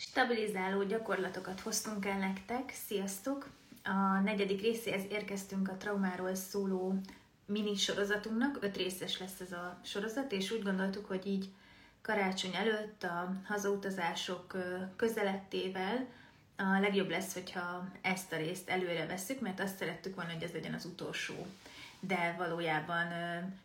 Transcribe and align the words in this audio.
Stabilizáló 0.00 0.82
gyakorlatokat 0.82 1.60
hoztunk 1.60 2.06
el 2.06 2.18
nektek. 2.18 2.72
Sziasztok! 2.86 3.48
A 3.84 4.20
negyedik 4.24 4.60
részéhez 4.60 5.02
érkeztünk 5.10 5.68
a 5.68 5.76
traumáról 5.76 6.34
szóló 6.34 6.94
mini 7.46 7.76
sorozatunknak. 7.76 8.58
Öt 8.60 8.76
részes 8.76 9.18
lesz 9.18 9.40
ez 9.40 9.52
a 9.52 9.78
sorozat, 9.84 10.32
és 10.32 10.50
úgy 10.50 10.62
gondoltuk, 10.62 11.06
hogy 11.06 11.26
így 11.26 11.48
karácsony 12.02 12.54
előtt 12.54 13.02
a 13.02 13.32
hazautazások 13.44 14.56
közelettével 14.96 16.06
a 16.56 16.80
legjobb 16.80 17.10
lesz, 17.10 17.32
hogyha 17.32 17.88
ezt 18.00 18.32
a 18.32 18.36
részt 18.36 18.68
előre 18.68 19.06
veszük, 19.06 19.40
mert 19.40 19.60
azt 19.60 19.78
szerettük 19.78 20.14
volna, 20.14 20.32
hogy 20.32 20.42
ez 20.42 20.52
legyen 20.52 20.74
az 20.74 20.84
utolsó 20.84 21.46
de 22.00 22.34
valójában 22.38 23.06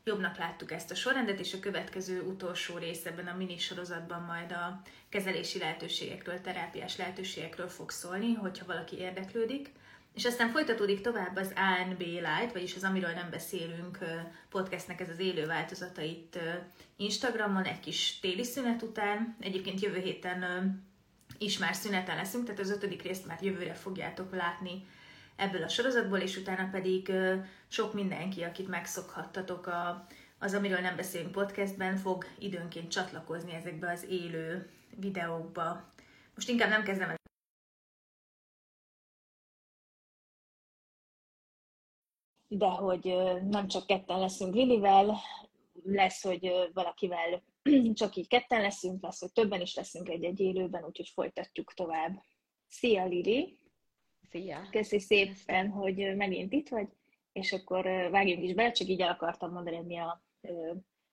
jobbnak 0.04 0.38
láttuk 0.38 0.72
ezt 0.72 0.92
a 0.92 0.96
sorrendet, 0.96 1.40
és 1.40 1.54
a 1.54 1.60
következő 1.60 2.22
utolsó 2.22 2.78
rész 2.78 3.06
ebben 3.06 3.28
a 3.28 3.36
mini 3.36 3.58
sorozatban 3.58 4.22
majd 4.22 4.52
a 4.52 4.82
kezelési 5.10 5.60
lehetőségekről, 5.60 6.42
terápiás 6.42 6.98
lehetőségekről 6.98 7.70
fog 7.70 7.90
szólni, 7.90 8.34
hogyha 8.34 8.66
valaki 8.66 8.98
érdeklődik. 8.98 9.72
És 10.14 10.26
aztán 10.26 10.50
folytatódik 10.50 11.02
tovább 11.02 11.36
az 11.36 11.54
ANB 11.56 12.00
Light, 12.00 12.52
vagyis 12.54 12.76
az 12.76 12.84
Amiről 12.84 13.14
nem 13.14 13.30
beszélünk 13.30 13.98
podcastnek 14.50 15.00
ez 15.00 15.10
az 15.10 15.20
élő 15.20 15.46
változata 15.46 16.02
itt 16.02 16.40
Instagramon, 16.98 17.64
egy 17.64 17.80
kis 17.80 18.20
téli 18.20 18.44
szünet 18.44 18.82
után. 18.82 19.36
Egyébként 19.40 19.82
jövő 19.82 20.00
héten 20.00 20.44
is 21.38 21.58
már 21.58 21.76
szüneten 21.76 22.16
leszünk, 22.16 22.46
tehát 22.46 22.60
az 22.60 22.70
ötödik 22.70 23.02
részt 23.02 23.26
már 23.26 23.38
jövőre 23.42 23.74
fogjátok 23.74 24.36
látni 24.36 24.86
ebből 25.36 25.64
a 25.64 25.68
sorozatból, 25.68 26.20
és 26.20 26.38
utána 26.38 26.70
pedig 26.72 27.12
sok 27.68 27.94
mindenki, 27.94 28.44
akit 28.44 28.68
megszokhattatok 28.68 29.68
a, 29.68 30.06
az, 30.40 30.54
amiről 30.54 30.80
nem 30.80 30.96
beszélünk 30.96 31.32
podcastben, 31.32 31.98
fog 31.98 32.26
időnként 32.40 32.92
csatlakozni 32.92 33.54
ezekbe 33.54 33.92
az 33.92 34.06
élő 34.10 34.70
videókba. 34.96 35.92
Most 36.36 36.50
inkább 36.50 36.70
nem 36.70 36.84
kezdem 36.84 37.10
el 37.10 37.22
de 42.58 42.68
hogy 42.68 43.04
nem 43.44 43.68
csak 43.68 43.88
ketten 43.88 44.20
leszünk 44.20 44.54
Lilivel, 44.54 45.18
lesz, 45.84 46.24
hogy 46.24 46.52
valakivel 46.74 47.44
csak 47.94 48.16
így 48.16 48.28
ketten 48.28 48.62
leszünk, 48.62 49.04
lesz, 49.04 49.20
hogy 49.20 49.32
többen 49.32 49.62
is 49.62 49.76
leszünk 49.76 50.10
egy-egy 50.10 50.40
élőben, 50.40 50.84
úgyhogy 50.84 51.10
folytatjuk 51.14 51.74
tovább. 51.74 52.24
Szia 52.68 53.06
Lili! 53.06 53.58
Szia! 54.30 54.68
Köszi 54.72 55.00
szépen, 55.00 55.70
hogy 55.70 56.16
megint 56.16 56.54
itt 56.54 56.70
vagy, 56.70 56.88
és 57.32 57.54
akkor 57.54 57.84
vágjunk 58.12 58.44
is 58.44 58.54
bele, 58.54 58.72
csak 58.72 58.88
így 58.88 59.02
el 59.02 59.12
akartam 59.12 59.52
mondani, 59.52 59.76
hogy 59.76 59.86
mi 59.86 59.98
a 59.98 60.24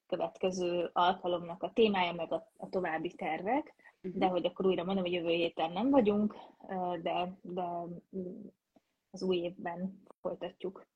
következő 0.07 0.91
alkalomnak 0.93 1.63
a 1.63 1.73
témája, 1.75 2.13
meg 2.13 2.33
a, 2.33 2.53
a 2.57 2.69
további 2.69 3.15
tervek, 3.15 3.75
uh-huh. 4.03 4.21
de 4.21 4.27
hogy 4.27 4.47
akkor 4.47 4.67
újra 4.67 4.85
mondom, 4.85 5.05
hogy 5.05 5.13
jövő 5.13 5.29
héten 5.29 5.73
nem 5.73 5.91
vagyunk, 5.91 6.35
de, 7.03 7.39
de 7.43 7.63
az 9.11 9.23
új 9.23 9.37
évben 9.37 10.03
folytatjuk. 10.21 10.87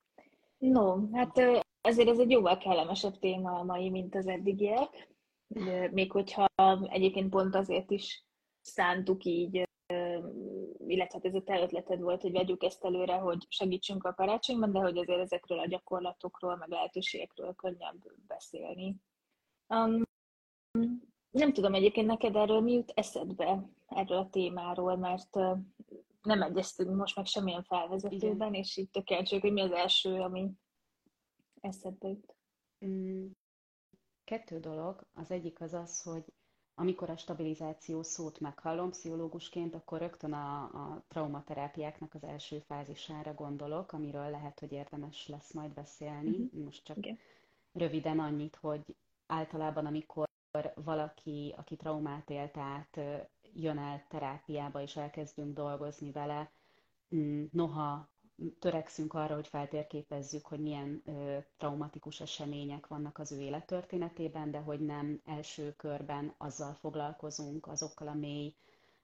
No, 0.59 1.13
hát 1.13 1.41
azért 1.81 2.09
ez 2.09 2.19
egy 2.19 2.31
jóval 2.31 2.59
kellemesebb 2.59 3.19
téma 3.19 3.59
a 3.59 3.65
mai, 3.65 3.91
mint 3.91 4.15
az 4.15 4.27
eddigiek, 4.27 5.09
még 5.91 6.13
hogyha 6.13 6.47
egyébként 6.89 7.31
pont 7.31 7.55
azért 7.55 7.91
is 7.91 8.25
szántuk 8.61 9.25
így 9.25 9.69
illetve 10.91 11.19
hát 11.23 11.25
ez 11.25 11.35
a 11.35 11.43
te 11.43 11.63
ötleted 11.63 12.01
volt, 12.01 12.23
hogy 12.23 12.33
vegyük 12.33 12.63
ezt 12.63 12.85
előre, 12.85 13.15
hogy 13.15 13.47
segítsünk 13.49 14.05
a 14.05 14.15
karácsonyban, 14.15 14.73
de 14.73 14.79
hogy 14.79 14.99
azért 14.99 15.21
ezekről 15.21 15.59
a 15.59 15.67
gyakorlatokról, 15.67 16.57
meg 16.57 16.69
lehetőségekről 16.69 17.55
könnyebb 17.55 18.03
beszélni. 18.27 18.97
Um, 19.69 20.03
nem 21.31 21.53
tudom 21.53 21.75
egyébként 21.75 22.07
neked 22.07 22.37
erről 22.37 22.61
mi 22.61 22.73
jut 22.73 22.93
eszedbe, 22.95 23.69
erről 23.87 24.19
a 24.19 24.29
témáról, 24.31 24.97
mert 24.97 25.35
nem 26.23 26.43
egyeztünk 26.43 26.97
most 26.97 27.17
meg 27.17 27.27
semmilyen 27.27 27.63
felvezetőben, 27.63 28.49
Igen. 28.49 28.55
és 28.55 28.77
így 28.77 28.91
tökéletes, 28.91 29.41
hogy 29.41 29.53
mi 29.53 29.61
az 29.61 29.73
első, 29.73 30.21
ami 30.21 30.51
eszedbe 31.61 32.09
jut. 32.09 32.37
Mm, 32.87 33.27
kettő 34.25 34.59
dolog. 34.59 35.07
Az 35.15 35.31
egyik 35.31 35.61
az 35.61 35.73
az, 35.73 36.03
hogy 36.03 36.25
amikor 36.75 37.11
a 37.11 37.17
stabilizáció 37.17 38.03
szót 38.03 38.41
meghallom 38.41 38.91
pszichológusként, 38.91 39.75
akkor 39.75 39.99
rögtön 39.99 40.33
a, 40.33 40.63
a 40.63 41.03
traumaterápiáknak 41.09 42.15
az 42.15 42.25
első 42.25 42.59
fázisára 42.59 43.35
gondolok, 43.35 43.93
amiről 43.93 44.31
lehet, 44.31 44.61
hogy 44.61 44.73
érdemes 44.73 45.29
lesz 45.29 45.53
majd 45.53 45.71
beszélni. 45.71 46.31
Mm-hmm. 46.31 46.65
Most 46.65 46.85
csak 46.85 46.97
okay. 46.97 47.19
röviden 47.73 48.19
annyit, 48.19 48.57
hogy 48.57 48.97
általában, 49.27 49.87
amikor 49.87 50.29
valaki, 50.75 51.55
aki 51.57 51.77
traumát 51.77 52.31
élt 52.31 52.57
át, 52.57 53.01
jön 53.55 53.79
el 53.79 54.05
terápiába, 54.09 54.81
és 54.81 54.97
elkezdünk 54.97 55.55
dolgozni 55.55 56.11
vele, 56.11 56.51
mm, 57.15 57.45
noha 57.51 58.09
törekszünk 58.59 59.15
arra, 59.15 59.35
hogy 59.35 59.47
feltérképezzük, 59.47 60.47
hogy 60.47 60.61
milyen 60.61 61.03
ö, 61.05 61.39
traumatikus 61.57 62.21
események 62.21 62.87
vannak 62.87 63.19
az 63.19 63.33
ő 63.33 63.41
élettörténetében, 63.41 64.51
de 64.51 64.59
hogy 64.59 64.81
nem 64.81 65.21
első 65.25 65.75
körben 65.77 66.35
azzal 66.39 66.73
foglalkozunk, 66.75 67.67
azokkal 67.67 68.09
a 68.09 68.15
mély, 68.15 68.55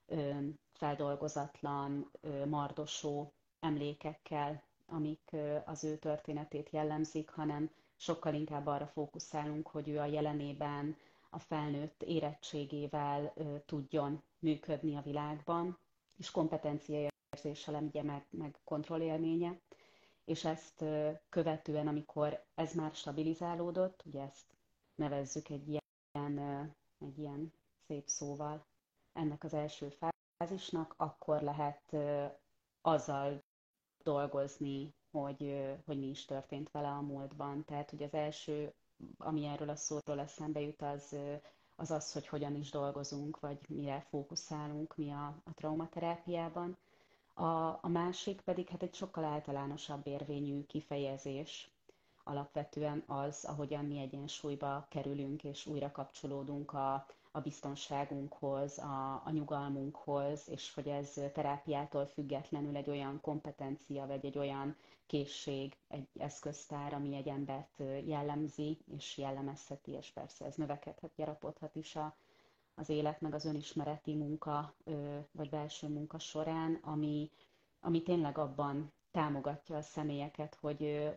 ö, 0.06 0.30
feldolgozatlan, 0.72 2.10
ö, 2.20 2.46
mardosó 2.46 3.32
emlékekkel, 3.60 4.62
amik 4.86 5.28
ö, 5.32 5.56
az 5.64 5.84
ő 5.84 5.96
történetét 5.98 6.70
jellemzik, 6.70 7.30
hanem 7.30 7.70
sokkal 7.96 8.34
inkább 8.34 8.66
arra 8.66 8.86
fókuszálunk, 8.86 9.66
hogy 9.66 9.88
ő 9.88 9.98
a 9.98 10.04
jelenében, 10.04 10.96
a 11.30 11.38
felnőtt 11.38 12.02
érettségével 12.02 13.32
ö, 13.36 13.42
tudjon 13.66 14.22
működni 14.38 14.96
a 14.96 15.02
világban, 15.02 15.78
és 16.16 16.30
kompetenciája 16.30 17.09
érzéselem, 17.44 17.84
ugye 17.86 18.02
meg, 18.02 18.26
meg 18.30 18.58
kontrollélménye, 18.64 19.60
és 20.24 20.44
ezt 20.44 20.84
követően, 21.28 21.86
amikor 21.86 22.44
ez 22.54 22.74
már 22.74 22.94
stabilizálódott, 22.94 24.02
ugye 24.04 24.22
ezt 24.22 24.46
nevezzük 24.94 25.48
egy 25.48 25.68
ilyen, 25.68 26.38
egy 26.98 27.18
ilyen 27.18 27.52
szép 27.86 28.08
szóval 28.08 28.64
ennek 29.12 29.44
az 29.44 29.54
első 29.54 29.92
fázisnak, 30.38 30.94
akkor 30.96 31.42
lehet 31.42 31.96
azzal 32.80 33.42
dolgozni, 34.02 34.94
hogy, 35.10 35.66
hogy 35.84 35.98
mi 35.98 36.06
is 36.08 36.24
történt 36.24 36.70
vele 36.70 36.88
a 36.88 37.00
múltban. 37.00 37.64
Tehát, 37.64 37.90
hogy 37.90 38.02
az 38.02 38.14
első, 38.14 38.72
ami 39.18 39.44
erről 39.46 39.68
a 39.68 39.76
szóról 39.76 40.20
eszembe 40.20 40.60
jut, 40.60 40.82
az 40.82 41.16
az, 41.80 41.90
az 41.90 42.12
hogy 42.12 42.26
hogyan 42.26 42.54
is 42.54 42.70
dolgozunk, 42.70 43.40
vagy 43.40 43.58
mire 43.68 44.06
fókuszálunk 44.08 44.96
mi 44.96 45.10
a, 45.10 45.26
a 45.44 45.54
traumaterápiában. 45.54 46.76
A, 47.34 47.44
a 47.80 47.88
másik 47.88 48.40
pedig 48.40 48.68
hát 48.68 48.82
egy 48.82 48.94
sokkal 48.94 49.24
általánosabb 49.24 50.06
érvényű 50.06 50.64
kifejezés, 50.66 51.70
alapvetően 52.24 53.02
az, 53.06 53.44
ahogyan 53.44 53.84
mi 53.84 53.98
egyensúlyba 53.98 54.86
kerülünk 54.88 55.44
és 55.44 55.66
újra 55.66 55.90
kapcsolódunk 55.90 56.72
a, 56.72 57.06
a 57.30 57.40
biztonságunkhoz, 57.40 58.78
a, 58.78 59.22
a 59.24 59.30
nyugalmunkhoz, 59.30 60.48
és 60.48 60.74
hogy 60.74 60.88
ez 60.88 61.12
terápiától 61.32 62.06
függetlenül 62.06 62.76
egy 62.76 62.90
olyan 62.90 63.20
kompetencia, 63.20 64.06
vagy 64.06 64.24
egy 64.24 64.38
olyan 64.38 64.76
készség, 65.06 65.76
egy 65.88 66.08
eszköztár, 66.18 66.94
ami 66.94 67.14
egy 67.16 67.28
embert 67.28 67.82
jellemzi, 68.06 68.78
és 68.96 69.18
jellemezheti, 69.18 69.90
és 69.90 70.10
persze 70.10 70.44
ez 70.44 70.54
növekedhet, 70.54 71.10
gyarapodhat 71.16 71.74
is 71.76 71.96
a, 71.96 72.14
az 72.80 72.88
élet, 72.88 73.20
meg 73.20 73.34
az 73.34 73.44
önismereti 73.44 74.14
munka, 74.14 74.74
vagy 75.32 75.48
belső 75.50 75.88
munka 75.88 76.18
során, 76.18 76.74
ami, 76.82 77.30
ami 77.80 78.02
tényleg 78.02 78.38
abban 78.38 78.92
támogatja 79.10 79.76
a 79.76 79.82
személyeket, 79.82 80.54
hogy 80.54 81.08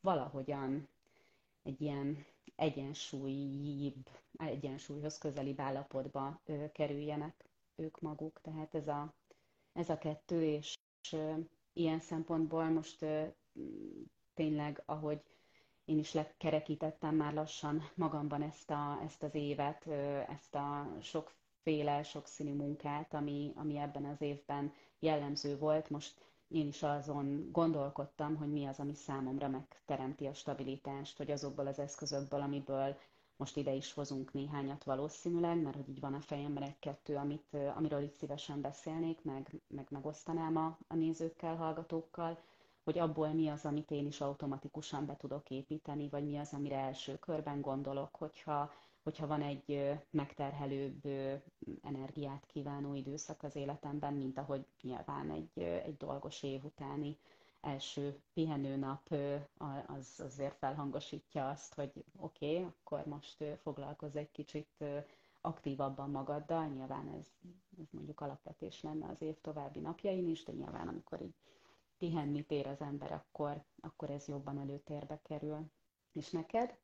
valahogyan 0.00 0.88
egy 1.62 1.80
ilyen 1.80 2.24
egyensúlyibb, 2.56 4.08
egyensúlyhoz 4.36 5.18
közelibb 5.18 5.60
állapotba 5.60 6.40
kerüljenek 6.72 7.44
ők 7.76 8.00
maguk. 8.00 8.40
Tehát 8.42 8.74
ez 8.74 8.88
a, 8.88 9.12
ez 9.72 9.88
a 9.88 9.98
kettő, 9.98 10.42
és 10.44 10.74
ilyen 11.72 12.00
szempontból 12.00 12.64
most 12.68 13.04
tényleg, 14.34 14.82
ahogy 14.86 15.22
én 15.90 15.98
is 15.98 16.12
lekerekítettem 16.12 17.14
már 17.14 17.34
lassan 17.34 17.90
magamban 17.94 18.42
ezt, 18.42 18.70
a, 18.70 19.00
ezt 19.04 19.22
az 19.22 19.34
évet, 19.34 19.86
ezt 20.28 20.54
a 20.54 20.86
sokféle, 21.02 22.02
sokszínű 22.02 22.54
munkát, 22.54 23.14
ami, 23.14 23.52
ami 23.54 23.76
ebben 23.76 24.04
az 24.04 24.20
évben 24.20 24.72
jellemző 24.98 25.58
volt. 25.58 25.90
Most 25.90 26.14
én 26.48 26.66
is 26.66 26.82
azon 26.82 27.48
gondolkodtam, 27.52 28.36
hogy 28.36 28.52
mi 28.52 28.66
az, 28.66 28.78
ami 28.78 28.94
számomra 28.94 29.48
megteremti 29.48 30.26
a 30.26 30.34
stabilitást, 30.34 31.16
hogy 31.16 31.30
azokból 31.30 31.66
az 31.66 31.78
eszközökből, 31.78 32.40
amiből 32.40 32.96
most 33.36 33.56
ide 33.56 33.72
is 33.72 33.92
hozunk 33.92 34.32
néhányat 34.32 34.84
valószínűleg, 34.84 35.62
mert 35.62 35.76
hogy 35.76 35.88
így 35.88 36.00
van 36.00 36.14
a 36.14 36.20
fejemben 36.20 36.62
egy-kettő, 36.62 37.16
amit, 37.16 37.56
amiről 37.76 38.02
itt 38.02 38.16
szívesen 38.16 38.60
beszélnék, 38.60 39.22
meg, 39.22 39.60
meg 39.68 39.86
megosztanám 39.90 40.56
a, 40.56 40.78
a 40.88 40.94
nézőkkel, 40.94 41.56
hallgatókkal, 41.56 42.38
hogy 42.90 42.98
abból 42.98 43.28
mi 43.28 43.48
az, 43.48 43.64
amit 43.64 43.90
én 43.90 44.06
is 44.06 44.20
automatikusan 44.20 45.06
be 45.06 45.16
tudok 45.16 45.50
építeni, 45.50 46.08
vagy 46.08 46.24
mi 46.24 46.36
az, 46.36 46.52
amire 46.52 46.76
első 46.76 47.18
körben 47.18 47.60
gondolok, 47.60 48.16
hogyha 48.16 48.70
hogyha 49.02 49.26
van 49.26 49.42
egy 49.42 49.98
megterhelőbb 50.10 51.04
energiát 51.82 52.46
kívánó 52.46 52.94
időszak 52.94 53.42
az 53.42 53.56
életemben, 53.56 54.14
mint 54.14 54.38
ahogy 54.38 54.66
nyilván 54.82 55.30
egy, 55.30 55.62
egy 55.62 55.96
dolgos 55.96 56.42
év 56.42 56.64
utáni 56.64 57.16
első 57.60 58.20
pihenőnap 58.32 59.14
az 59.86 60.20
azért 60.24 60.56
felhangosítja 60.56 61.48
azt, 61.48 61.74
hogy 61.74 61.92
oké, 62.16 62.52
okay, 62.56 62.64
akkor 62.64 63.06
most 63.06 63.44
foglalkozz 63.62 64.16
egy 64.16 64.30
kicsit 64.30 64.84
aktívabban 65.40 66.10
magaddal. 66.10 66.66
Nyilván 66.66 67.08
ez, 67.18 67.26
ez 67.80 67.86
mondjuk 67.90 68.20
alapvetés 68.20 68.82
lenne 68.82 69.08
az 69.08 69.22
év 69.22 69.40
további 69.40 69.80
napjain 69.80 70.28
is, 70.28 70.42
de 70.42 70.52
nyilván 70.52 70.88
amikor 70.88 71.20
így 71.22 71.34
pihenni 72.00 72.42
tér 72.42 72.66
az 72.66 72.80
ember, 72.80 73.12
akkor, 73.12 73.64
akkor 73.80 74.10
ez 74.10 74.28
jobban 74.28 74.58
előtérbe 74.58 75.20
kerül. 75.22 75.70
És 76.12 76.30
neked? 76.30 76.78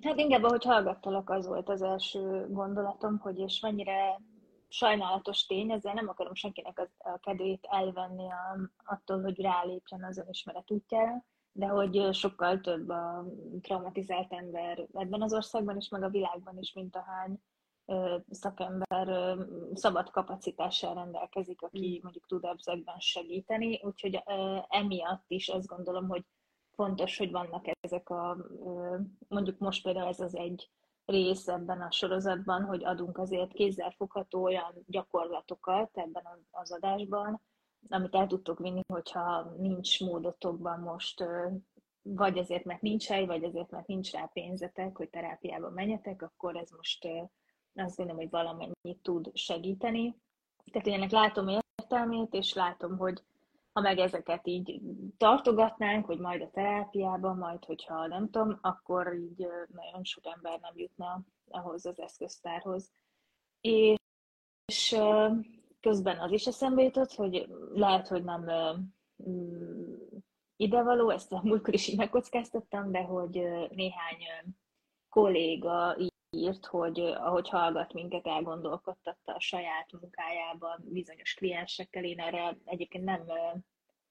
Hát 0.00 0.18
inkább, 0.18 0.42
ahogy 0.42 0.64
hallgattalak, 0.64 1.30
az 1.30 1.46
volt 1.46 1.68
az 1.68 1.82
első 1.82 2.46
gondolatom, 2.50 3.18
hogy 3.18 3.38
és 3.38 3.60
mennyire 3.60 4.20
sajnálatos 4.68 5.46
tény, 5.46 5.70
ezzel 5.70 5.94
nem 5.94 6.08
akarom 6.08 6.34
senkinek 6.34 6.90
a 6.98 7.18
kedvét 7.18 7.66
elvenni 7.70 8.30
a, 8.30 8.58
attól, 8.84 9.22
hogy 9.22 9.40
rálépjen 9.40 10.04
az 10.04 10.18
önismeret 10.18 10.70
útjára, 10.70 11.24
de 11.52 11.66
hogy 11.66 12.14
sokkal 12.14 12.60
több 12.60 12.88
a 12.88 13.26
traumatizált 13.60 14.32
ember 14.32 14.86
ebben 14.92 15.22
az 15.22 15.34
országban 15.34 15.76
is, 15.76 15.88
meg 15.88 16.02
a 16.02 16.08
világban 16.08 16.58
is, 16.58 16.72
mint 16.72 16.96
ahány 16.96 17.42
szakember 18.30 19.36
szabad 19.74 20.10
kapacitással 20.10 20.94
rendelkezik, 20.94 21.62
aki 21.62 21.96
mm. 21.98 22.02
mondjuk 22.02 22.26
tud 22.26 22.44
ezekben 22.44 22.98
segíteni, 22.98 23.80
úgyhogy 23.82 24.22
emiatt 24.68 25.24
is 25.26 25.48
azt 25.48 25.66
gondolom, 25.66 26.08
hogy 26.08 26.24
fontos, 26.74 27.18
hogy 27.18 27.30
vannak 27.30 27.66
ezek 27.80 28.10
a, 28.10 28.36
mondjuk 29.28 29.58
most 29.58 29.82
például 29.82 30.08
ez 30.08 30.20
az 30.20 30.36
egy 30.36 30.70
rész 31.04 31.48
ebben 31.48 31.80
a 31.80 31.90
sorozatban, 31.90 32.64
hogy 32.64 32.84
adunk 32.84 33.18
azért 33.18 33.52
kézzelfogható 33.52 34.42
olyan 34.42 34.84
gyakorlatokat 34.86 35.90
ebben 35.98 36.24
az 36.50 36.72
adásban, 36.72 37.40
amit 37.88 38.14
el 38.14 38.26
tudtok 38.26 38.58
vinni, 38.58 38.80
hogyha 38.86 39.54
nincs 39.58 40.00
módotokban 40.00 40.80
most, 40.80 41.24
vagy 42.02 42.38
azért, 42.38 42.64
mert 42.64 42.80
nincs 42.82 43.06
hely, 43.06 43.26
vagy 43.26 43.44
azért, 43.44 43.70
mert 43.70 43.86
nincs 43.86 44.12
rá 44.12 44.30
pénzetek, 44.32 44.96
hogy 44.96 45.10
terápiába 45.10 45.70
menjetek, 45.70 46.22
akkor 46.22 46.56
ez 46.56 46.70
most 46.70 47.08
azt 47.74 47.96
gondolom, 47.96 48.20
hogy 48.20 48.30
valamennyit 48.30 49.02
tud 49.02 49.30
segíteni. 49.34 50.16
Tehát 50.70 50.86
én 50.86 50.94
ennek 50.94 51.10
látom 51.10 51.48
értelmét, 51.48 52.34
és 52.34 52.54
látom, 52.54 52.96
hogy 52.98 53.22
ha 53.72 53.80
meg 53.80 53.98
ezeket 53.98 54.46
így 54.46 54.80
tartogatnánk, 55.16 56.06
hogy 56.06 56.18
majd 56.18 56.42
a 56.42 56.50
terápiában, 56.50 57.36
majd 57.36 57.64
hogyha 57.64 58.06
nem 58.06 58.30
tudom, 58.30 58.58
akkor 58.60 59.14
így 59.14 59.46
nagyon 59.72 60.04
sok 60.04 60.26
ember 60.26 60.60
nem 60.60 60.72
jutna 60.76 61.22
ahhoz 61.48 61.86
az 61.86 62.00
eszköztárhoz. 62.00 62.90
És, 63.60 64.96
közben 65.80 66.18
az 66.18 66.32
is 66.32 66.46
eszembe 66.46 66.82
jutott, 66.82 67.12
hogy 67.12 67.48
lehet, 67.72 68.08
hogy 68.08 68.24
nem 68.24 68.50
mm, 69.28 69.94
idevaló, 70.56 71.10
ezt 71.10 71.32
a 71.32 71.40
múltkor 71.42 71.74
is 71.74 71.88
így 71.88 71.96
megkockáztattam, 71.96 72.90
de 72.90 73.02
hogy 73.02 73.32
néhány 73.70 74.22
kolléga 75.08 75.96
írt, 76.34 76.66
hogy 76.66 77.00
ahogy 77.00 77.48
hallgat 77.48 77.92
minket, 77.92 78.26
elgondolkodtatta 78.26 79.34
a 79.34 79.40
saját 79.40 79.92
munkájában 80.00 80.84
bizonyos 80.84 81.34
kliensekkel. 81.34 82.04
Én 82.04 82.20
erre 82.20 82.58
egyébként 82.64 83.04
nem, 83.04 83.22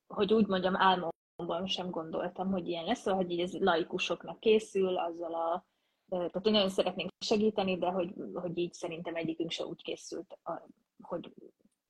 hogy 0.07 0.33
úgy 0.33 0.47
mondjam, 0.47 0.75
álmomban 0.75 1.67
sem 1.67 1.89
gondoltam, 1.89 2.51
hogy 2.51 2.67
ilyen 2.67 2.85
lesz, 2.85 2.99
szóval, 2.99 3.21
hogy 3.21 3.31
így 3.31 3.39
ez 3.39 3.57
laikusoknak 3.59 4.39
készül, 4.39 4.97
azzal 4.97 5.33
a 5.33 5.65
tehát 6.09 6.45
én 6.45 6.51
nagyon 6.51 6.69
szeretnénk 6.69 7.09
segíteni, 7.19 7.77
de 7.77 7.87
hogy, 7.87 8.13
hogy 8.33 8.57
így 8.57 8.73
szerintem 8.73 9.15
egyikünk 9.15 9.51
se 9.51 9.65
úgy 9.65 9.81
készült, 9.81 10.39
hogy 11.01 11.33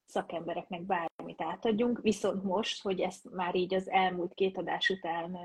szakembereknek 0.05 0.81
bármit 0.81 1.41
átadjunk. 1.41 2.01
Viszont 2.01 2.43
most, 2.43 2.81
hogy 2.81 2.99
ezt 2.99 3.31
már 3.31 3.55
így 3.55 3.73
az 3.73 3.89
elmúlt 3.89 4.33
két 4.33 4.57
adás 4.57 4.89
után 4.89 5.37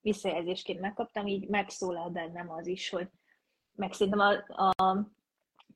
visszajelzésként 0.00 0.80
megkaptam, 0.80 1.26
így 1.26 1.48
megszólal 1.48 2.08
bennem 2.08 2.50
az 2.50 2.66
is, 2.66 2.88
hogy 2.88 3.08
meg 3.78 3.92
szerintem 3.92 4.20
a, 4.20 4.72
a 4.82 5.06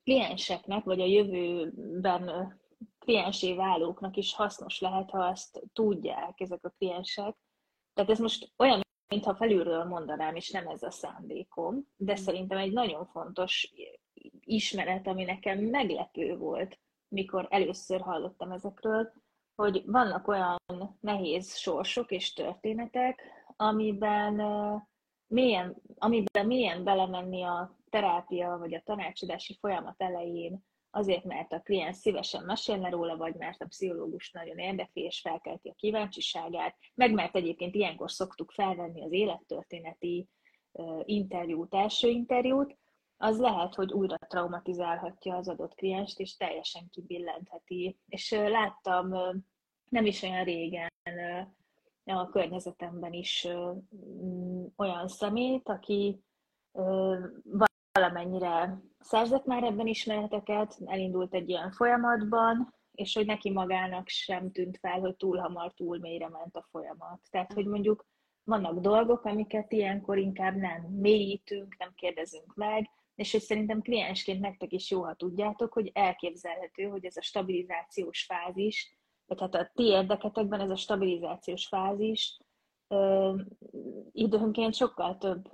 klienseknek, 0.03 0.83
vagy 0.83 1.01
a 1.01 1.05
jövőben 1.05 2.53
kliensé 2.99 3.53
válóknak 3.53 4.17
is 4.17 4.35
hasznos 4.35 4.79
lehet, 4.79 5.09
ha 5.09 5.27
ezt 5.27 5.61
tudják 5.73 6.39
ezek 6.39 6.65
a 6.65 6.73
kliensek. 6.77 7.35
Tehát 7.93 8.11
ez 8.11 8.19
most 8.19 8.53
olyan, 8.57 8.81
mintha 9.07 9.35
felülről 9.35 9.83
mondanám, 9.83 10.35
és 10.35 10.51
nem 10.51 10.67
ez 10.67 10.83
a 10.83 10.91
szándékom, 10.91 11.87
de 11.95 12.11
mm. 12.11 12.15
szerintem 12.15 12.57
egy 12.57 12.71
nagyon 12.71 13.05
fontos 13.05 13.73
ismeret, 14.39 15.07
ami 15.07 15.23
nekem 15.23 15.59
meglepő 15.59 16.37
volt, 16.37 16.79
mikor 17.07 17.47
először 17.49 18.01
hallottam 18.01 18.51
ezekről, 18.51 19.13
hogy 19.55 19.83
vannak 19.85 20.27
olyan 20.27 20.57
nehéz 20.99 21.57
sorsok 21.57 22.11
és 22.11 22.33
történetek, 22.33 23.21
amiben 23.55 24.41
mélyen, 25.27 25.75
amiben 25.95 26.45
mélyen 26.45 26.83
belemenni 26.83 27.43
a 27.43 27.77
terápia 27.89 28.57
vagy 28.57 28.73
a 28.73 28.81
tanácsadási 28.85 29.57
folyamat 29.59 30.01
elején, 30.01 30.65
azért, 30.89 31.23
mert 31.23 31.53
a 31.53 31.59
kliens 31.59 31.97
szívesen 31.97 32.43
mesélne 32.43 32.89
róla, 32.89 33.17
vagy 33.17 33.35
mert 33.35 33.61
a 33.61 33.65
pszichológus 33.67 34.31
nagyon 34.31 34.57
érdekli 34.57 35.01
és 35.01 35.19
felkelti 35.19 35.69
a 35.69 35.73
kíváncsiságát, 35.73 36.75
meg 36.95 37.13
mert 37.13 37.35
egyébként 37.35 37.75
ilyenkor 37.75 38.11
szoktuk 38.11 38.51
felvenni 38.51 39.03
az 39.03 39.11
élettörténeti 39.11 40.27
interjút, 41.05 41.73
első 41.73 42.07
interjút, 42.07 42.77
az 43.17 43.39
lehet, 43.39 43.75
hogy 43.75 43.91
újra 43.91 44.17
traumatizálhatja 44.17 45.35
az 45.35 45.47
adott 45.47 45.75
klienst, 45.75 46.19
és 46.19 46.35
teljesen 46.35 46.89
kibillentheti. 46.89 47.97
És 48.07 48.31
láttam 48.31 49.09
nem 49.89 50.05
is 50.05 50.21
olyan 50.21 50.43
régen 50.43 50.91
a 52.05 52.29
környezetemben 52.29 53.13
is 53.13 53.47
olyan 54.75 55.07
szemét, 55.07 55.69
aki 55.69 56.23
valamennyire 57.91 58.81
szerzett 58.99 59.45
már 59.45 59.63
ebben 59.63 59.87
ismereteket, 59.87 60.77
elindult 60.85 61.33
egy 61.33 61.49
ilyen 61.49 61.71
folyamatban, 61.71 62.73
és 62.91 63.13
hogy 63.13 63.25
neki 63.25 63.51
magának 63.51 64.07
sem 64.07 64.51
tűnt 64.51 64.77
fel, 64.77 64.99
hogy 64.99 65.15
túl 65.15 65.37
hamar, 65.37 65.73
túl 65.73 65.99
mélyre 65.99 66.29
ment 66.29 66.55
a 66.55 66.67
folyamat. 66.71 67.19
Tehát, 67.29 67.53
hogy 67.53 67.65
mondjuk 67.65 68.05
vannak 68.43 68.79
dolgok, 68.79 69.23
amiket 69.23 69.71
ilyenkor 69.71 70.17
inkább 70.17 70.55
nem 70.55 70.81
mélyítünk, 70.81 71.75
nem 71.77 71.93
kérdezünk 71.95 72.53
meg, 72.55 72.89
és 73.15 73.31
hogy 73.31 73.41
szerintem 73.41 73.81
kliensként 73.81 74.39
nektek 74.39 74.71
is 74.71 74.91
jó, 74.91 75.03
ha 75.03 75.13
tudjátok, 75.13 75.73
hogy 75.73 75.91
elképzelhető, 75.93 76.83
hogy 76.83 77.05
ez 77.05 77.17
a 77.17 77.21
stabilizációs 77.21 78.23
fázis, 78.23 78.97
vagy 79.39 79.51
hát 79.51 79.65
a 79.65 79.71
ti 79.75 79.83
érdeketekben 79.83 80.59
ez 80.59 80.69
a 80.69 80.75
stabilizációs 80.75 81.67
fázis 81.67 82.37
ö, 82.87 83.33
időnként 84.11 84.73
sokkal 84.73 85.17
több 85.17 85.51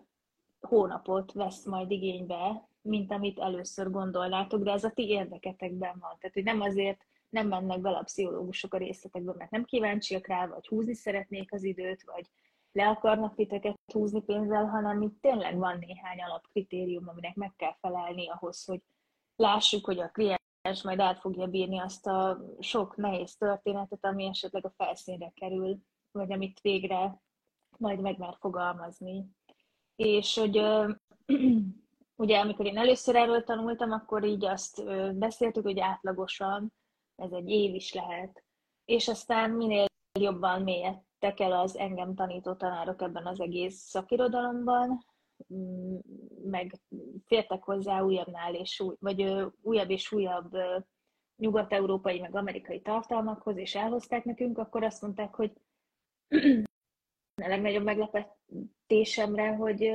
hónapot 0.59 1.31
vesz 1.31 1.65
majd 1.65 1.91
igénybe, 1.91 2.67
mint 2.81 3.11
amit 3.11 3.39
először 3.39 3.91
gondolnátok, 3.91 4.63
de 4.63 4.71
ez 4.71 4.83
a 4.83 4.91
ti 4.91 5.07
érdeketekben 5.07 5.97
van. 5.99 6.17
Tehát, 6.19 6.33
hogy 6.33 6.43
nem 6.43 6.61
azért 6.61 7.05
nem 7.29 7.47
mennek 7.47 7.81
bele 7.81 7.97
a 7.97 8.03
pszichológusok 8.03 8.73
a 8.73 8.77
részletekbe, 8.77 9.33
mert 9.37 9.51
nem 9.51 9.63
kíváncsiak 9.63 10.27
rá, 10.27 10.47
vagy 10.47 10.67
húzni 10.67 10.93
szeretnék 10.93 11.53
az 11.53 11.63
időt, 11.63 12.03
vagy 12.03 12.25
le 12.71 12.87
akarnak 12.87 13.35
titeket 13.35 13.77
húzni 13.93 14.21
pénzzel, 14.21 14.65
hanem 14.65 15.01
itt 15.01 15.21
tényleg 15.21 15.57
van 15.57 15.77
néhány 15.79 16.21
alapkritérium, 16.21 17.07
aminek 17.07 17.35
meg 17.35 17.53
kell 17.55 17.75
felelni 17.79 18.29
ahhoz, 18.29 18.65
hogy 18.65 18.81
lássuk, 19.35 19.85
hogy 19.85 19.99
a 19.99 20.09
kliens 20.09 20.38
majd 20.83 20.99
át 20.99 21.19
fogja 21.19 21.47
bírni 21.47 21.79
azt 21.79 22.07
a 22.07 22.39
sok 22.59 22.95
nehéz 22.95 23.35
történetet, 23.35 24.05
ami 24.05 24.25
esetleg 24.25 24.65
a 24.65 24.73
felszínre 24.77 25.31
kerül, 25.35 25.77
vagy 26.11 26.31
amit 26.31 26.59
végre 26.61 27.21
majd 27.77 27.99
meg 27.99 28.17
mer 28.17 28.35
fogalmazni. 28.39 29.25
És 29.95 30.37
hogy 30.37 30.57
ugye 32.23 32.39
amikor 32.39 32.65
én 32.65 32.77
először 32.77 33.15
erről 33.15 33.43
tanultam, 33.43 33.91
akkor 33.91 34.23
így 34.23 34.45
azt 34.45 34.83
beszéltük, 35.17 35.63
hogy 35.63 35.79
átlagosan 35.79 36.73
ez 37.15 37.31
egy 37.31 37.49
év 37.49 37.73
is 37.75 37.93
lehet. 37.93 38.43
És 38.85 39.07
aztán 39.07 39.51
minél 39.51 39.85
jobban 40.19 40.61
mélyedtek 40.61 41.39
el 41.39 41.51
az 41.51 41.77
engem 41.77 42.15
tanító 42.15 42.53
tanárok 42.53 43.01
ebben 43.01 43.25
az 43.25 43.39
egész 43.39 43.75
szakirodalomban, 43.75 45.05
meg 46.43 46.79
fértek 47.25 47.63
hozzá 47.63 48.01
újabbnál 48.01 48.55
és 48.55 48.79
új, 48.79 48.95
vagy 48.99 49.45
újabb 49.61 49.89
és 49.89 50.11
újabb 50.11 50.55
nyugat-európai, 51.35 52.19
meg 52.19 52.35
amerikai 52.35 52.81
tartalmakhoz, 52.81 53.57
és 53.57 53.75
elhozták 53.75 54.23
nekünk, 54.23 54.57
akkor 54.57 54.83
azt 54.83 55.01
mondták, 55.01 55.35
hogy 55.35 55.51
a 57.41 57.47
legnagyobb 57.47 57.83
meglepetésemre, 57.83 59.55
hogy 59.55 59.91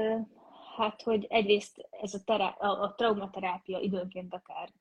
hát, 0.77 1.03
hogy 1.03 1.27
egyrészt 1.29 1.89
ez 1.91 2.15
a, 2.15 2.23
terá- 2.25 2.61
a, 2.61 2.83
a 2.83 2.95
traumaterápia 2.95 3.79
időnként 3.79 4.35
akár 4.35 4.73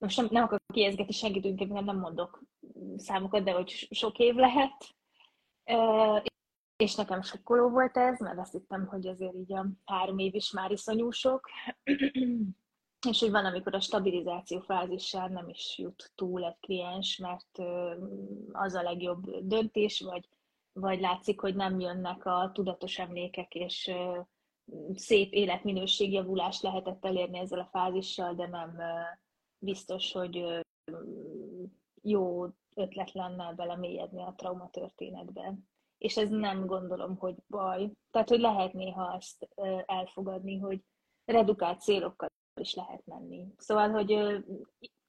most 0.00 0.16
nem, 0.16 0.28
nem 0.30 0.42
akarok 0.42 0.72
kiezgetni 0.72 1.12
senkit, 1.12 1.68
nem 1.68 1.98
mondok 1.98 2.42
számokat, 2.96 3.44
de 3.44 3.52
hogy 3.52 3.88
sok 3.90 4.18
év 4.18 4.34
lehet. 4.34 4.94
És 6.80 6.94
nekem 6.94 7.22
sokkoló 7.22 7.68
volt 7.68 7.96
ez, 7.96 8.18
mert 8.18 8.38
azt 8.38 8.52
hittem, 8.52 8.86
hogy 8.86 9.06
azért 9.06 9.34
így 9.34 9.52
a 9.52 9.66
három 9.84 10.18
év 10.18 10.34
is 10.34 10.50
már 10.50 10.70
iszonyú 10.70 11.10
sok, 11.10 11.48
és 13.08 13.20
hogy 13.20 13.30
van, 13.30 13.44
amikor 13.44 13.74
a 13.74 13.80
stabilizáció 13.80 14.60
fázissal 14.60 15.28
nem 15.28 15.48
is 15.48 15.78
jut 15.78 16.12
túl 16.14 16.44
egy 16.44 16.58
kliens, 16.60 17.16
mert 17.16 17.58
az 18.52 18.74
a 18.74 18.82
legjobb 18.82 19.30
döntés, 19.42 20.00
vagy, 20.00 20.28
vagy 20.72 21.00
látszik, 21.00 21.40
hogy 21.40 21.54
nem 21.54 21.80
jönnek 21.80 22.26
a 22.26 22.50
tudatos 22.54 22.98
emlékek, 22.98 23.54
és 23.54 23.90
szép 24.94 25.32
életminőségjavulást 25.32 26.62
lehetett 26.62 27.04
elérni 27.04 27.38
ezzel 27.38 27.60
a 27.60 27.68
fázissal, 27.72 28.34
de 28.34 28.46
nem 28.46 28.80
biztos, 29.58 30.12
hogy 30.12 30.64
jó 32.02 32.46
ötlet 32.74 33.12
lenne 33.12 33.54
belemélyedni 33.54 34.22
a 34.22 34.34
traumatörténetbe. 34.36 35.54
És 36.00 36.16
ez 36.16 36.28
nem 36.28 36.66
gondolom, 36.66 37.16
hogy 37.16 37.34
baj. 37.48 37.90
Tehát, 38.10 38.28
hogy 38.28 38.40
lehet 38.40 38.72
néha 38.72 39.16
ezt 39.16 39.48
elfogadni, 39.86 40.58
hogy 40.58 40.80
redukált 41.24 41.80
célokkal 41.80 42.28
is 42.60 42.74
lehet 42.74 43.06
menni. 43.06 43.46
Szóval, 43.56 43.90
hogy 43.90 44.42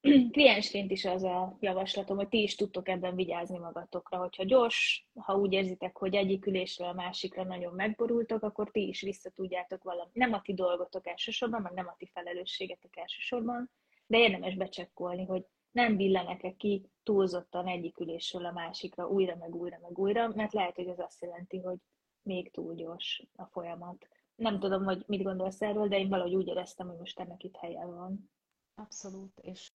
kliensként 0.36 0.92
is 0.92 1.06
az 1.06 1.24
a 1.24 1.58
javaslatom, 1.60 2.18
hogy 2.18 2.28
ti 2.28 2.42
is 2.42 2.56
tudtok 2.56 2.88
ebben 2.88 3.16
vigyázni 3.16 3.58
magatokra, 3.58 4.18
hogyha 4.18 4.44
gyors, 4.44 5.08
ha 5.20 5.36
úgy 5.36 5.54
érzitek, 5.54 5.98
hogy 5.98 6.16
egyik 6.16 6.46
ülésről 6.46 6.88
a 6.88 6.94
másikra 6.94 7.44
nagyon 7.44 7.74
megborultok, 7.74 8.44
akkor 8.44 8.72
ti 8.72 8.88
is 8.88 9.02
vissza 9.02 9.30
tudjátok 9.30 9.84
valami. 9.84 10.12
Nem 10.14 10.34
a 10.34 10.42
ti 10.42 10.54
dolgotok 10.54 11.08
elsősorban, 11.08 11.62
meg 11.62 11.74
nem 11.74 11.88
a 11.88 11.96
ti 11.98 12.10
felelősségetek 12.14 12.98
elsősorban, 12.98 13.72
de 14.06 14.18
érdemes 14.18 14.56
becsekkolni, 14.56 15.26
hogy 15.26 15.46
nem 15.72 15.96
billenek-e 15.96 16.56
ki 16.56 16.90
túlzottan 17.04 17.68
egyik 17.68 18.00
ülésről 18.00 18.46
a 18.46 18.52
másikra 18.52 19.08
újra, 19.08 19.36
meg 19.36 19.56
újra, 19.56 19.80
meg 19.82 20.00
újra, 20.00 20.28
mert 20.28 20.54
lehet, 20.54 20.76
hogy 20.76 20.88
ez 20.88 21.00
azt 21.00 21.22
jelenti, 21.22 21.60
hogy 21.60 21.78
még 22.22 22.52
túl 22.52 22.76
gyors 22.76 23.24
a 23.36 23.46
folyamat. 23.46 24.08
Nem 24.36 24.60
tudom, 24.60 24.84
hogy 24.84 25.04
mit 25.08 25.24
gondolsz 25.24 25.62
erről, 25.62 25.88
de 25.88 26.00
én 26.00 26.10
valahogy 26.10 26.36
úgy 26.36 26.48
éreztem, 26.48 26.88
hogy 26.88 26.98
most 26.98 27.20
ennek 27.20 27.44
itt 27.44 27.56
helye 27.56 27.86
van. 27.86 28.32
Abszolút, 28.76 29.40
és 29.42 29.72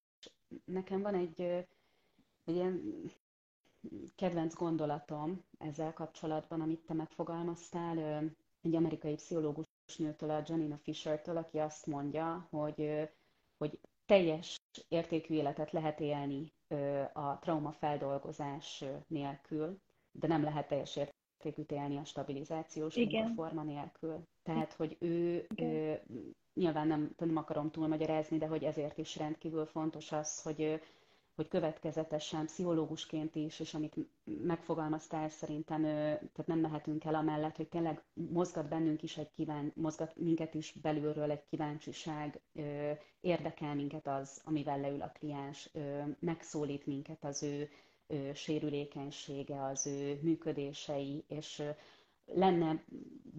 nekem 0.64 1.02
van 1.02 1.14
egy, 1.14 1.40
egy 2.44 2.54
ilyen 2.54 2.82
kedvenc 4.14 4.54
gondolatom 4.54 5.44
ezzel 5.58 5.92
kapcsolatban, 5.92 6.60
amit 6.60 6.84
te 6.86 6.94
megfogalmaztál, 6.94 8.22
egy 8.62 8.74
amerikai 8.74 9.14
pszichológus 9.14 9.66
nőtől, 9.96 10.30
a 10.30 10.42
Janina 10.46 10.76
Fisher-től, 10.76 11.36
aki 11.36 11.58
azt 11.58 11.86
mondja, 11.86 12.46
hogy, 12.50 13.08
hogy 13.56 13.80
teljes 14.06 14.55
értékű 14.88 15.34
életet 15.34 15.70
lehet 15.70 16.00
élni 16.00 16.52
a 17.12 17.38
trauma-feldolgozás 17.38 18.84
nélkül, 19.06 19.80
de 20.12 20.26
nem 20.26 20.42
lehet 20.42 20.68
teljes 20.68 20.96
értékűt 20.96 21.72
élni 21.72 21.96
a 21.96 22.04
stabilizációs 22.04 22.96
Igen. 22.96 23.34
forma 23.34 23.62
nélkül. 23.62 24.22
Tehát, 24.42 24.72
hogy 24.72 24.96
ő, 25.00 25.46
ő 25.56 26.00
nyilván 26.54 26.86
nem, 26.86 27.14
nem 27.16 27.36
akarom 27.36 27.70
túlmagyarázni, 27.70 28.38
de 28.38 28.46
hogy 28.46 28.64
ezért 28.64 28.98
is 28.98 29.16
rendkívül 29.16 29.66
fontos 29.66 30.12
az, 30.12 30.42
hogy, 30.42 30.80
hogy 31.36 31.48
következetesen, 31.48 32.46
pszichológusként 32.46 33.34
is, 33.34 33.60
és 33.60 33.74
amit 33.74 33.94
megfogalmaztál 34.24 35.28
szerintem, 35.28 35.82
tehát 35.82 36.46
nem 36.46 36.58
mehetünk 36.58 37.04
el 37.04 37.14
amellett, 37.14 37.56
hogy 37.56 37.68
tényleg 37.68 38.02
mozgat 38.12 38.68
bennünk 38.68 39.02
is 39.02 39.16
egy 39.16 39.30
kíván, 39.30 39.72
mozgat 39.74 40.16
minket 40.16 40.54
is 40.54 40.72
belülről 40.82 41.30
egy 41.30 41.44
kíváncsiság, 41.50 42.40
érdekel 43.20 43.74
minket 43.74 44.06
az, 44.06 44.40
amivel 44.44 44.80
leül 44.80 45.02
a 45.02 45.12
kliens, 45.18 45.70
megszólít 46.18 46.86
minket 46.86 47.24
az 47.24 47.42
ő 47.42 47.68
sérülékenysége, 48.34 49.62
az 49.64 49.86
ő 49.86 50.18
működései, 50.22 51.24
és 51.28 51.62
lenne 52.26 52.84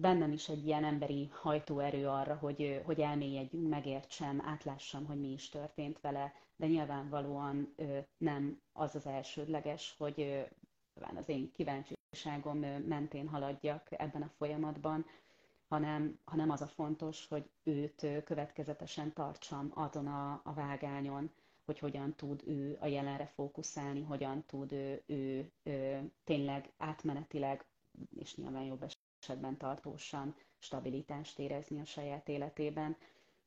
bennem 0.00 0.32
is 0.32 0.48
egy 0.48 0.66
ilyen 0.66 0.84
emberi 0.84 1.28
hajtóerő 1.32 2.06
arra, 2.08 2.34
hogy, 2.34 2.82
hogy 2.84 3.00
elmélyedjünk, 3.00 3.68
megértsem, 3.68 4.40
átlássam, 4.44 5.04
hogy 5.06 5.20
mi 5.20 5.32
is 5.32 5.48
történt 5.48 6.00
vele, 6.00 6.32
de 6.56 6.66
nyilvánvalóan 6.66 7.74
nem 8.18 8.60
az 8.72 8.94
az 8.94 9.06
elsődleges, 9.06 9.94
hogy 9.98 10.46
az 11.16 11.28
én 11.28 11.52
kíváncsiságom 11.52 12.58
mentén 12.86 13.28
haladjak 13.28 13.86
ebben 13.90 14.22
a 14.22 14.30
folyamatban, 14.36 15.06
hanem, 15.68 16.18
hanem 16.24 16.50
az 16.50 16.60
a 16.60 16.66
fontos, 16.66 17.26
hogy 17.28 17.50
őt 17.62 18.06
következetesen 18.24 19.12
tartsam 19.12 19.70
azon 19.74 20.06
a, 20.06 20.40
a 20.44 20.52
vágányon, 20.54 21.30
hogy 21.64 21.78
hogyan 21.78 22.14
tud 22.14 22.42
ő 22.46 22.76
a 22.80 22.86
jelenre 22.86 23.26
fókuszálni, 23.26 24.02
hogyan 24.02 24.44
tud 24.46 24.72
ő, 24.72 25.02
ő, 25.06 25.50
ő 25.62 26.10
tényleg 26.24 26.72
átmenetileg 26.76 27.64
és 28.18 28.34
nyilván 28.34 28.62
jobb 28.64 28.86
esetben 29.20 29.56
tartósan 29.56 30.34
stabilitást 30.58 31.38
érezni 31.38 31.80
a 31.80 31.84
saját 31.84 32.28
életében. 32.28 32.96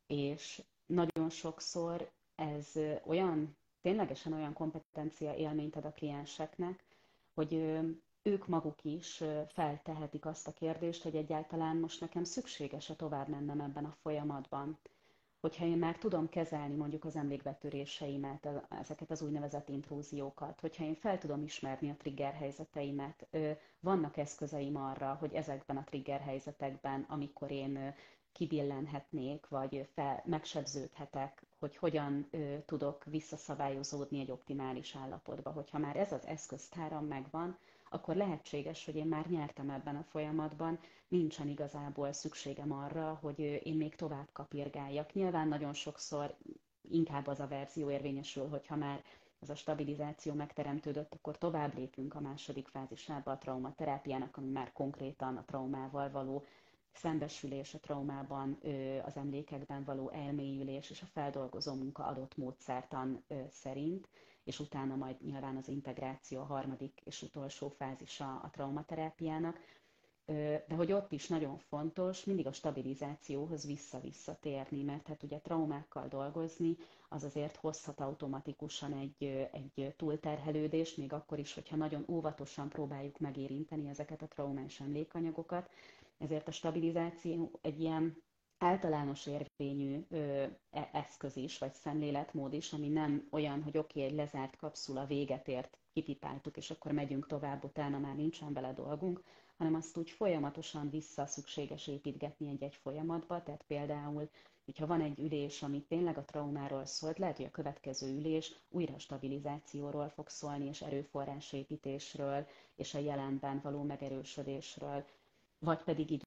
És 0.08 0.64
nagyon 0.86 1.30
sokszor 1.30 2.12
ez 2.36 2.72
olyan, 3.06 3.56
ténylegesen 3.82 4.34
olyan 4.34 4.54
kompetencia 4.54 5.34
élményt 5.36 5.76
ad 5.76 5.86
a 5.86 5.92
klienseknek, 5.92 6.84
hogy 7.34 7.54
ők 8.24 8.48
maguk 8.48 8.84
is 8.84 9.24
feltehetik 9.48 10.26
azt 10.26 10.48
a 10.48 10.54
kérdést, 10.54 11.04
hogy 11.04 11.16
egyáltalán 11.16 11.78
most 11.78 12.00
nekem 12.02 12.24
szükséges-e 12.24 12.96
tovább 12.96 13.28
mennem 13.28 13.62
ebben 13.62 13.86
a 13.86 13.96
folyamatban 14.02 14.78
hogyha 15.42 15.66
én 15.66 15.78
már 15.78 15.98
tudom 15.98 16.30
kezelni 16.30 16.76
mondjuk 16.76 17.06
az 17.06 17.16
emlékbetöréseimet, 17.16 18.48
ezeket 18.70 19.12
az 19.12 19.22
úgynevezett 19.22 19.70
intrúziókat, 19.70 20.60
hogyha 20.60 20.84
én 20.84 20.96
fel 20.96 21.18
tudom 21.18 21.44
ismerni 21.44 21.90
a 21.90 21.96
trigger 21.98 22.34
helyzeteimet, 22.34 23.28
vannak 23.80 24.18
eszközeim 24.18 24.76
arra, 24.76 25.18
hogy 25.20 25.34
ezekben 25.34 25.78
a 25.78 25.84
trigger 25.84 26.20
helyzetekben, 26.20 27.06
amikor 27.10 27.52
én 27.52 27.94
kibillenhetnék, 28.32 29.48
vagy 29.48 29.88
fel, 29.94 30.22
megsebződhetek, 30.26 31.42
hogy 31.60 31.76
hogyan 31.78 32.28
ö, 32.32 32.56
tudok 32.66 33.04
visszaszabályozódni 33.06 34.20
egy 34.20 34.32
optimális 34.32 34.96
állapotba. 34.96 35.50
Hogyha 35.52 35.78
már 35.78 35.96
ez 35.96 36.12
az 36.12 36.26
eszköztáram 36.26 37.06
megvan, 37.06 37.58
akkor 37.94 38.16
lehetséges, 38.16 38.86
hogy 38.86 38.96
én 38.96 39.06
már 39.06 39.26
nyertem 39.30 39.70
ebben 39.70 39.96
a 39.96 40.04
folyamatban, 40.04 40.80
nincsen 41.08 41.48
igazából 41.48 42.12
szükségem 42.14 42.72
arra, 42.72 43.20
hogy 43.22 43.40
én 43.64 43.76
még 43.76 43.96
tovább 43.96 44.28
kapirgáljak. 44.34 45.14
Nyilván 45.14 45.48
nagyon 45.48 45.74
sokszor 45.74 46.36
inkább 46.90 47.28
az 47.28 47.40
a 47.40 47.48
verzió 47.48 47.90
érvényesül, 47.92 48.48
hogyha 48.48 48.76
már 48.76 49.04
ez 49.40 49.50
a 49.50 49.56
stabilizáció 49.56 50.34
megteremtődött, 50.34 51.14
akkor 51.14 51.38
tovább 51.38 51.78
lépünk 51.78 52.16
a 52.16 52.20
második 52.20 52.68
fázisába 52.68 53.32
a 53.32 53.38
traumaterápiának, 53.38 54.38
ami 54.38 54.50
már 54.50 54.72
konkrétan 54.72 55.38
a 55.38 55.46
traumával 55.46 56.12
való 56.12 56.44
szembesülés, 56.94 57.74
a 57.74 57.80
traumában, 57.80 58.58
az 59.06 59.18
emlékekben 59.18 59.84
való 59.84 60.10
elmélyülés 60.10 60.90
és 60.90 61.02
a 61.02 61.06
feldolgozó 61.06 61.74
munka 61.74 62.04
adott 62.06 62.38
módszertan 62.38 63.24
szerint 63.50 64.08
és 64.44 64.60
utána 64.60 64.96
majd 64.96 65.22
nyilván 65.24 65.56
az 65.58 65.68
integráció 65.68 66.40
a 66.40 66.46
harmadik 66.46 67.02
és 67.04 67.22
utolsó 67.22 67.70
fázisa 67.70 68.40
a 68.44 68.50
traumaterápiának, 68.50 69.60
de 70.68 70.76
hogy 70.76 70.92
ott 70.92 71.12
is 71.12 71.28
nagyon 71.28 71.58
fontos 71.58 72.24
mindig 72.26 72.48
a 72.48 72.52
stabilizációhoz 72.52 73.66
vissza-visszatérni, 73.66 74.84
mert 74.84 75.08
hát 75.08 75.24
ugye 75.24 75.40
traumákkal 75.40 76.08
dolgozni, 76.08 76.76
az 77.10 77.24
azért 77.24 77.56
hozhat 77.56 78.00
automatikusan 78.00 78.94
egy, 78.94 79.48
egy 79.52 79.94
túlterhelődést, 79.98 80.98
még 80.98 81.14
akkor 81.14 81.40
is, 81.40 81.54
hogyha 81.54 81.76
nagyon 81.76 82.06
óvatosan 82.08 82.70
próbáljuk 82.70 83.20
megérinteni 83.20 83.90
ezeket 83.90 84.22
a 84.22 84.28
traumás 84.28 84.80
emlékanyagokat. 84.80 85.70
Ezért 86.18 86.48
a 86.48 86.52
stabilizáció 86.52 87.52
egy 87.62 87.80
ilyen 87.82 88.22
általános 88.64 89.26
érvényű 89.26 90.06
ö, 90.10 90.44
e, 90.72 90.90
eszköz 90.94 91.36
is, 91.36 91.58
vagy 91.58 91.72
szemléletmód 91.72 92.54
is, 92.54 92.74
ami 92.74 92.88
nem 92.88 93.28
olyan, 93.32 93.64
hogy 93.64 93.78
oké, 93.78 94.00
okay, 94.00 94.12
egy 94.12 94.16
lezárt 94.18 94.56
kapszula 94.56 95.06
véget 95.06 95.48
ért, 95.48 95.78
kipipáltuk, 95.94 96.58
és 96.58 96.72
akkor 96.72 96.92
megyünk 96.92 97.28
tovább, 97.28 97.64
utána 97.64 98.00
már 98.00 98.16
nincsen 98.16 98.54
vele 98.54 98.74
dolgunk, 98.74 99.24
hanem 99.58 99.76
azt 99.76 99.98
úgy 99.98 100.10
folyamatosan 100.10 100.90
vissza 100.90 101.26
szükséges 101.26 101.88
építgetni 101.88 102.50
egy-egy 102.50 102.76
folyamatba, 102.76 103.44
tehát 103.44 103.64
például, 103.68 104.30
hogyha 104.66 104.88
van 104.88 105.02
egy 105.02 105.20
ülés, 105.20 105.62
ami 105.64 105.82
tényleg 105.82 106.18
a 106.18 106.26
traumáról 106.26 106.86
szólt, 106.86 107.20
lehet, 107.20 107.38
hogy 107.38 107.46
a 107.46 107.52
következő 107.52 108.16
ülés 108.18 108.56
újra 108.70 109.00
stabilizációról 109.00 110.10
fog 110.10 110.30
szólni, 110.30 110.66
és 110.66 110.82
erőforrásépítésről, 110.82 112.48
és 112.76 112.94
a 112.94 113.00
jelenben 113.00 113.60
való 113.64 113.84
megerősödésről, 113.84 115.06
vagy 115.60 115.84
pedig 115.84 116.12
így 116.12 116.24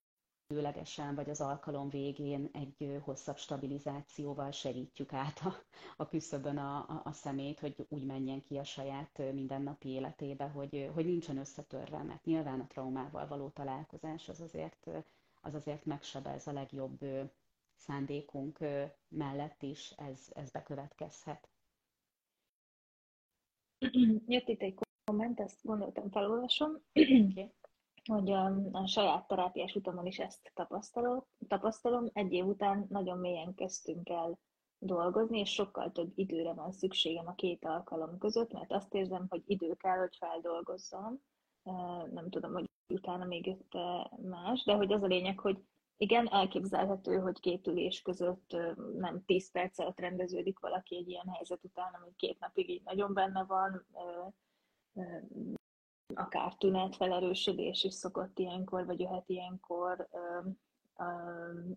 időlegesen 0.48 1.14
vagy 1.14 1.30
az 1.30 1.40
alkalom 1.40 1.88
végén 1.88 2.48
egy 2.52 3.00
hosszabb 3.04 3.36
stabilizációval 3.38 4.50
segítjük 4.50 5.12
át 5.12 5.40
a, 5.44 5.54
a 5.96 6.08
küszöbön 6.08 6.56
a, 6.58 6.76
a, 6.76 7.00
a 7.04 7.12
szemét, 7.12 7.60
hogy 7.60 7.86
úgy 7.88 8.04
menjen 8.04 8.42
ki 8.42 8.56
a 8.58 8.64
saját 8.64 9.18
mindennapi 9.32 9.88
életébe, 9.88 10.44
hogy, 10.44 10.90
hogy 10.94 11.04
nincsen 11.04 11.36
összetörve, 11.38 12.02
mert 12.02 12.24
nyilván 12.24 12.60
a 12.60 12.66
traumával 12.66 13.26
való 13.26 13.48
találkozás 13.48 14.28
az 14.28 14.40
azért, 14.40 14.86
az 15.40 15.54
azért 15.54 15.84
megsebez 15.84 16.46
a 16.46 16.52
legjobb 16.52 16.98
szándékunk 17.74 18.58
mellett 19.08 19.62
is, 19.62 19.90
ez, 19.90 20.20
ez 20.34 20.50
bekövetkezhet. 20.50 21.48
Jött 24.26 24.48
itt 24.48 24.60
egy 24.62 24.78
komment, 25.04 25.40
ezt 25.40 25.58
gondoltam 25.62 26.10
felolvasom. 26.10 26.80
Okay. 26.92 27.52
Hogy 28.04 28.30
a, 28.30 28.54
a 28.72 28.86
saját 28.86 29.26
terápiás 29.26 29.74
utamon 29.74 30.06
is 30.06 30.18
ezt 30.18 30.50
tapasztalom, 30.54 31.24
tapasztalom. 31.48 32.10
Egy 32.12 32.32
év 32.32 32.46
után 32.46 32.86
nagyon 32.88 33.18
mélyen 33.18 33.54
kezdtünk 33.54 34.08
el 34.08 34.38
dolgozni, 34.78 35.38
és 35.38 35.50
sokkal 35.50 35.92
több 35.92 36.12
időre 36.14 36.52
van 36.52 36.72
szükségem 36.72 37.26
a 37.26 37.34
két 37.34 37.64
alkalom 37.64 38.18
között, 38.18 38.52
mert 38.52 38.72
azt 38.72 38.94
érzem, 38.94 39.26
hogy 39.28 39.42
idő 39.46 39.74
kell, 39.74 39.98
hogy 39.98 40.16
feldolgozzam. 40.16 41.20
Nem 42.12 42.30
tudom, 42.30 42.52
hogy 42.52 42.70
utána 42.92 43.24
még 43.24 43.46
jött 43.46 43.72
más, 44.22 44.64
de 44.64 44.74
hogy 44.74 44.92
az 44.92 45.02
a 45.02 45.06
lényeg, 45.06 45.38
hogy 45.38 45.64
igen, 45.96 46.28
elképzelhető, 46.28 47.18
hogy 47.18 47.40
két 47.40 47.66
ülés 47.66 48.02
között 48.02 48.56
nem 48.98 49.24
10 49.24 49.50
perc 49.50 49.78
alatt 49.78 50.00
rendeződik 50.00 50.58
valaki 50.58 50.96
egy 50.96 51.08
ilyen 51.08 51.28
helyzet 51.28 51.64
után, 51.64 51.94
ami 51.94 52.14
két 52.16 52.38
napig 52.38 52.68
így 52.70 52.82
nagyon 52.84 53.14
benne 53.14 53.44
van, 53.44 53.86
akár 56.14 56.54
tünetfelerősödés 56.54 57.84
is 57.84 57.94
szokott 57.94 58.38
ilyenkor, 58.38 58.86
vagy 58.86 59.00
jöhet 59.00 59.28
ilyenkor, 59.28 60.08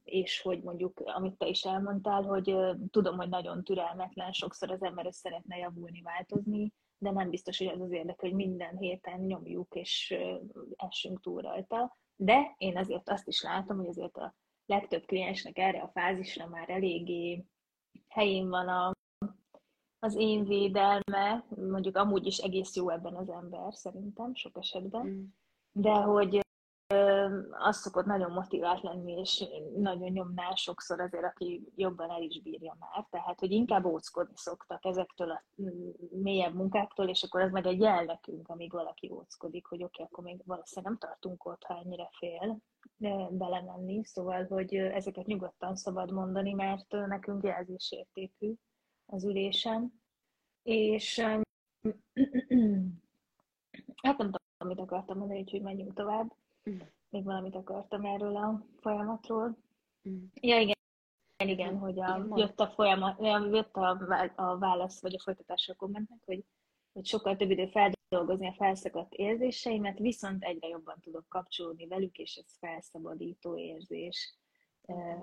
és 0.03 0.41
hogy 0.41 0.63
mondjuk, 0.63 0.99
amit 0.99 1.37
te 1.37 1.47
is 1.47 1.63
elmondtál, 1.63 2.23
hogy 2.23 2.55
tudom, 2.91 3.17
hogy 3.17 3.29
nagyon 3.29 3.63
türelmetlen, 3.63 4.31
sokszor 4.31 4.71
az 4.71 4.83
ember 4.83 5.07
szeretne 5.09 5.57
javulni, 5.57 6.01
változni, 6.01 6.73
de 6.97 7.11
nem 7.11 7.29
biztos, 7.29 7.57
hogy 7.57 7.67
ez 7.67 7.79
az 7.79 7.91
érdek, 7.91 8.19
hogy 8.19 8.33
minden 8.33 8.77
héten 8.77 9.19
nyomjuk 9.19 9.75
és 9.75 10.15
essünk 10.75 11.21
túl 11.21 11.41
rajta. 11.41 11.97
De 12.15 12.55
én 12.57 12.77
azért 12.77 13.09
azt 13.09 13.27
is 13.27 13.41
látom, 13.41 13.77
hogy 13.77 13.87
azért 13.87 14.17
a 14.17 14.35
legtöbb 14.65 15.05
kliensnek 15.05 15.57
erre 15.57 15.79
a 15.79 15.91
fázisra 15.93 16.47
már 16.47 16.69
eléggé 16.69 17.45
helyén 18.07 18.49
van 18.49 18.67
a, 18.67 18.91
az 19.99 20.15
én 20.15 20.43
védelme, 20.43 21.45
mondjuk 21.47 21.95
amúgy 21.95 22.25
is 22.25 22.37
egész 22.37 22.75
jó 22.75 22.89
ebben 22.89 23.15
az 23.15 23.29
ember 23.29 23.73
szerintem 23.73 24.33
sok 24.33 24.57
esetben, 24.57 25.05
mm. 25.05 25.23
de 25.71 25.93
hogy 25.93 26.45
az 27.51 27.77
szokott 27.77 28.05
nagyon 28.05 28.31
motivált 28.31 28.81
lenni, 28.81 29.11
és 29.11 29.45
nagyon 29.75 30.09
nyomná 30.09 30.53
sokszor 30.53 30.99
azért, 30.99 31.23
aki 31.23 31.71
jobban 31.75 32.09
el 32.09 32.21
is 32.21 32.41
bírja 32.41 32.77
már. 32.79 33.07
Tehát, 33.09 33.39
hogy 33.39 33.51
inkább 33.51 33.85
óckodni 33.85 34.33
szoktak 34.35 34.85
ezektől 34.85 35.31
a 35.31 35.43
mélyebb 36.11 36.53
munkáktól, 36.53 37.09
és 37.09 37.23
akkor 37.23 37.41
ez 37.41 37.51
meg 37.51 37.65
egy 37.65 37.79
jel 37.79 38.03
nekünk, 38.03 38.47
amíg 38.47 38.71
valaki 38.71 39.11
óckodik, 39.11 39.65
hogy 39.65 39.83
oké, 39.83 40.01
okay, 40.01 40.05
akkor 40.05 40.23
még 40.23 40.41
valószínűleg 40.45 40.91
nem 40.91 41.09
tartunk 41.09 41.45
ott, 41.45 41.63
ha 41.63 41.77
ennyire 41.77 42.09
fél 42.17 42.57
belemenni. 43.29 44.03
Szóval, 44.03 44.45
hogy 44.45 44.75
ezeket 44.75 45.25
nyugodtan 45.25 45.75
szabad 45.75 46.11
mondani, 46.11 46.53
mert 46.53 46.91
nekünk 46.91 47.43
jelzésértékű 47.43 48.53
az 49.07 49.23
ülésen. 49.23 50.01
És 50.63 51.19
hát 51.19 51.45
nem 54.17 54.17
tudom, 54.17 54.31
amit 54.57 54.79
akartam 54.79 55.17
mondani, 55.17 55.39
úgyhogy 55.39 55.61
menjünk 55.61 55.93
tovább. 55.93 56.33
Mm. 56.69 56.77
Még 57.09 57.23
valamit 57.23 57.55
akartam 57.55 58.05
erről 58.05 58.35
a 58.35 58.65
folyamatról. 58.79 59.57
Mm. 60.09 60.23
Ja, 60.33 60.59
igen. 60.59 60.75
Igen, 61.39 61.53
igen, 61.53 61.77
hogy 61.77 61.99
a, 61.99 62.27
jött 62.35 62.59
a 62.59 62.67
folyamat, 62.67 63.19
jött 63.51 63.75
a, 63.75 63.89
a 64.35 64.57
válasz, 64.57 65.01
vagy 65.01 65.13
a 65.13 65.19
folytatásra 65.19 65.73
a 65.73 65.75
kommentnek, 65.75 66.19
hogy, 66.25 66.43
hogy 66.93 67.05
sokkal 67.05 67.35
több 67.35 67.51
idő 67.51 67.67
feldolgozni 67.67 68.47
a 68.47 68.53
felszakadt 68.53 69.13
érzéseimet, 69.13 69.99
viszont 69.99 70.43
egyre 70.43 70.67
jobban 70.67 70.99
tudok 71.01 71.25
kapcsolódni 71.29 71.87
velük, 71.87 72.17
és 72.17 72.35
ez 72.35 72.57
felszabadító 72.59 73.57
érzés. 73.57 74.35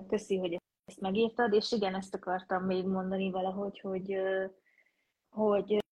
Köszi, 0.07 0.37
hogy 0.37 0.61
ezt 0.85 1.01
megírtad, 1.01 1.53
és 1.53 1.71
igen, 1.71 1.95
ezt 1.95 2.13
akartam 2.15 2.63
még 2.63 2.85
mondani 2.85 3.31
valahogy, 3.31 3.79
hogy, 3.79 4.17
hogy 5.29 5.83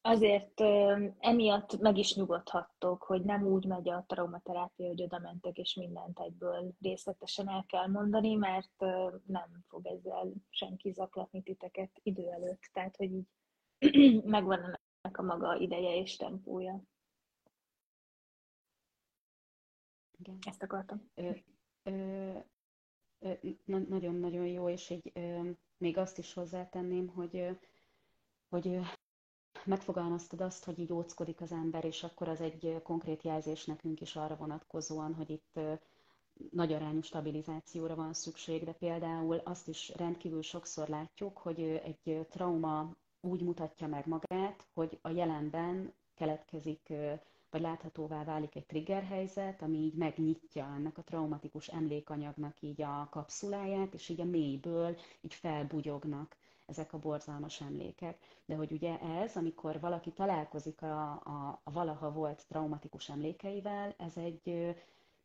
azért 0.00 0.60
emiatt 1.18 1.80
meg 1.80 1.96
is 1.96 2.14
nyugodhattok, 2.14 3.02
hogy 3.02 3.22
nem 3.22 3.46
úgy 3.46 3.66
megy 3.66 3.88
a 3.88 4.04
traumaterápia, 4.06 4.86
hogy 4.86 5.02
oda 5.02 5.18
mentek, 5.18 5.56
és 5.56 5.74
mindent 5.74 6.20
egyből 6.20 6.72
részletesen 6.80 7.48
el 7.48 7.64
kell 7.68 7.86
mondani, 7.86 8.34
mert 8.34 8.80
nem 9.26 9.64
fog 9.68 9.86
ezzel 9.86 10.32
senki 10.50 10.90
zaklatni 10.90 11.42
titeket 11.42 11.90
idő 12.02 12.30
előtt. 12.30 12.70
Tehát, 12.72 12.96
hogy 12.96 13.12
így 13.12 14.24
megvan 14.24 14.58
ennek 14.58 15.18
a 15.18 15.22
maga 15.22 15.56
ideje 15.56 15.96
és 15.96 16.16
tempója. 16.16 16.82
Igen. 20.18 20.38
Ezt 20.46 20.62
akartam. 20.62 21.10
Nagyon-nagyon 23.64 24.46
jó, 24.46 24.68
és 24.68 24.90
így 24.90 25.12
még 25.78 25.98
azt 25.98 26.18
is 26.18 26.32
hozzátenném, 26.32 27.08
hogy, 27.08 27.58
hogy 28.48 28.78
megfogalmaztad 29.64 30.40
azt, 30.40 30.64
hogy 30.64 30.78
így 30.78 30.92
óckodik 30.92 31.40
az 31.40 31.52
ember, 31.52 31.84
és 31.84 32.02
akkor 32.02 32.28
az 32.28 32.40
egy 32.40 32.80
konkrét 32.82 33.22
jelzés 33.22 33.64
nekünk 33.64 34.00
is 34.00 34.16
arra 34.16 34.36
vonatkozóan, 34.36 35.14
hogy 35.14 35.30
itt 35.30 35.60
nagy 36.50 36.72
arányú 36.72 37.00
stabilizációra 37.02 37.94
van 37.94 38.12
szükség, 38.12 38.64
de 38.64 38.72
például 38.72 39.36
azt 39.44 39.68
is 39.68 39.92
rendkívül 39.96 40.42
sokszor 40.42 40.88
látjuk, 40.88 41.38
hogy 41.38 41.60
egy 41.60 42.26
trauma 42.30 42.96
úgy 43.20 43.42
mutatja 43.42 43.86
meg 43.86 44.06
magát, 44.06 44.66
hogy 44.74 44.98
a 45.02 45.08
jelenben 45.10 45.94
keletkezik, 46.16 46.92
vagy 47.50 47.60
láthatóvá 47.60 48.24
válik 48.24 48.54
egy 48.54 48.66
trigger 48.66 49.02
helyzet, 49.02 49.62
ami 49.62 49.76
így 49.78 49.94
megnyitja 49.94 50.64
ennek 50.76 50.98
a 50.98 51.02
traumatikus 51.02 51.68
emlékanyagnak 51.68 52.62
így 52.62 52.82
a 52.82 53.08
kapszuláját, 53.10 53.94
és 53.94 54.08
így 54.08 54.20
a 54.20 54.24
mélyből 54.24 54.96
így 55.20 55.34
felbugyognak 55.34 56.36
ezek 56.66 56.92
a 56.92 56.98
borzalmas 56.98 57.60
emlékek. 57.60 58.18
De 58.44 58.54
hogy 58.54 58.72
ugye 58.72 59.00
ez, 59.00 59.36
amikor 59.36 59.80
valaki 59.80 60.10
találkozik 60.10 60.82
a, 60.82 61.10
a, 61.10 61.60
a 61.64 61.70
valaha 61.70 62.12
volt 62.12 62.44
traumatikus 62.48 63.08
emlékeivel, 63.08 63.94
ez 63.98 64.16
egy, 64.16 64.48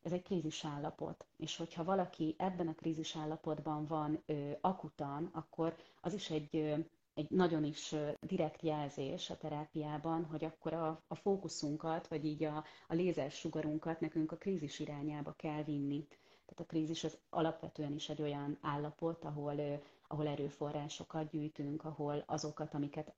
ez 0.03 0.11
egy 0.11 0.21
krízis 0.23 0.65
állapot. 0.65 1.25
És 1.37 1.57
hogyha 1.57 1.83
valaki 1.83 2.35
ebben 2.37 2.67
a 2.67 2.75
krízis 2.75 3.15
állapotban 3.15 3.85
van 3.85 4.21
ö, 4.25 4.51
akutan, 4.61 5.29
akkor 5.31 5.75
az 6.01 6.13
is 6.13 6.29
egy, 6.29 6.55
ö, 6.55 6.75
egy 7.13 7.29
nagyon 7.29 7.63
is 7.63 7.95
direkt 8.19 8.61
jelzés 8.61 9.29
a 9.29 9.37
terápiában, 9.37 10.25
hogy 10.25 10.45
akkor 10.45 10.73
a, 10.73 11.03
a 11.07 11.15
fókuszunkat, 11.15 12.07
vagy 12.07 12.25
így 12.25 12.43
a, 12.43 12.63
a 12.87 12.93
lézersugarunkat 12.93 13.99
nekünk 13.99 14.31
a 14.31 14.37
krízis 14.37 14.79
irányába 14.79 15.31
kell 15.31 15.63
vinni. 15.63 16.07
Tehát 16.45 16.59
a 16.59 16.65
krízis 16.65 17.03
az 17.03 17.17
alapvetően 17.29 17.93
is 17.93 18.09
egy 18.09 18.21
olyan 18.21 18.57
állapot, 18.61 19.23
ahol 19.23 19.81
ahol 20.11 20.27
erőforrásokat 20.27 21.29
gyűjtünk, 21.29 21.83
ahol 21.83 22.23
azokat, 22.27 22.73
amiket 22.73 23.13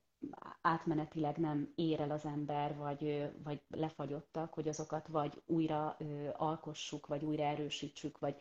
átmenetileg 0.61 1.37
nem 1.37 1.71
ér 1.75 1.99
el 1.99 2.11
az 2.11 2.25
ember, 2.25 2.75
vagy, 2.75 3.31
vagy 3.43 3.61
lefagyottak, 3.67 4.53
hogy 4.53 4.67
azokat 4.67 5.07
vagy 5.07 5.41
újra 5.45 5.97
alkossuk, 6.33 7.07
vagy 7.07 7.23
újra 7.23 7.43
erősítsük, 7.43 8.19
vagy 8.19 8.35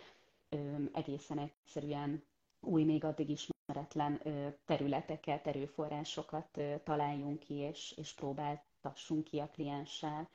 egészen 0.93 1.39
egyszerűen 1.39 2.25
új, 2.61 2.85
még 2.85 3.05
addig 3.05 3.29
ismeretlen 3.73 4.21
területeket, 4.67 5.47
erőforrásokat 5.47 6.59
találjunk 6.85 7.39
ki, 7.39 7.55
és, 7.55 7.95
és 7.97 8.13
próbáltassunk 8.13 9.25
ki 9.25 9.39
a 9.39 9.49
klienssel 9.53 10.29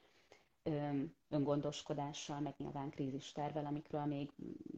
öngondoskodással, 1.30 2.40
meg 2.40 2.54
nyilván 2.58 2.90
krízistervel, 2.90 3.66
amikről 3.66 4.06
még 4.06 4.30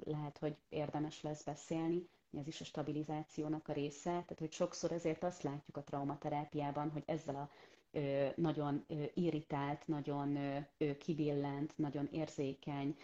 lehet, 0.04 0.38
hogy 0.38 0.56
érdemes 0.70 1.22
lesz 1.22 1.44
beszélni 1.44 2.08
ez 2.40 2.48
is 2.48 2.62
a 2.62 2.66
stabilizációnak 2.66 3.68
a 3.68 3.74
része. 3.74 4.10
Tehát, 4.10 4.40
hogy 4.40 4.52
sokszor 4.52 4.92
ezért 4.92 5.24
azt 5.24 5.44
látjuk 5.44 5.78
a 5.78 5.84
traumaterápiában, 5.84 6.90
hogy 6.92 7.04
ezzel 7.06 7.36
a 7.36 7.50
nagyon 8.36 8.86
irritált, 9.14 9.88
nagyon 9.88 10.38
kibillent, 11.00 11.78
nagyon 11.78 12.08
érzékeny, 12.12 12.96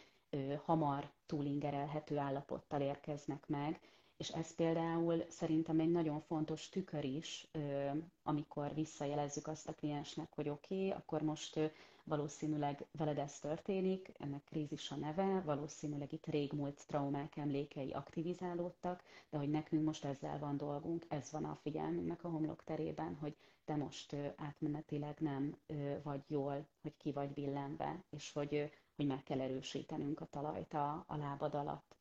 hamar 0.66 1.10
túlingerelhető 1.26 2.18
állapottal 2.18 2.82
érkeznek 2.82 3.48
meg, 3.48 3.80
és 4.18 4.30
ez 4.30 4.56
például 4.56 5.24
szerintem 5.30 5.80
egy 5.80 5.92
nagyon 5.92 6.20
fontos 6.22 6.70
tükör 6.70 7.04
is, 7.04 7.48
amikor 8.24 8.74
visszajelezzük 8.74 9.48
azt 9.48 9.68
a 9.68 9.74
kliensnek, 9.74 10.28
hogy 10.34 10.50
oké, 10.50 10.76
okay, 10.76 10.92
akkor 10.92 11.22
most 11.22 11.60
valószínűleg 12.04 12.86
veled 12.92 13.18
ez 13.18 13.40
történik, 13.40 14.12
ennek 14.20 14.44
krízis 14.44 14.92
a 14.92 14.96
neve, 14.96 15.42
valószínűleg 15.46 16.14
itt 16.14 16.26
régmúlt 16.26 16.88
traumák 16.88 17.38
emlékei 17.38 17.92
aktivizálódtak, 17.92 19.04
de 19.30 19.38
hogy 19.38 19.50
nekünk 19.50 19.86
most 19.86 20.06
ezzel 20.06 20.40
van 20.40 20.58
dolgunk, 20.58 21.06
ez 21.08 21.32
van 21.32 21.46
a 21.46 21.60
figyelmünknek 21.62 22.24
a 22.24 22.30
homlok 22.30 22.64
terében, 22.64 23.16
hogy 23.16 23.36
te 23.66 23.76
most 23.76 24.16
átmenetileg 24.36 25.20
nem 25.20 25.58
vagy 26.04 26.24
jól, 26.28 26.66
hogy 26.82 26.98
ki 26.98 27.12
vagy 27.12 27.30
billenve, 27.30 28.04
és 28.10 28.32
hogy, 28.32 28.72
hogy 28.96 29.06
meg 29.08 29.24
kell 29.24 29.42
erősítenünk 29.42 30.22
a 30.22 30.26
talajt 30.26 30.74
a, 30.74 31.04
a 31.08 31.16
lábad 31.18 31.54
alatt. 31.56 31.95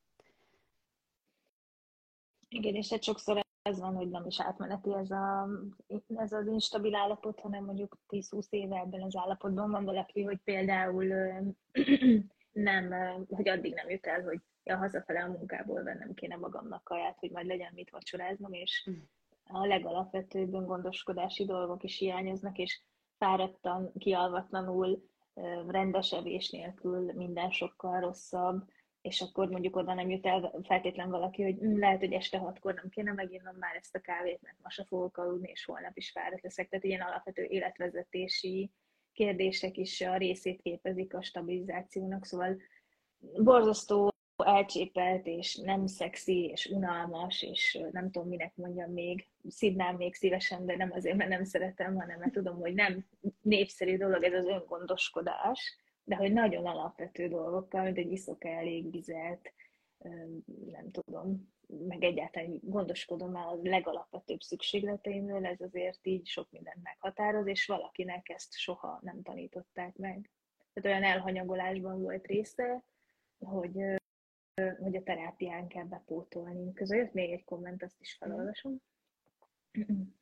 Igen, 2.55 2.75
és 2.75 2.91
egy 2.91 3.03
sokszor 3.03 3.43
ez 3.63 3.79
van, 3.79 3.95
hogy 3.95 4.11
nem 4.11 4.27
is 4.27 4.41
átmeneti 4.41 4.95
ez, 4.95 5.11
a, 5.11 5.49
ez 6.17 6.33
az 6.33 6.47
instabil 6.47 6.95
állapot, 6.95 7.41
hanem 7.41 7.65
mondjuk 7.65 7.99
10-20 8.09 8.47
éve 8.51 8.77
ebben 8.77 9.03
az 9.03 9.17
állapotban 9.17 9.71
van 9.71 9.85
valaki, 9.85 10.23
hogy 10.23 10.39
például 10.45 11.05
nem, 12.53 12.93
hogy 13.29 13.49
addig 13.49 13.75
nem 13.75 13.89
jut 13.91 14.07
el, 14.07 14.23
hogy 14.23 14.41
ja, 14.63 14.77
hazafele 14.77 15.23
a 15.23 15.29
munkából 15.29 15.83
vennem 15.83 16.15
kéne 16.15 16.37
magamnak 16.37 16.85
kaját, 16.85 17.19
hogy 17.19 17.31
majd 17.31 17.47
legyen 17.47 17.73
mit 17.75 17.91
vacsoráznom, 17.91 18.53
és 18.53 18.83
hm. 18.85 19.57
a 19.57 19.67
legalapvetőbb 19.67 20.51
gondoskodási 20.51 21.45
dolgok 21.45 21.83
is 21.83 21.99
hiányoznak, 21.99 22.59
és 22.59 22.83
fáradtan, 23.19 23.93
kialvatlanul 23.99 25.03
rendesevés 25.69 26.51
nélkül 26.51 27.13
minden 27.13 27.51
sokkal 27.51 28.01
rosszabb, 28.01 28.69
és 29.05 29.21
akkor 29.21 29.49
mondjuk 29.49 29.77
oda 29.77 29.95
nem 29.95 30.11
jut 30.11 30.27
el 30.27 30.53
feltétlen 30.63 31.11
valaki, 31.11 31.43
hogy 31.43 31.59
hm, 31.59 31.79
lehet, 31.79 31.99
hogy 31.99 32.13
este 32.13 32.39
hatkor 32.39 32.75
nem 32.75 32.89
kéne 32.89 33.13
meginnom 33.13 33.57
már 33.57 33.77
ezt 33.77 33.95
a 33.95 34.01
kávét, 34.01 34.43
mert 34.43 34.57
ma 34.63 34.71
se 34.71 34.85
fogok 34.85 35.17
aludni, 35.17 35.51
és 35.51 35.65
holnap 35.65 35.97
is 35.97 36.11
fáradt 36.11 36.43
leszek. 36.43 36.69
Tehát 36.69 36.85
ilyen 36.85 37.01
alapvető 37.01 37.43
életvezetési 37.43 38.71
kérdések 39.13 39.77
is 39.77 40.01
a 40.01 40.17
részét 40.17 40.63
képezik 40.63 41.15
a 41.15 41.23
stabilizációnak, 41.23 42.25
szóval 42.25 42.57
borzasztó 43.43 44.13
elcsépelt, 44.37 45.27
és 45.27 45.57
nem 45.57 45.87
szexi, 45.87 46.45
és 46.45 46.67
unalmas, 46.67 47.43
és 47.43 47.79
nem 47.93 48.11
tudom, 48.11 48.29
minek 48.29 48.57
mondjam 48.57 48.93
még, 48.93 49.29
szívnám 49.49 49.97
még 49.97 50.15
szívesen, 50.15 50.67
de 50.67 50.77
nem 50.77 50.93
azért, 50.93 51.17
mert 51.17 51.31
nem 51.31 51.45
szeretem, 51.45 51.97
hanem 51.97 52.19
mert 52.19 52.33
tudom, 52.33 52.57
hogy 52.57 52.75
nem 52.75 53.07
népszerű 53.41 53.97
dolog 53.97 54.23
ez 54.23 54.33
az 54.33 54.47
öngondoskodás, 54.47 55.77
de 56.05 56.17
hogy 56.17 56.33
nagyon 56.33 56.67
alapvető 56.67 57.29
dolgokkal, 57.29 57.83
mint 57.83 57.99
egy 57.99 58.13
iszok 58.13 58.45
elég 58.45 58.91
vizet, 58.91 59.53
nem 60.71 60.91
tudom, 60.91 61.53
meg 61.67 62.05
egyáltalán 62.05 62.61
gondoskodom 62.63 63.31
már 63.31 63.47
a 63.47 63.59
legalapvetőbb 63.63 64.41
szükségleteimről, 64.41 65.47
ez 65.47 65.61
azért 65.61 66.07
így 66.07 66.27
sok 66.27 66.51
mindent 66.51 66.83
meghatároz, 66.83 67.47
és 67.47 67.67
valakinek 67.67 68.29
ezt 68.29 68.53
soha 68.53 68.99
nem 69.03 69.23
tanították 69.23 69.97
meg. 69.97 70.31
Tehát 70.73 70.99
olyan 70.99 71.13
elhanyagolásban 71.13 72.03
volt 72.03 72.27
része, 72.27 72.85
hogy, 73.39 73.85
hogy 74.79 74.97
a 74.97 75.03
terápián 75.03 75.69
kell 75.69 75.85
bepótolni. 75.85 76.73
Közben 76.73 76.99
jött 76.99 77.13
még 77.13 77.33
egy 77.33 77.45
komment, 77.45 77.83
azt 77.83 78.01
is 78.01 78.17
felolvasom. 78.19 78.83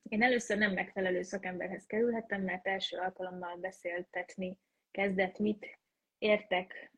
Én 0.09 0.23
először 0.23 0.59
nem 0.59 0.73
megfelelő 0.73 1.23
szakemberhez 1.23 1.87
kerülhettem, 1.87 2.43
mert 2.43 2.67
első 2.67 2.97
alkalommal 2.97 3.57
beszéltetni 3.57 4.59
kezdett, 4.93 5.39
mit 5.39 5.79
értek, 6.19 6.93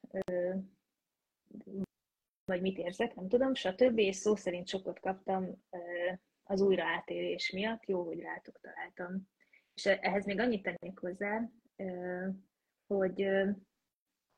vagy 2.44 2.60
mit 2.60 2.78
érzek, 2.78 3.14
nem 3.14 3.28
tudom, 3.28 3.54
stb. 3.54 3.98
És 3.98 4.16
szó 4.16 4.36
szerint 4.36 4.68
sokat 4.68 5.00
kaptam 5.00 5.64
az 6.42 6.60
újra 6.60 6.84
átérés 6.84 7.50
miatt, 7.50 7.86
jó, 7.86 8.04
hogy 8.04 8.20
rátok 8.20 8.60
találtam. 8.60 9.28
És 9.74 9.86
ehhez 9.86 10.24
még 10.24 10.40
annyit 10.40 10.62
tennék 10.62 10.98
hozzá, 10.98 11.50
hogy 12.86 13.26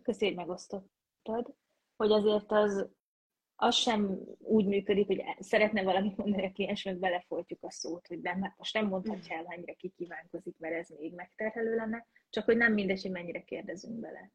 köszönjük 0.02 0.36
megosztottad, 0.36 1.54
hogy 1.96 2.10
azért 2.10 2.52
az, 2.52 2.88
az 3.56 3.74
sem 3.74 4.18
úgy 4.38 4.66
működik, 4.66 5.06
hogy 5.06 5.24
szeretne 5.38 5.82
valamit 5.82 6.16
mondani 6.16 6.46
a 6.46 6.52
kliens, 6.52 6.82
meg 6.82 6.98
belefoltjuk 6.98 7.62
a 7.62 7.70
szót, 7.70 8.06
hogy 8.06 8.20
nem, 8.20 8.42
hát 8.42 8.56
most 8.56 8.74
nem 8.74 8.86
mondhatja 8.86 9.36
el, 9.36 9.42
mennyire 9.42 9.72
kikívánkozik, 9.72 10.58
mert 10.58 10.74
ez 10.74 10.88
még 10.88 11.14
megterhelő 11.14 11.74
lenne, 11.74 12.06
csak 12.30 12.44
hogy 12.44 12.56
nem 12.56 12.72
mindegy, 12.72 13.02
hogy 13.02 13.10
mennyire 13.10 13.44
kérdezünk 13.44 14.00
bele 14.00 14.30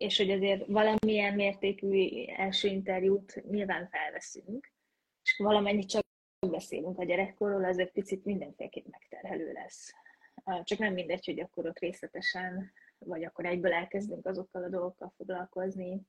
és 0.00 0.16
hogy 0.16 0.30
azért 0.30 0.66
valamilyen 0.66 1.34
mértékű 1.34 2.24
első 2.36 2.68
interjút 2.68 3.42
nyilván 3.50 3.88
felveszünk, 3.88 4.72
és 5.22 5.36
valamennyit 5.38 5.88
csak 5.88 6.02
beszélünk 6.50 6.98
a 6.98 7.04
gyerekkorról, 7.04 7.64
az 7.64 7.78
egy 7.78 7.90
picit 7.90 8.24
mindenféleképp 8.24 8.86
megterhelő 8.86 9.52
lesz. 9.52 9.92
Csak 10.62 10.78
nem 10.78 10.92
mindegy, 10.92 11.24
hogy 11.24 11.40
akkor 11.40 11.66
ott 11.66 11.78
részletesen, 11.78 12.72
vagy 12.98 13.24
akkor 13.24 13.44
egyből 13.44 13.72
elkezdünk 13.72 14.26
azokkal 14.26 14.62
a 14.62 14.68
dolgokkal 14.68 15.12
foglalkozni, 15.16 16.00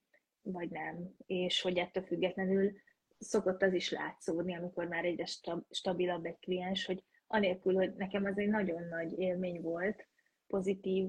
vagy 0.41 0.69
nem. 0.69 1.15
És 1.25 1.61
hogy 1.61 1.77
ettől 1.77 2.03
függetlenül 2.03 2.71
szokott 3.19 3.61
az 3.61 3.73
is 3.73 3.91
látszódni, 3.91 4.55
amikor 4.55 4.87
már 4.87 5.05
egyre 5.05 5.25
stabilabb 5.69 6.25
egy 6.25 6.39
kliens, 6.39 6.85
hogy 6.85 7.03
anélkül, 7.27 7.73
hogy 7.73 7.93
nekem 7.95 8.25
az 8.25 8.37
egy 8.37 8.49
nagyon 8.49 8.87
nagy 8.87 9.19
élmény 9.19 9.61
volt, 9.61 10.07
pozitív 10.51 11.07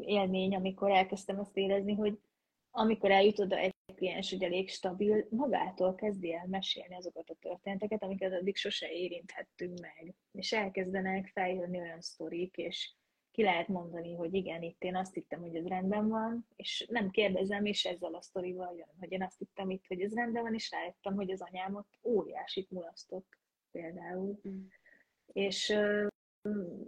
élmény, 0.00 0.54
amikor 0.54 0.90
elkezdtem 0.90 1.38
azt 1.38 1.56
érezni, 1.56 1.94
hogy 1.94 2.18
amikor 2.70 3.10
eljut 3.10 3.38
oda 3.38 3.56
egy 3.56 3.74
kliens, 3.94 4.30
hogy 4.30 4.42
elég 4.42 4.70
stabil, 4.70 5.26
magától 5.30 5.94
kezdi 5.94 6.32
el 6.34 6.46
mesélni 6.46 6.94
azokat 6.94 7.30
a 7.30 7.36
történeteket, 7.40 8.02
amiket 8.02 8.32
addig 8.32 8.56
sose 8.56 8.92
érinthettünk 8.92 9.80
meg. 9.80 10.14
És 10.32 10.52
elkezdenek 10.52 11.26
feljönni 11.26 11.78
olyan 11.78 12.00
sztorik, 12.00 12.56
és 12.56 12.94
ki 13.30 13.42
lehet 13.42 13.68
mondani, 13.68 14.14
hogy 14.14 14.34
igen, 14.34 14.62
itt 14.62 14.82
én 14.82 14.96
azt 14.96 15.14
hittem, 15.14 15.40
hogy 15.40 15.54
ez 15.54 15.66
rendben 15.66 16.08
van, 16.08 16.46
és 16.56 16.86
nem 16.90 17.10
kérdezem, 17.10 17.64
és 17.64 17.84
ezzel 17.84 18.14
a 18.14 18.22
sztorival 18.22 18.74
jön, 18.76 18.94
hogy 18.98 19.12
én 19.12 19.22
azt 19.22 19.38
hittem 19.38 19.70
itt, 19.70 19.86
hogy 19.86 20.00
ez 20.00 20.14
rendben 20.14 20.42
van, 20.42 20.54
és 20.54 20.70
rájöttem, 20.70 21.14
hogy 21.14 21.30
az 21.30 21.40
anyámot 21.40 21.86
óriásit 22.02 22.70
mulasztott 22.70 23.38
például. 23.70 24.40
Mm. 24.48 24.64
És 25.32 25.76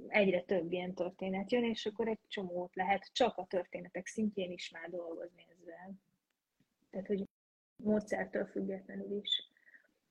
egyre 0.09 0.43
több 0.43 0.73
ilyen 0.73 0.95
történet 0.95 1.53
jön, 1.53 1.65
és 1.65 1.87
akkor 1.87 2.09
egy 2.09 2.21
csomót 2.29 2.75
lehet 2.75 3.11
csak 3.13 3.37
a 3.37 3.47
történetek 3.47 4.07
szintjén 4.07 4.51
is 4.51 4.71
már 4.71 4.91
dolgozni 4.91 5.47
ezzel. 5.51 5.95
Tehát, 6.91 7.07
hogy 7.07 7.25
módszertől 7.77 8.47
függetlenül 8.47 9.21
is. 9.23 9.51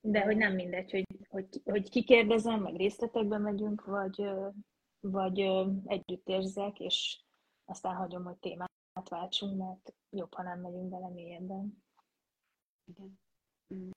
De 0.02 0.22
hogy 0.22 0.38
nem 0.38 0.54
mindegy, 0.54 0.92
hogy, 0.92 1.06
hogy, 1.30 1.62
hogy 1.64 1.90
kikérdezem, 1.90 2.62
meg 2.62 2.76
részletekbe 2.76 3.38
megyünk, 3.38 3.86
vagy, 3.86 4.30
vagy 5.00 5.40
együtt 5.86 6.28
érzek, 6.28 6.80
és 6.80 7.22
aztán 7.66 7.96
hagyom, 7.96 8.24
hogy 8.24 8.38
témát 8.38 9.10
váltsunk, 9.10 9.58
mert 9.58 9.94
jobb, 10.10 10.34
ha 10.34 10.44
nem 10.44 10.60
megyünk 10.60 10.90
bele 10.90 11.10
mélyebben. 11.10 11.84
Igen. 12.86 13.20
Mm. 13.74 13.90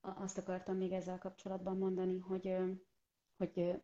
Azt 0.00 0.38
akartam 0.38 0.76
még 0.76 0.92
ezzel 0.92 1.18
kapcsolatban 1.18 1.78
mondani, 1.78 2.18
hogy, 2.18 2.56
hogy 3.36 3.82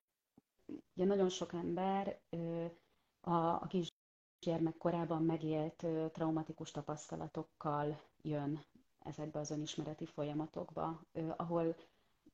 ugye 0.94 1.04
nagyon 1.04 1.28
sok 1.28 1.52
ember 1.52 2.20
a, 3.20 3.30
a 3.34 3.66
kisgyermek 3.68 4.76
korában 4.76 5.22
megélt 5.22 5.86
traumatikus 6.12 6.70
tapasztalatokkal 6.70 8.00
jön 8.22 8.60
ezekbe 8.98 9.38
az 9.38 9.50
önismereti 9.50 10.06
folyamatokba, 10.06 11.00
ahol 11.36 11.76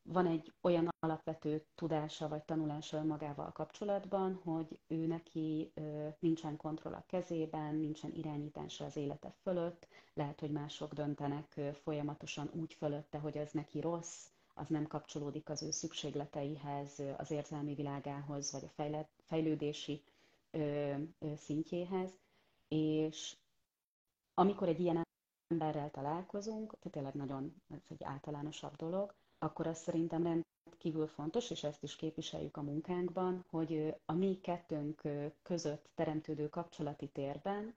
van 0.02 0.26
egy 0.26 0.52
olyan 0.60 0.88
alapvető 0.98 1.64
tudása 1.74 2.28
vagy 2.28 2.42
tanulása 2.42 2.96
önmagával 2.96 3.52
kapcsolatban, 3.52 4.40
hogy 4.44 4.78
ő 4.86 5.06
neki 5.06 5.72
nincsen 6.18 6.56
kontroll 6.56 6.92
a 6.92 7.04
kezében, 7.06 7.74
nincsen 7.74 8.12
irányítása 8.14 8.84
az 8.84 8.96
élete 8.96 9.34
fölött, 9.42 9.86
lehet, 10.14 10.40
hogy 10.40 10.50
mások 10.50 10.92
döntenek 10.92 11.60
folyamatosan 11.82 12.50
úgy 12.52 12.74
fölötte, 12.74 13.18
hogy 13.18 13.36
ez 13.36 13.52
neki 13.52 13.80
rossz, 13.80 14.28
az 14.58 14.68
nem 14.68 14.86
kapcsolódik 14.86 15.48
az 15.48 15.62
ő 15.62 15.70
szükségleteihez, 15.70 17.02
az 17.16 17.30
érzelmi 17.30 17.74
világához, 17.74 18.52
vagy 18.52 18.64
a 18.64 19.06
fejlődési 19.26 20.02
szintjéhez. 21.36 22.10
És 22.68 23.36
amikor 24.34 24.68
egy 24.68 24.80
ilyen 24.80 25.02
emberrel 25.48 25.90
találkozunk, 25.90 26.70
tehát 26.78 26.90
tényleg 26.92 27.14
nagyon 27.14 27.54
ez 27.70 27.80
egy 27.88 28.04
általánosabb 28.04 28.76
dolog, 28.76 29.14
akkor 29.38 29.66
az 29.66 29.78
szerintem 29.78 30.22
rendkívül 30.22 31.06
fontos, 31.06 31.50
és 31.50 31.64
ezt 31.64 31.82
is 31.82 31.96
képviseljük 31.96 32.56
a 32.56 32.62
munkánkban, 32.62 33.44
hogy 33.50 33.94
a 34.04 34.12
mi 34.12 34.40
kettőnk 34.40 35.02
között 35.42 35.88
teremtődő 35.94 36.48
kapcsolati 36.48 37.08
térben 37.08 37.74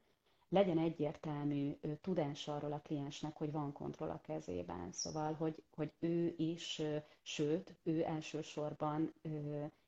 legyen 0.49 0.77
egyértelmű 0.77 1.77
tudás 2.01 2.47
arról 2.47 2.71
a 2.71 2.79
kliensnek, 2.83 3.37
hogy 3.37 3.51
van 3.51 3.71
kontroll 3.73 4.09
a 4.09 4.21
kezében. 4.21 4.91
Szóval, 4.91 5.33
hogy, 5.33 5.63
hogy 5.75 5.91
ő 5.99 6.33
is, 6.37 6.81
sőt, 7.21 7.75
ő 7.83 8.03
elsősorban 8.03 9.13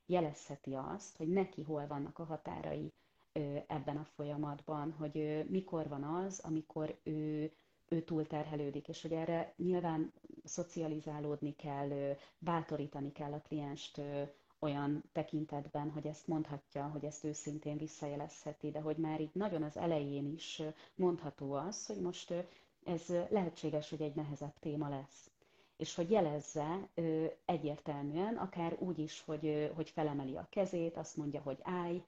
jelezheti 0.05 0.73
azt, 0.73 1.17
hogy 1.17 1.27
neki 1.27 1.61
hol 1.61 1.87
vannak 1.87 2.19
a 2.19 2.23
határai 2.23 2.93
ebben 3.67 3.97
a 3.97 4.03
folyamatban, 4.15 4.91
hogy 4.91 5.45
mikor 5.49 5.87
van 5.87 6.03
az, 6.03 6.39
amikor 6.39 6.99
ő, 7.03 7.51
ő 7.87 8.01
túlterhelődik, 8.01 8.87
és 8.87 9.01
hogy 9.01 9.11
erre 9.13 9.53
nyilván 9.57 10.13
szocializálódni 10.43 11.55
kell, 11.55 12.15
bátorítani 12.39 13.11
kell 13.11 13.33
a 13.33 13.41
klienst 13.41 14.01
olyan 14.63 15.03
tekintetben, 15.11 15.91
hogy 15.91 16.05
ezt 16.07 16.27
mondhatja, 16.27 16.83
hogy 16.87 17.05
ezt 17.05 17.23
őszintén 17.23 17.77
visszajelezheti, 17.77 18.71
de 18.71 18.79
hogy 18.79 18.97
már 18.97 19.21
így 19.21 19.33
nagyon 19.33 19.63
az 19.63 19.77
elején 19.77 20.33
is 20.33 20.61
mondható 20.95 21.53
az, 21.53 21.85
hogy 21.85 21.99
most 22.01 22.33
ez 22.83 23.07
lehetséges, 23.29 23.89
hogy 23.89 24.01
egy 24.01 24.15
nehezebb 24.15 24.53
téma 24.59 24.89
lesz. 24.89 25.31
És 25.77 25.95
hogy 25.95 26.11
jelezze 26.11 26.89
egyértelműen, 27.45 28.35
akár 28.37 28.75
úgy 28.79 28.99
is, 28.99 29.21
hogy, 29.25 29.71
hogy 29.75 29.89
felemeli 29.89 30.35
a 30.35 30.47
kezét, 30.49 30.97
azt 30.97 31.17
mondja, 31.17 31.41
hogy 31.41 31.59
állj, 31.63 32.03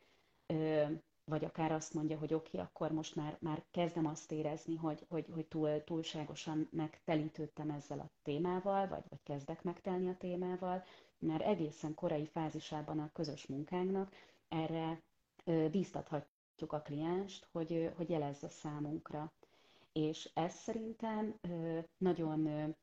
vagy 1.25 1.45
akár 1.45 1.71
azt 1.71 1.93
mondja, 1.93 2.17
hogy 2.17 2.33
oké, 2.33 2.47
okay, 2.57 2.59
akkor 2.69 2.91
most 2.91 3.15
már, 3.15 3.37
már 3.39 3.63
kezdem 3.71 4.05
azt 4.05 4.31
érezni, 4.31 4.75
hogy, 4.75 5.05
hogy, 5.09 5.25
hogy 5.33 5.45
túl, 5.45 5.83
túlságosan 5.83 6.67
megtelítődtem 6.71 7.69
ezzel 7.69 7.99
a 7.99 8.09
témával, 8.23 8.87
vagy, 8.87 9.03
vagy 9.09 9.23
kezdek 9.23 9.63
megtelni 9.63 10.09
a 10.09 10.17
témával, 10.17 10.83
már 11.23 11.41
egészen 11.41 11.93
korai 11.93 12.25
fázisában 12.25 12.99
a 12.99 13.09
közös 13.13 13.45
munkánknak 13.45 14.11
erre 14.47 15.01
bíztathatjuk 15.71 16.73
a 16.73 16.81
klienst, 16.81 17.47
hogy, 17.51 17.91
hogy 17.95 18.09
jelezze 18.09 18.49
számunkra. 18.49 19.31
És 19.93 20.29
ez 20.33 20.53
szerintem 20.53 21.35
nagyon 21.97 22.75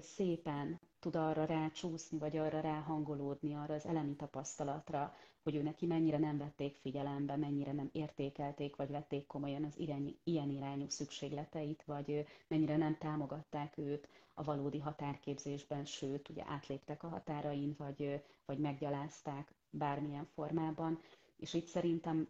szépen 0.00 0.80
tud 1.00 1.16
arra 1.16 1.44
rácsúszni, 1.44 2.18
vagy 2.18 2.36
arra 2.36 2.60
ráhangolódni, 2.60 3.54
arra 3.54 3.74
az 3.74 3.86
elemi 3.86 4.16
tapasztalatra, 4.16 5.14
hogy 5.42 5.54
ő 5.54 5.62
neki 5.62 5.86
mennyire 5.86 6.18
nem 6.18 6.38
vették 6.38 6.76
figyelembe, 6.76 7.36
mennyire 7.36 7.72
nem 7.72 7.88
értékelték, 7.92 8.76
vagy 8.76 8.90
vették 8.90 9.26
komolyan 9.26 9.64
az 9.64 9.78
irány, 9.78 10.18
ilyen 10.24 10.50
irányú 10.50 10.88
szükségleteit, 10.88 11.82
vagy 11.84 12.26
mennyire 12.48 12.76
nem 12.76 12.98
támogatták 12.98 13.78
őt 13.78 14.08
a 14.34 14.42
valódi 14.42 14.78
határképzésben, 14.78 15.84
sőt, 15.84 16.28
ugye 16.28 16.42
átléptek 16.46 17.02
a 17.02 17.08
határain, 17.08 17.74
vagy, 17.78 18.22
vagy 18.46 18.58
meggyalázták 18.58 19.54
bármilyen 19.70 20.24
formában. 20.34 20.98
És 21.36 21.54
itt 21.54 21.66
szerintem 21.66 22.28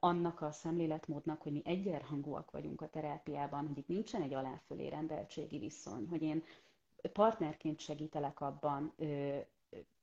annak 0.00 0.40
a 0.40 0.50
szemléletmódnak, 0.50 1.42
hogy 1.42 1.52
mi 1.52 1.62
egyenrangúak 1.64 2.50
vagyunk 2.50 2.80
a 2.80 2.88
terápiában, 2.88 3.66
hogy 3.66 3.78
itt 3.78 3.88
nincsen 3.88 4.22
egy 4.22 4.34
aláfölé 4.34 4.88
rendeltségi 4.88 5.58
viszony, 5.58 6.06
hogy 6.08 6.22
én 6.22 6.42
partnerként 7.12 7.80
segítelek 7.80 8.40
abban, 8.40 8.94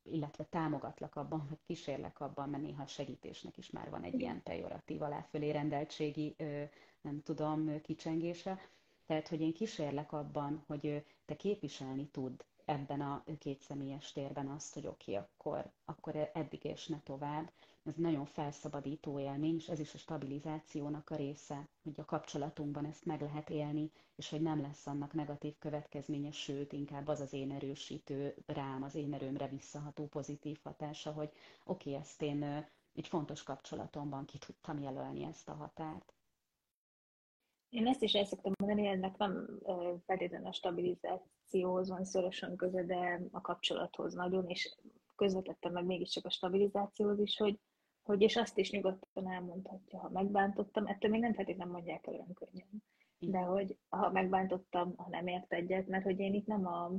illetve 0.03 0.43
támogatlak 0.43 1.15
abban, 1.15 1.45
vagy 1.49 1.59
kísérlek 1.65 2.19
abban, 2.19 2.49
mert 2.49 2.63
néha 2.63 2.83
a 2.83 2.87
segítésnek 2.87 3.57
is 3.57 3.69
már 3.69 3.89
van 3.89 4.03
egy 4.03 4.19
ilyen 4.19 4.43
pejoratív 4.43 5.01
aláfölé 5.01 5.51
rendeltségi, 5.51 6.35
nem 7.01 7.21
tudom, 7.23 7.81
kicsengése. 7.81 8.59
Tehát, 9.05 9.27
hogy 9.27 9.41
én 9.41 9.53
kísérlek 9.53 10.11
abban, 10.11 10.63
hogy 10.67 11.05
te 11.25 11.35
képviselni 11.35 12.07
tud 12.07 12.45
ebben 12.69 13.01
a 13.01 13.23
kétszemélyes 13.39 14.11
térben 14.11 14.47
azt, 14.47 14.73
hogy 14.73 14.87
oké, 14.87 15.11
okay, 15.11 15.23
akkor, 15.23 15.71
akkor 15.85 16.29
eddig 16.33 16.63
és 16.63 16.87
ne 16.87 16.99
tovább, 17.03 17.51
ez 17.85 17.95
nagyon 17.95 18.25
felszabadító 18.25 19.19
élmény, 19.19 19.55
és 19.55 19.67
ez 19.69 19.79
is 19.79 19.93
a 19.93 19.97
stabilizációnak 19.97 21.09
a 21.09 21.15
része, 21.15 21.67
hogy 21.83 21.99
a 21.99 22.05
kapcsolatunkban 22.05 22.85
ezt 22.85 23.05
meg 23.05 23.21
lehet 23.21 23.49
élni, 23.49 23.91
és 24.15 24.29
hogy 24.29 24.41
nem 24.41 24.61
lesz 24.61 24.87
annak 24.87 25.13
negatív 25.13 25.53
következménye, 25.59 26.31
sőt, 26.31 26.73
inkább 26.73 27.07
az 27.07 27.19
az 27.19 27.33
én 27.33 27.51
erősítő 27.51 28.35
rám, 28.45 28.83
az 28.83 28.95
én 28.95 29.13
erőmre 29.13 29.47
visszaható 29.47 30.07
pozitív 30.07 30.59
hatása, 30.63 31.11
hogy 31.11 31.29
oké, 31.65 31.89
okay, 31.89 32.01
ezt 32.01 32.21
én 32.21 32.67
egy 32.95 33.07
fontos 33.07 33.43
kapcsolatomban 33.43 34.25
ki 34.25 34.37
tudtam 34.37 34.79
jelölni 34.81 35.23
ezt 35.23 35.49
a 35.49 35.53
határt. 35.53 36.13
Én 37.69 37.87
ezt 37.87 38.03
is 38.03 38.13
el 38.13 38.25
szoktam 38.25 38.53
mondani, 38.57 38.87
ennek 38.87 39.17
nem 39.17 39.59
feltétlenül 40.05 40.47
a 40.47 40.51
stabilizációhoz 40.51 41.89
van 41.89 42.03
szorosan 42.03 42.55
köze, 42.55 42.83
de 42.83 43.21
a 43.31 43.41
kapcsolathoz 43.41 44.13
nagyon, 44.13 44.47
és 44.47 44.75
közvetettem 45.15 45.71
meg 45.71 45.85
mégiscsak 45.85 46.25
a 46.25 46.29
stabilizációhoz 46.29 47.19
is, 47.19 47.37
hogy 47.37 47.59
hogy 48.09 48.21
és 48.21 48.35
azt 48.35 48.57
is 48.57 48.71
nyugodtan 48.71 49.31
elmondhatja, 49.31 49.99
ha 49.99 50.09
megbántottam, 50.09 50.85
ettől 50.85 51.11
még 51.11 51.19
nem 51.19 51.33
feltétlenül 51.33 51.73
mondják 51.73 52.07
el 52.07 52.13
olyan 52.13 52.33
könnyen. 52.33 52.83
De 53.19 53.37
hogy 53.37 53.77
ha 53.89 54.11
megbántottam, 54.11 54.93
ha 54.97 55.09
nem 55.09 55.27
ért 55.27 55.53
egyet, 55.53 55.87
mert 55.87 56.03
hogy 56.03 56.19
én 56.19 56.33
itt 56.33 56.45
nem 56.45 56.67
a 56.67 56.91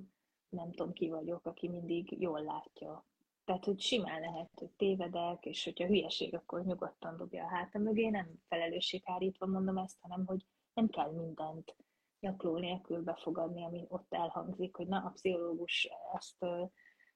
nem 0.48 0.70
tudom 0.70 0.92
ki 0.92 1.08
vagyok, 1.08 1.46
aki 1.46 1.68
mindig 1.68 2.20
jól 2.20 2.42
látja. 2.42 3.04
Tehát, 3.44 3.64
hogy 3.64 3.80
simán 3.80 4.20
lehet, 4.20 4.50
hogy 4.54 4.70
tévedek, 4.70 5.44
és 5.44 5.64
hogyha 5.64 5.86
hülyeség, 5.86 6.34
akkor 6.34 6.64
nyugodtan 6.64 7.16
dobja 7.16 7.44
a 7.44 7.48
hátam 7.48 7.82
mögé, 7.82 8.08
nem 8.08 8.28
felelősséghárítva 8.48 9.46
mondom 9.46 9.76
ezt, 9.76 9.98
hanem 10.00 10.26
hogy 10.26 10.44
nem 10.80 10.88
kell 10.88 11.12
mindent 11.12 11.76
nyakló 12.20 12.56
nélkül 12.56 13.02
befogadni, 13.02 13.64
ami 13.64 13.84
ott 13.88 14.14
elhangzik, 14.14 14.76
hogy 14.76 14.86
na, 14.86 14.96
a 14.96 15.10
pszichológus 15.10 15.88
azt 16.12 16.46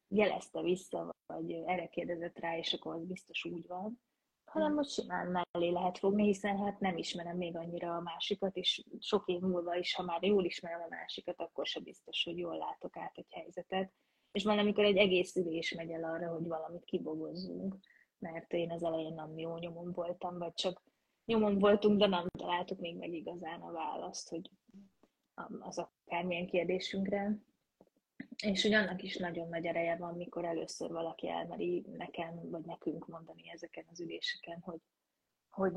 jelezte 0.09 0.62
vissza, 0.62 1.14
vagy 1.27 1.53
erre 1.53 1.87
kérdezett 1.87 2.38
rá, 2.38 2.59
és 2.59 2.72
akkor 2.72 2.94
az 2.94 3.07
biztos 3.07 3.44
úgy 3.44 3.66
van, 3.66 4.00
hanem 4.44 4.74
most 4.74 4.90
simán 4.90 5.27
mellé 5.27 5.70
lehet 5.70 5.98
fogni, 5.98 6.24
hiszen 6.24 6.59
hát 6.59 6.81
nem 6.81 6.96
ismerem 6.96 7.37
még 7.37 7.57
annyira 7.57 7.96
a 7.96 8.00
másikat, 8.00 8.57
és 8.57 8.85
sok 9.00 9.29
év 9.29 9.40
múlva 9.40 9.77
is, 9.77 9.94
ha 9.94 10.03
már 10.03 10.22
jól 10.22 10.44
ismerem 10.44 10.81
a 10.83 10.88
másikat, 10.88 11.40
akkor 11.40 11.66
sem 11.66 11.83
biztos, 11.83 12.24
hogy 12.24 12.38
jól 12.38 12.57
látok 12.57 12.96
át 12.96 13.16
egy 13.16 13.33
helyzetet. 13.33 13.92
És 14.33 14.44
van, 14.44 14.59
amikor 14.59 14.85
egy 14.85 14.96
egész 14.96 15.37
ülés 15.37 15.72
megy 15.72 15.90
el 15.90 16.05
arra, 16.05 16.33
hogy 16.33 16.46
valamit 16.46 16.85
kibogozzunk, 16.85 17.77
mert 18.18 18.53
én 18.53 18.70
az 18.70 18.83
elején 18.83 19.14
nem 19.14 19.38
jó 19.38 19.57
nyomon 19.57 19.92
voltam, 19.92 20.38
vagy 20.38 20.55
csak 20.55 20.83
nyomon 21.24 21.58
voltunk, 21.58 21.98
de 21.98 22.06
nem 22.06 22.26
találtuk 22.38 22.80
még 22.80 22.96
meg 22.96 23.14
igazán 23.14 23.60
a 23.60 23.72
választ, 23.72 24.28
hogy 24.28 24.50
az 25.60 25.78
akármilyen 25.78 26.46
kérdésünkre. 26.46 27.38
És 28.42 28.62
hogy 28.62 28.72
annak 28.72 29.02
is 29.02 29.16
nagyon 29.16 29.48
nagy 29.48 29.66
ereje 29.66 29.96
van, 29.96 30.14
mikor 30.16 30.44
először 30.44 30.90
valaki 30.90 31.28
elmeri 31.28 31.84
nekem, 31.96 32.50
vagy 32.50 32.64
nekünk 32.64 33.06
mondani 33.06 33.50
ezeken 33.50 33.84
az 33.90 34.00
üléseken, 34.00 34.60
hogy, 34.60 34.80
hogy 35.50 35.72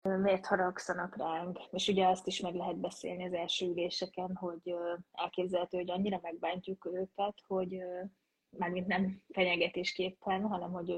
miért 0.00 0.46
haragszanak 0.46 1.16
ránk. 1.16 1.58
És 1.70 1.88
ugye 1.88 2.06
azt 2.06 2.26
is 2.26 2.40
meg 2.40 2.54
lehet 2.54 2.76
beszélni 2.76 3.24
az 3.24 3.32
első 3.32 3.66
üléseken, 3.66 4.36
hogy 4.36 4.74
elképzelhető, 5.12 5.76
hogy 5.76 5.90
annyira 5.90 6.18
megbántjuk 6.22 6.86
őket, 6.86 7.42
hogy 7.46 7.82
mármint 8.58 8.86
nem 8.86 9.22
fenyegetésképpen, 9.28 10.42
hanem 10.42 10.72
hogy 10.72 10.94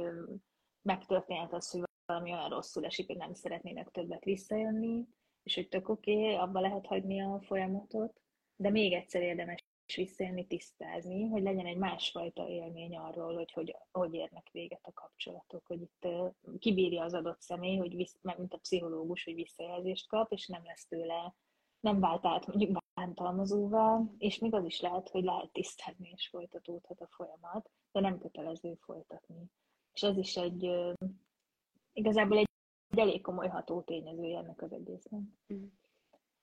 megtörténhet 0.82 1.52
az, 1.52 1.70
hogy 1.70 1.82
valami 2.06 2.32
olyan 2.32 2.48
rosszul 2.48 2.84
esik, 2.84 3.06
hogy 3.06 3.16
nem 3.16 3.34
szeretnének 3.34 3.90
többet 3.90 4.24
visszajönni, 4.24 5.06
és 5.42 5.54
hogy 5.54 5.68
tök 5.68 5.88
oké, 5.88 6.22
okay, 6.22 6.34
abba 6.34 6.60
lehet 6.60 6.86
hagyni 6.86 7.20
a 7.20 7.40
folyamatot, 7.40 8.20
de 8.56 8.70
még 8.70 8.92
egyszer 8.92 9.22
érdemes 9.22 9.64
visszajönni, 9.96 10.46
tisztázni, 10.46 11.28
hogy 11.28 11.42
legyen 11.42 11.66
egy 11.66 11.76
másfajta 11.76 12.48
élmény 12.48 12.96
arról, 12.96 13.34
hogy 13.34 13.52
hogy, 13.52 13.76
hogy 13.90 14.14
érnek 14.14 14.48
véget 14.52 14.86
a 14.86 14.92
kapcsolatok, 14.92 15.66
hogy 15.66 15.80
itt 15.80 16.08
kibírja 16.58 17.02
az 17.02 17.14
adott 17.14 17.40
személy, 17.40 17.76
hogy 17.76 17.96
visz, 17.96 18.18
mint 18.36 18.54
a 18.54 18.58
pszichológus, 18.58 19.24
hogy 19.24 19.34
visszajelzést 19.34 20.08
kap, 20.08 20.32
és 20.32 20.46
nem 20.46 20.64
lesz 20.64 20.86
tőle, 20.86 21.34
nem 21.80 22.00
vált 22.00 22.26
át 22.26 22.46
mondjuk 22.46 22.82
bántalmazóvá, 22.94 24.00
és 24.18 24.38
még 24.38 24.54
az 24.54 24.64
is 24.64 24.80
lehet, 24.80 25.08
hogy 25.08 25.24
lehet 25.24 25.52
tisztázni, 25.52 26.12
és 26.14 26.28
folytatódhat 26.28 27.00
a 27.00 27.08
folyamat, 27.10 27.70
de 27.92 28.00
nem 28.00 28.18
kötelező 28.18 28.74
folytatni. 28.74 29.50
És 29.92 30.02
ez 30.02 30.16
is 30.16 30.36
egy 30.36 30.70
igazából 31.94 32.38
egy, 32.38 32.48
egy 32.90 32.98
elég 32.98 33.20
komoly 33.20 33.48
ható 33.48 33.82
tényezője 33.82 34.38
ennek 34.38 34.62
az 34.62 34.72
egésznek. 34.72 35.20
Mm. 35.54 35.64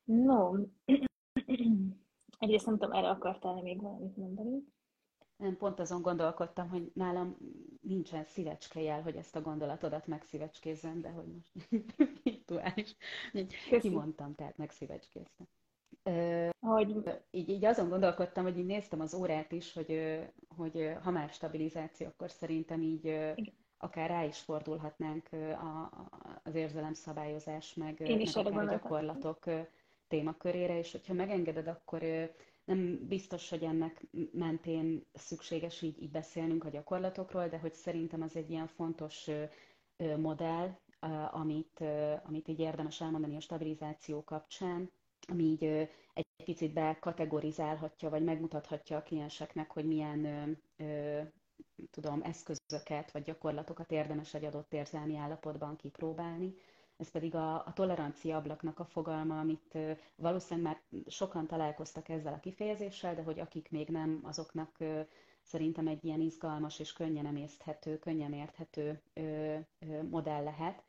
No, 0.03 0.51
Egyrészt 2.41 2.65
nem 2.65 2.77
tudom, 2.77 2.97
erre 2.97 3.09
akartál 3.09 3.61
még 3.61 3.81
valamit 3.81 4.17
mondani? 4.17 4.63
Nem, 5.35 5.57
pont 5.57 5.79
azon 5.79 6.01
gondolkodtam, 6.01 6.69
hogy 6.69 6.91
nálam 6.93 7.37
nincsen 7.81 8.23
szívecskejel, 8.23 9.01
hogy 9.01 9.15
ezt 9.15 9.35
a 9.35 9.41
gondolatodat 9.41 10.07
megszívecskézzem, 10.07 11.01
de 11.01 11.09
hogy 11.09 11.25
most 11.27 11.69
virtuális. 12.23 12.95
Kimondtam, 13.79 14.35
tehát 14.35 14.57
megszívecskéztem. 14.57 15.47
Hogy... 16.59 17.21
Így, 17.31 17.49
így 17.49 17.65
azon 17.65 17.89
gondolkodtam, 17.89 18.43
hogy 18.43 18.57
így 18.57 18.65
néztem 18.65 18.99
az 18.99 19.13
órát 19.13 19.51
is, 19.51 19.73
hogy, 19.73 20.19
hogy 20.55 20.93
ha 21.03 21.11
már 21.11 21.29
stabilizáció, 21.29 22.07
akkor 22.07 22.31
szerintem 22.31 22.81
így 22.81 23.05
Igen. 23.05 23.60
Akár 23.81 24.09
rá 24.09 24.23
is 24.23 24.39
fordulhatnánk 24.39 25.29
a, 25.31 25.91
az 26.43 26.55
érzelemszabályozás, 26.55 27.73
meg, 27.73 27.99
meg 27.99 28.21
akár 28.35 28.57
a 28.57 28.71
gyakorlatok 28.71 29.43
témakörére, 30.07 30.77
és 30.77 30.91
hogyha 30.91 31.13
megengeded, 31.13 31.67
akkor 31.67 32.01
nem 32.65 33.07
biztos, 33.07 33.49
hogy 33.49 33.63
ennek 33.63 34.05
mentén 34.31 35.05
szükséges 35.13 35.81
így, 35.81 36.01
így 36.01 36.11
beszélnünk 36.11 36.63
a 36.63 36.69
gyakorlatokról, 36.69 37.47
de 37.47 37.57
hogy 37.57 37.73
szerintem 37.73 38.21
az 38.21 38.35
egy 38.35 38.49
ilyen 38.49 38.67
fontos 38.67 39.29
modell, 40.17 40.77
amit, 41.31 41.83
amit 42.23 42.47
így 42.47 42.59
érdemes 42.59 43.01
elmondani 43.01 43.35
a 43.35 43.39
stabilizáció 43.39 44.23
kapcsán, 44.23 44.91
ami 45.27 45.43
így 45.43 45.63
egy 46.13 46.25
picit 46.43 46.73
bekategorizálhatja, 46.73 48.09
vagy 48.09 48.23
megmutathatja 48.23 48.97
a 48.97 49.01
klienseknek, 49.01 49.71
hogy 49.71 49.85
milyen 49.85 50.57
tudom, 51.91 52.21
eszközöket 52.23 53.11
vagy 53.11 53.23
gyakorlatokat 53.23 53.91
érdemes 53.91 54.33
egy 54.33 54.45
adott 54.45 54.73
érzelmi 54.73 55.17
állapotban 55.17 55.75
kipróbálni 55.75 56.55
ez 57.01 57.11
pedig 57.11 57.35
a, 57.35 57.55
a 57.65 57.73
tolerancia 57.73 58.37
ablaknak 58.37 58.79
a 58.79 58.85
fogalma, 58.85 59.39
amit 59.39 59.77
valószínűleg 60.15 60.71
már 60.71 61.03
sokan 61.07 61.47
találkoztak 61.47 62.09
ezzel 62.09 62.33
a 62.33 62.39
kifejezéssel, 62.39 63.15
de 63.15 63.23
hogy 63.23 63.39
akik 63.39 63.71
még 63.71 63.87
nem, 63.89 64.19
azoknak 64.23 64.77
szerintem 65.41 65.87
egy 65.87 66.05
ilyen 66.05 66.19
izgalmas 66.21 66.79
és 66.79 66.93
könnyen 66.93 67.25
emészthető, 67.25 67.97
könnyen 67.99 68.33
érthető 68.33 69.01
modell 70.09 70.43
lehet. 70.43 70.83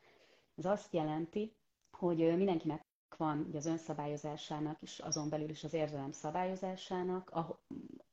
Ez 0.55 0.65
azt 0.65 0.93
jelenti, 0.93 1.55
hogy 1.91 2.17
mindenkinek 2.17 2.85
van 3.17 3.45
ugye 3.47 3.57
az 3.57 3.65
önszabályozásának 3.65 4.81
és 4.81 4.99
azon 4.99 5.29
belül 5.29 5.49
is 5.49 5.63
az 5.63 5.73
érzelem 5.73 6.11
szabályozásának, 6.11 7.31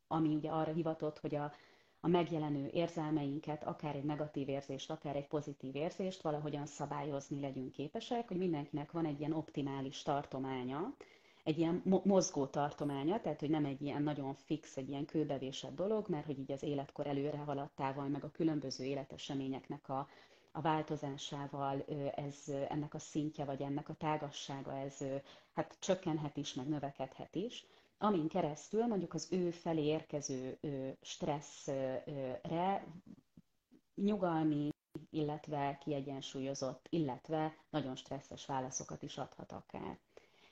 ami 0.07 0.35
ugye 0.35 0.51
arra 0.51 0.73
hivatott, 0.73 1.19
hogy 1.19 1.35
a 1.35 1.53
a 2.01 2.09
megjelenő 2.09 2.69
érzelmeinket, 2.73 3.65
akár 3.65 3.97
egy 3.97 4.05
negatív 4.05 4.49
érzést, 4.49 4.91
akár 4.91 5.17
egy 5.17 5.27
pozitív 5.27 5.77
érzést 5.77 6.23
valahogyan 6.23 6.67
szabályozni 6.67 7.41
legyünk 7.41 7.73
képesek, 7.73 8.29
hogy 8.29 8.37
mindenkinek 8.37 8.93
van 8.93 9.07
egy 9.07 9.19
ilyen 9.19 9.33
optimális 9.33 10.03
tartománya, 10.03 10.95
egy 11.45 11.59
ilyen 11.59 11.83
mozgó 12.05 12.47
tartománya, 12.47 13.21
tehát 13.21 13.41
hogy 13.41 13.51
nem 13.51 13.65
egy 13.65 13.83
ilyen 13.83 14.03
nagyon 14.03 14.35
fix, 14.35 14.77
egy 14.77 14.89
ilyen 14.89 15.05
kőbevésett 15.05 15.75
dolog, 15.75 16.09
mert 16.09 16.27
hogy 16.27 16.39
így 16.39 16.53
az 16.53 16.63
életkor 16.63 17.07
előre 17.07 17.39
haladtával, 17.39 18.09
meg 18.09 18.25
a 18.25 18.31
különböző 18.31 18.85
életeseményeknek 18.85 19.89
a, 19.89 20.09
a 20.53 20.61
változásával 20.61 21.85
ez, 22.15 22.45
ennek 22.69 22.95
a 22.95 22.99
szintje, 22.99 23.45
vagy 23.45 23.63
ennek 23.63 23.89
a 23.89 23.95
tágassága, 23.95 24.77
ez 24.77 25.05
hát 25.55 25.77
csökkenhet 25.81 26.37
is, 26.37 26.55
meg 26.55 26.69
növekedhet 26.69 27.35
is 27.35 27.67
amin 28.03 28.29
keresztül 28.29 28.87
mondjuk 28.87 29.15
az 29.15 29.29
ő 29.33 29.51
felé 29.51 29.85
érkező 29.85 30.59
stresszre 31.01 32.85
nyugalmi, 33.95 34.69
illetve 35.11 35.79
kiegyensúlyozott, 35.85 36.87
illetve 36.91 37.55
nagyon 37.71 37.97
stresszes 37.97 38.47
válaszokat 38.47 39.03
is 39.03 39.17
adhat 39.19 39.53
akár 39.53 39.99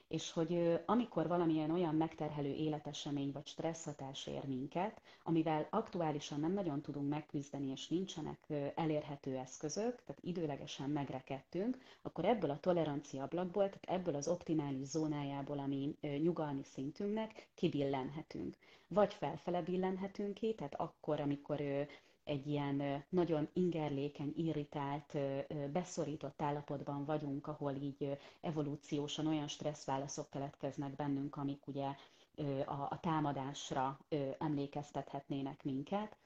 és 0.08 0.32
hogy 0.32 0.80
amikor 0.86 1.28
valamilyen 1.28 1.70
olyan 1.70 1.94
megterhelő 1.94 2.52
életesemény 2.54 3.32
vagy 3.32 3.46
stresszhatás 3.46 4.26
ér 4.26 4.44
minket, 4.46 5.00
amivel 5.22 5.66
aktuálisan 5.70 6.40
nem 6.40 6.52
nagyon 6.52 6.80
tudunk 6.80 7.08
megküzdeni, 7.08 7.70
és 7.70 7.88
nincsenek 7.88 8.38
elérhető 8.74 9.36
eszközök, 9.36 10.02
tehát 10.04 10.22
időlegesen 10.22 10.90
megrekedtünk, 10.90 11.78
akkor 12.02 12.24
ebből 12.24 12.50
a 12.50 12.60
tolerancia 12.60 13.22
ablakból, 13.22 13.68
tehát 13.68 14.00
ebből 14.00 14.14
az 14.14 14.28
optimális 14.28 14.86
zónájából, 14.86 15.58
ami 15.58 15.96
nyugalmi 16.00 16.62
szintünknek, 16.62 17.48
kibillenhetünk. 17.54 18.56
Vagy 18.88 19.14
felfele 19.14 19.62
billenhetünk 19.62 20.34
ki, 20.34 20.54
tehát 20.54 20.74
akkor, 20.74 21.20
amikor 21.20 21.60
egy 22.28 22.46
ilyen 22.46 23.04
nagyon 23.08 23.48
ingerlékeny, 23.52 24.32
irritált, 24.36 25.16
beszorított 25.72 26.42
állapotban 26.42 27.04
vagyunk, 27.04 27.46
ahol 27.46 27.72
így 27.74 28.18
evolúciósan 28.40 29.26
olyan 29.26 29.48
stresszválaszok 29.48 30.30
keletkeznek 30.30 30.96
bennünk, 30.96 31.36
amik 31.36 31.66
ugye 31.66 31.86
a, 32.64 32.72
a 32.72 32.98
támadásra 33.00 33.98
emlékeztethetnének 34.38 35.62
minket, 35.64 36.16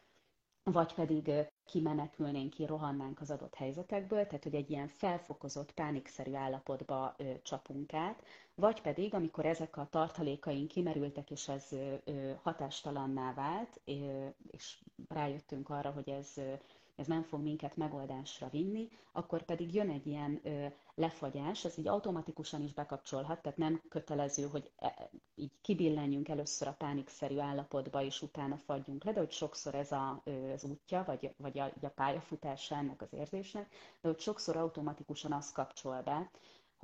vagy 0.65 0.95
pedig 0.95 1.31
kimenekülnénk, 1.65 2.51
ki 2.51 2.67
rohannánk 2.67 3.21
az 3.21 3.31
adott 3.31 3.55
helyzetekből, 3.55 4.27
tehát 4.27 4.43
hogy 4.45 4.55
egy 4.55 4.71
ilyen 4.71 4.89
felfokozott, 4.89 5.73
pánikszerű 5.73 6.35
állapotba 6.35 7.15
ö, 7.17 7.33
csapunk 7.43 7.93
át, 7.95 8.23
vagy 8.55 8.81
pedig, 8.81 9.15
amikor 9.15 9.47
ezek 9.47 9.77
a 9.77 9.89
tartalékaink 9.91 10.69
kimerültek, 10.69 11.31
és 11.31 11.49
ez 11.49 11.69
ö, 12.05 12.33
hatástalanná 12.43 13.35
vált, 13.35 13.81
ö, 13.85 14.27
és 14.51 14.83
rájöttünk 15.09 15.69
arra, 15.69 15.91
hogy 15.91 16.09
ez 16.09 16.35
ez 16.97 17.07
nem 17.07 17.23
fog 17.23 17.41
minket 17.43 17.77
megoldásra 17.77 18.49
vinni, 18.49 18.89
akkor 19.13 19.43
pedig 19.43 19.75
jön 19.75 19.91
egy 19.91 20.07
ilyen 20.07 20.41
ö, 20.43 20.67
lefagyás, 20.95 21.65
ez 21.65 21.79
így 21.79 21.89
automatikusan 21.89 22.63
is 22.63 22.73
bekapcsolhat, 22.73 23.43
tehát 23.43 23.59
nem 23.59 23.83
kötelező, 23.89 24.47
hogy 24.47 24.71
e, 24.77 25.11
így 25.35 25.51
kibillenjünk 25.61 26.29
először 26.29 26.69
a 26.69 26.75
pánikszerű 26.79 27.39
állapotba, 27.39 28.03
és 28.03 28.23
utána 28.23 28.57
fagyjunk 28.57 29.05
le, 29.05 29.13
de 29.13 29.19
hogy 29.19 29.31
sokszor 29.33 29.75
ez 29.75 29.93
a, 29.93 30.23
az 30.55 30.65
útja, 30.65 31.03
vagy, 31.07 31.35
vagy 31.37 31.59
a, 31.59 31.65
a 31.83 31.89
pályafutás 31.89 32.71
ennek 32.71 33.03
az 33.03 33.13
érzésnek, 33.13 33.69
de 34.01 34.09
hogy 34.09 34.19
sokszor 34.21 34.57
automatikusan 34.57 35.33
az 35.33 35.53
kapcsol 35.53 36.03
be, 36.03 36.31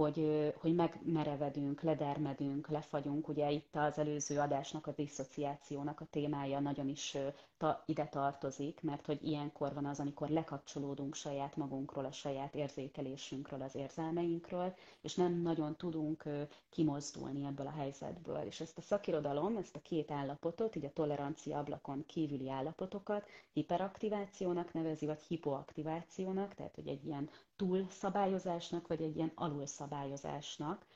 hogy, 0.02 0.52
hogy 0.60 0.74
megmerevedünk, 0.74 1.82
ledermedünk, 1.82 2.68
lefagyunk. 2.68 3.28
Ugye 3.28 3.50
itt 3.50 3.76
az 3.76 3.98
előző 3.98 4.38
adásnak, 4.38 4.86
a 4.86 4.92
diszociációnak 4.92 6.00
a 6.00 6.04
témája 6.10 6.60
nagyon 6.60 6.88
is 6.88 7.16
ta, 7.58 7.82
ide 7.86 8.06
tartozik, 8.06 8.80
mert 8.82 9.06
hogy 9.06 9.22
ilyenkor 9.24 9.74
van 9.74 9.84
az, 9.86 10.00
amikor 10.00 10.28
lekapcsolódunk 10.28 11.14
saját 11.14 11.56
magunkról, 11.56 12.04
a 12.04 12.12
saját 12.12 12.54
érzékelésünkről, 12.54 13.62
az 13.62 13.74
érzelmeinkről, 13.74 14.74
és 15.00 15.14
nem 15.14 15.32
nagyon 15.42 15.76
tudunk 15.76 16.24
kimozdulni 16.70 17.44
ebből 17.46 17.66
a 17.66 17.70
helyzetből. 17.70 18.36
És 18.42 18.60
ezt 18.60 18.78
a 18.78 18.80
szakirodalom, 18.80 19.56
ezt 19.56 19.76
a 19.76 19.82
két 19.82 20.10
állapotot, 20.10 20.76
így 20.76 20.84
a 20.84 20.92
tolerancia 20.92 21.58
ablakon 21.58 22.04
kívüli 22.06 22.50
állapotokat 22.50 23.26
hiperaktivációnak 23.52 24.72
nevezi, 24.72 25.06
vagy 25.06 25.20
hipoaktivációnak, 25.22 26.54
tehát 26.54 26.74
hogy 26.74 26.88
egy 26.88 27.04
ilyen 27.06 27.30
túlszabályozásnak, 27.56 28.86
vagy 28.86 29.02
egy 29.02 29.16
ilyen 29.16 29.32
alulszabályozásnak, 29.34 30.86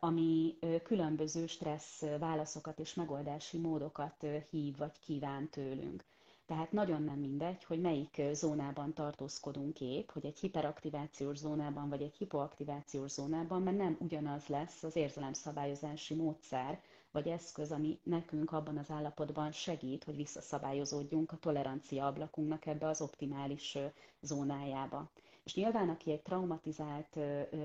ami 0.00 0.58
különböző 0.82 1.46
stressz 1.46 2.02
válaszokat 2.18 2.78
és 2.78 2.94
megoldási 2.94 3.58
módokat 3.58 4.26
hív 4.50 4.76
vagy 4.76 4.98
kíván 5.00 5.48
tőlünk. 5.48 6.04
Tehát 6.46 6.72
nagyon 6.72 7.02
nem 7.02 7.18
mindegy, 7.18 7.64
hogy 7.64 7.80
melyik 7.80 8.22
zónában 8.32 8.92
tartózkodunk 8.92 9.80
épp, 9.80 10.10
hogy 10.10 10.24
egy 10.26 10.38
hiperaktivációs 10.38 11.36
zónában 11.36 11.88
vagy 11.88 12.02
egy 12.02 12.14
hipoaktivációs 12.14 13.10
zónában, 13.10 13.62
mert 13.62 13.76
nem 13.76 13.96
ugyanaz 14.00 14.46
lesz 14.46 14.82
az 14.82 14.96
érzelemszabályozási 14.96 16.14
módszer 16.14 16.80
vagy 17.10 17.28
eszköz, 17.28 17.72
ami 17.72 17.98
nekünk 18.02 18.52
abban 18.52 18.78
az 18.78 18.90
állapotban 18.90 19.52
segít, 19.52 20.04
hogy 20.04 20.16
visszaszabályozódjunk 20.16 21.32
a 21.32 21.36
tolerancia 21.36 22.06
ablakunknak 22.06 22.66
ebbe 22.66 22.86
az 22.86 23.00
optimális 23.00 23.78
zónájába. 24.20 25.10
És 25.48 25.54
nyilván, 25.54 25.88
aki 25.88 26.12
egy 26.12 26.22
traumatizált 26.22 27.18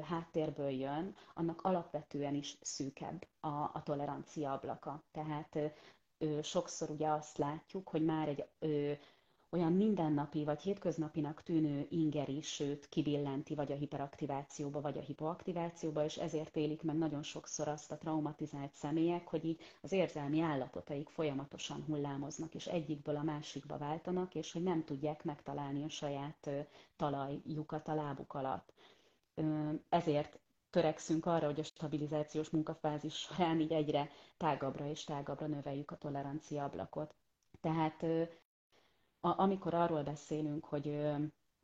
háttérből 0.03 0.69
jön, 0.69 1.15
annak 1.33 1.61
alapvetően 1.61 2.35
is 2.35 2.57
szűkebb 2.61 3.27
a, 3.39 3.47
a 3.47 3.81
tolerancia 3.83 4.51
ablaka. 4.53 5.03
Tehát 5.11 5.59
sokszor 6.41 6.89
ugye 6.89 7.07
azt 7.07 7.37
látjuk, 7.37 7.87
hogy 7.87 8.05
már 8.05 8.27
egy 8.27 8.45
olyan 9.53 9.73
mindennapi 9.73 10.43
vagy 10.43 10.61
hétköznapinak 10.61 11.43
tűnő 11.43 11.85
inger 11.89 12.29
is, 12.29 12.47
sőt 12.47 12.89
kibillenti 12.89 13.55
vagy 13.55 13.71
a 13.71 13.75
hiperaktivációba, 13.75 14.81
vagy 14.81 14.97
a 14.97 15.01
hipoaktivációba, 15.01 16.03
és 16.03 16.17
ezért 16.17 16.55
élik 16.55 16.81
meg 16.81 16.97
nagyon 16.97 17.23
sokszor 17.23 17.67
azt 17.67 17.91
a 17.91 17.97
traumatizált 17.97 18.73
személyek, 18.73 19.27
hogy 19.27 19.45
így 19.45 19.61
az 19.81 19.91
érzelmi 19.91 20.41
állapotaik 20.41 21.09
folyamatosan 21.09 21.83
hullámoznak, 21.87 22.55
és 22.55 22.65
egyikből 22.67 23.15
a 23.15 23.23
másikba 23.23 23.77
váltanak, 23.77 24.35
és 24.35 24.51
hogy 24.51 24.63
nem 24.63 24.83
tudják 24.83 25.23
megtalálni 25.23 25.83
a 25.83 25.89
saját 25.89 26.49
talajjukat 26.95 27.87
a 27.87 27.93
lábuk 27.95 28.33
alatt. 28.33 28.73
Ezért 29.89 30.39
törekszünk 30.69 31.25
arra, 31.25 31.45
hogy 31.45 31.59
a 31.59 31.63
stabilizációs 31.63 32.49
munkafázis 32.49 33.13
során 33.15 33.59
így 33.59 33.73
egyre 33.73 34.09
tágabbra 34.37 34.85
és 34.89 35.03
tágabbra 35.03 35.47
növeljük 35.47 35.91
a 35.91 35.97
tolerancia 35.97 36.63
ablakot. 36.63 37.13
Tehát 37.61 38.05
amikor 39.25 39.73
arról 39.73 40.03
beszélünk, 40.03 40.65
hogy, 40.65 41.01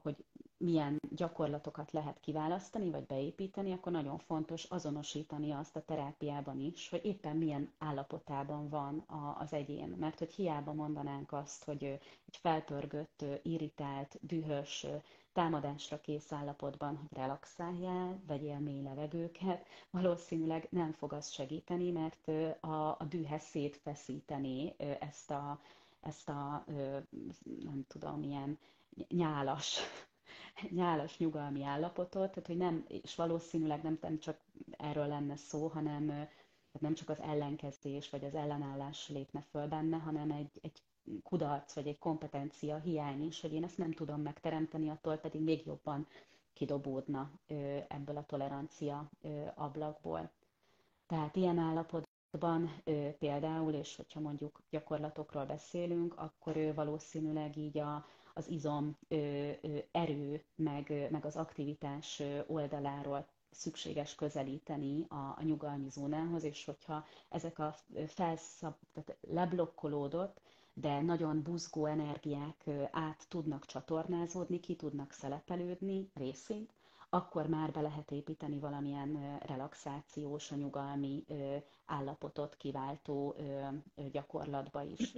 hogy 0.04 0.26
milyen 0.58 1.00
gyakorlatokat 1.16 1.92
lehet 1.92 2.20
kiválasztani 2.20 2.90
vagy 2.90 3.06
beépíteni, 3.06 3.72
akkor 3.72 3.92
nagyon 3.92 4.18
fontos 4.18 4.64
azonosítani 4.64 5.52
azt 5.52 5.76
a 5.76 5.86
terápiában 5.86 6.60
is, 6.60 6.90
hogy 6.90 7.06
éppen 7.06 7.36
milyen 7.38 7.72
állapotában 7.78 8.70
van 8.70 9.04
az 9.40 9.54
egyén. 9.54 9.96
Mert 10.00 10.20
hogy 10.20 10.34
hiába 10.34 10.74
mondanánk 10.74 11.32
azt, 11.32 11.64
hogy 11.64 11.84
egy 11.84 12.38
felpörgött, 12.42 13.26
irritált, 13.44 14.18
dühös, 14.22 14.86
támadásra 15.34 16.02
kész 16.02 16.32
állapotban, 16.32 16.98
hogy 16.98 17.18
relaxáljál, 17.18 18.20
vegyél 18.28 18.60
mély 18.60 18.82
levegőket, 18.82 19.66
valószínűleg 19.90 20.68
nem 20.70 20.92
fog 20.92 21.14
az 21.14 21.30
segíteni, 21.32 21.92
mert 21.92 22.28
a, 22.60 22.90
a 22.90 23.06
dühhez 23.10 23.44
szétfeszíteni 23.44 24.74
ezt 25.00 25.32
a, 25.32 25.60
ezt 26.02 26.30
a, 26.30 26.66
nem 27.64 27.86
tudom, 27.88 28.24
ilyen 28.24 28.58
nyálas, 29.10 29.80
nyálas 30.70 31.18
nyugalmi 31.18 31.64
állapotot, 31.64 32.30
tehát 32.32 32.48
hogy 32.48 32.58
nem, 32.58 32.86
és 32.88 33.16
valószínűleg 33.16 33.84
nem, 33.84 33.98
nem 34.02 34.20
csak 34.20 34.40
erről 34.78 35.08
lenne 35.08 35.36
szó, 35.36 35.68
hanem 35.68 36.28
tehát 36.72 36.82
nem 36.82 36.94
csak 36.94 37.10
az 37.10 37.22
ellenkezés 37.22 38.10
vagy 38.10 38.24
az 38.24 38.36
ellenállás 38.36 39.10
lépne 39.10 39.42
föl 39.42 39.68
benne, 39.68 39.98
hanem 39.98 40.32
egy, 40.32 40.60
egy 40.62 40.82
kudarc 41.24 41.74
vagy 41.74 41.88
egy 41.88 41.98
kompetencia 41.98 42.78
hiány 42.78 43.26
is, 43.26 43.42
hogy 43.42 43.54
én 43.54 43.64
ezt 43.64 43.78
nem 43.78 43.92
tudom 43.92 44.22
megteremteni, 44.22 44.90
attól 44.90 45.18
pedig 45.18 45.42
még 45.42 45.66
jobban 45.66 46.08
kidobódna 46.54 47.32
ebből 47.88 48.18
a 48.18 48.26
tolerancia 48.26 49.10
ablakból. 49.56 50.32
Tehát 51.08 51.36
ilyen 51.36 51.58
állapot 51.58 52.09
Ban 52.32 52.82
például, 53.20 53.74
és 53.74 53.96
hogyha 53.96 54.20
mondjuk 54.20 54.62
gyakorlatokról 54.70 55.46
beszélünk, 55.46 56.14
akkor 56.18 56.56
ő 56.58 56.74
valószínűleg 56.74 57.58
így 57.58 57.78
a, 57.78 58.06
az 58.34 58.48
izom 58.50 58.98
erő, 59.92 60.44
meg, 60.56 61.08
meg 61.12 61.26
az 61.26 61.36
aktivitás 61.36 62.22
oldaláról 62.48 63.28
szükséges 63.52 64.16
közelíteni 64.16 65.06
a, 65.10 65.16
a 65.16 65.40
nyugalmi 65.44 65.90
zónához, 65.90 66.44
és 66.44 66.66
hogyha 66.66 67.06
ezek 67.30 67.60
a 67.60 67.76
felszab, 68.08 68.74
tehát 68.94 69.18
leblokkolódott, 69.22 70.42
de 70.74 71.02
nagyon 71.02 71.42
buzgó 71.44 71.86
energiák 71.86 72.70
át 72.92 73.26
tudnak 73.30 73.66
csatornázódni, 73.66 74.60
ki 74.60 74.76
tudnak 74.76 75.12
szelepelődni 75.12 76.10
részint, 76.14 76.74
akkor 77.10 77.48
már 77.48 77.72
be 77.72 77.82
lehet 77.82 78.12
építeni 78.12 78.60
valamilyen 78.60 79.38
relaxációs, 79.40 80.52
nyugalmi 80.52 81.26
állapotot 81.86 82.56
kiváltó 82.56 83.36
gyakorlatba 84.12 84.84
is. 84.84 85.14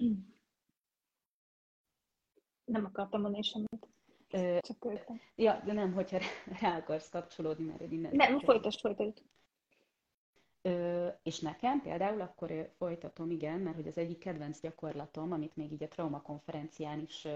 Nem 2.66 2.86
akartam 2.86 3.22
mondani 3.22 3.44
semmit. 3.44 3.88
Ö, 4.32 4.58
Csak 4.62 5.06
Ja, 5.36 5.62
de 5.66 5.74
nem, 5.74 5.94
hogyha 5.94 6.18
rá 6.62 6.78
akarsz 6.78 7.10
kapcsolódni, 7.10 7.66
mert 7.66 7.92
innen... 7.92 8.16
Nem, 8.16 8.40
folytasd, 8.40 8.80
folytasd. 8.80 9.24
Ö, 10.62 11.08
és 11.24 11.40
nekem 11.40 11.82
például 11.82 12.22
akkor 12.22 12.72
folytatom, 12.78 13.32
igen, 13.32 13.60
mert 13.60 13.76
hogy 13.76 13.88
az 13.88 13.98
egyik 13.98 14.18
kedvenc 14.18 14.60
gyakorlatom, 14.62 15.32
amit 15.32 15.56
még 15.56 15.72
így 15.72 15.84
a 15.84 15.88
trauma 15.88 16.22
konferencián 16.22 17.00
is 17.00 17.28